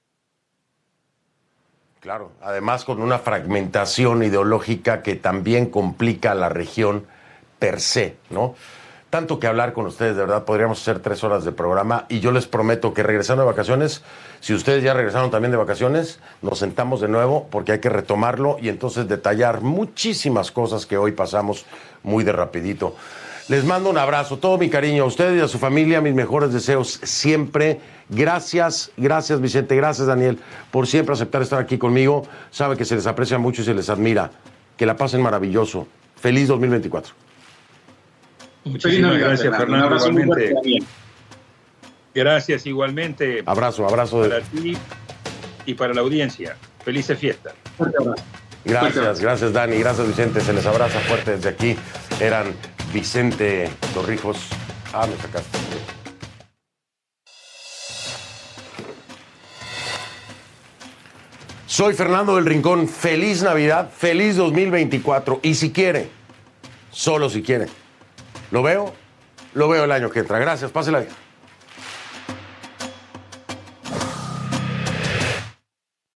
Claro, 2.00 2.32
además 2.40 2.84
con 2.84 3.02
una 3.02 3.18
fragmentación 3.18 4.22
ideológica 4.22 5.02
que 5.02 5.16
también 5.16 5.66
complica 5.66 6.32
a 6.32 6.34
la 6.34 6.48
región 6.48 7.06
per 7.58 7.80
se, 7.80 8.16
¿no? 8.30 8.54
Tanto 9.10 9.38
que 9.38 9.46
hablar 9.46 9.72
con 9.72 9.86
ustedes, 9.86 10.16
de 10.16 10.22
verdad, 10.22 10.44
podríamos 10.44 10.80
hacer 10.80 11.00
tres 11.00 11.24
horas 11.24 11.44
de 11.44 11.52
programa 11.52 12.04
y 12.08 12.20
yo 12.20 12.30
les 12.30 12.46
prometo 12.46 12.92
que 12.92 13.02
regresando 13.02 13.42
de 13.42 13.46
vacaciones, 13.46 14.02
si 14.40 14.52
ustedes 14.54 14.82
ya 14.82 14.92
regresaron 14.92 15.30
también 15.30 15.50
de 15.50 15.56
vacaciones, 15.56 16.20
nos 16.42 16.58
sentamos 16.58 17.00
de 17.00 17.08
nuevo 17.08 17.46
porque 17.50 17.72
hay 17.72 17.80
que 17.80 17.88
retomarlo 17.88 18.58
y 18.60 18.68
entonces 18.68 19.08
detallar 19.08 19.62
muchísimas 19.62 20.50
cosas 20.50 20.84
que 20.84 20.98
hoy 20.98 21.12
pasamos 21.12 21.64
muy 22.02 22.22
de 22.22 22.32
rapidito. 22.32 22.94
Les 23.48 23.64
mando 23.64 23.88
un 23.88 23.96
abrazo, 23.96 24.36
todo 24.36 24.58
mi 24.58 24.68
cariño 24.68 25.04
a 25.04 25.06
ustedes 25.06 25.40
y 25.40 25.42
a 25.42 25.48
su 25.48 25.58
familia, 25.58 26.02
mis 26.02 26.14
mejores 26.14 26.52
deseos 26.52 27.00
siempre. 27.02 27.80
Gracias, 28.10 28.90
gracias 28.98 29.40
Vicente, 29.40 29.74
gracias 29.74 30.06
Daniel 30.06 30.38
por 30.70 30.86
siempre 30.86 31.14
aceptar 31.14 31.40
estar 31.40 31.58
aquí 31.58 31.78
conmigo. 31.78 32.24
Sabe 32.50 32.76
que 32.76 32.84
se 32.84 32.94
les 32.94 33.06
aprecia 33.06 33.38
mucho 33.38 33.62
y 33.62 33.64
se 33.64 33.72
les 33.72 33.88
admira. 33.88 34.30
Que 34.76 34.84
la 34.84 34.96
pasen 34.96 35.22
maravilloso. 35.22 35.86
Feliz 36.16 36.48
2024. 36.48 37.27
Muchísimas 38.64 39.18
gracias, 39.18 39.56
Fernando. 39.56 39.96
igualmente. 39.96 40.54
Gracias 42.14 42.66
igualmente. 42.66 43.42
Abrazo, 43.46 43.86
abrazo. 43.86 44.22
Para 44.22 44.40
ti 44.40 44.76
y 45.66 45.74
para 45.74 45.94
la 45.94 46.00
audiencia. 46.00 46.56
Felices 46.84 47.18
fiestas. 47.18 47.54
Gracias, 48.64 49.20
gracias 49.20 49.52
Dani, 49.52 49.78
gracias 49.78 50.06
Vicente. 50.06 50.40
Se 50.40 50.52
les 50.52 50.66
abraza 50.66 50.98
fuerte 51.00 51.36
desde 51.36 51.50
aquí. 51.50 51.76
Eran 52.20 52.54
Vicente 52.92 53.70
Torrijos. 53.94 54.48
Ah, 54.92 55.06
me 55.06 55.16
sacaste. 55.16 55.58
Soy 61.66 61.94
Fernando 61.94 62.34
del 62.34 62.46
Rincón. 62.46 62.88
Feliz 62.88 63.42
Navidad, 63.42 63.90
feliz 63.96 64.36
2024. 64.36 65.40
Y 65.42 65.54
si 65.54 65.70
quiere, 65.70 66.08
solo 66.90 67.30
si 67.30 67.42
quiere 67.42 67.68
lo 68.50 68.62
veo, 68.62 68.92
lo 69.54 69.68
veo 69.68 69.84
el 69.84 69.92
año 69.92 70.10
que 70.10 70.20
entra. 70.20 70.38
Gracias, 70.38 70.70
pásela 70.70 71.00
bien. 71.00 71.27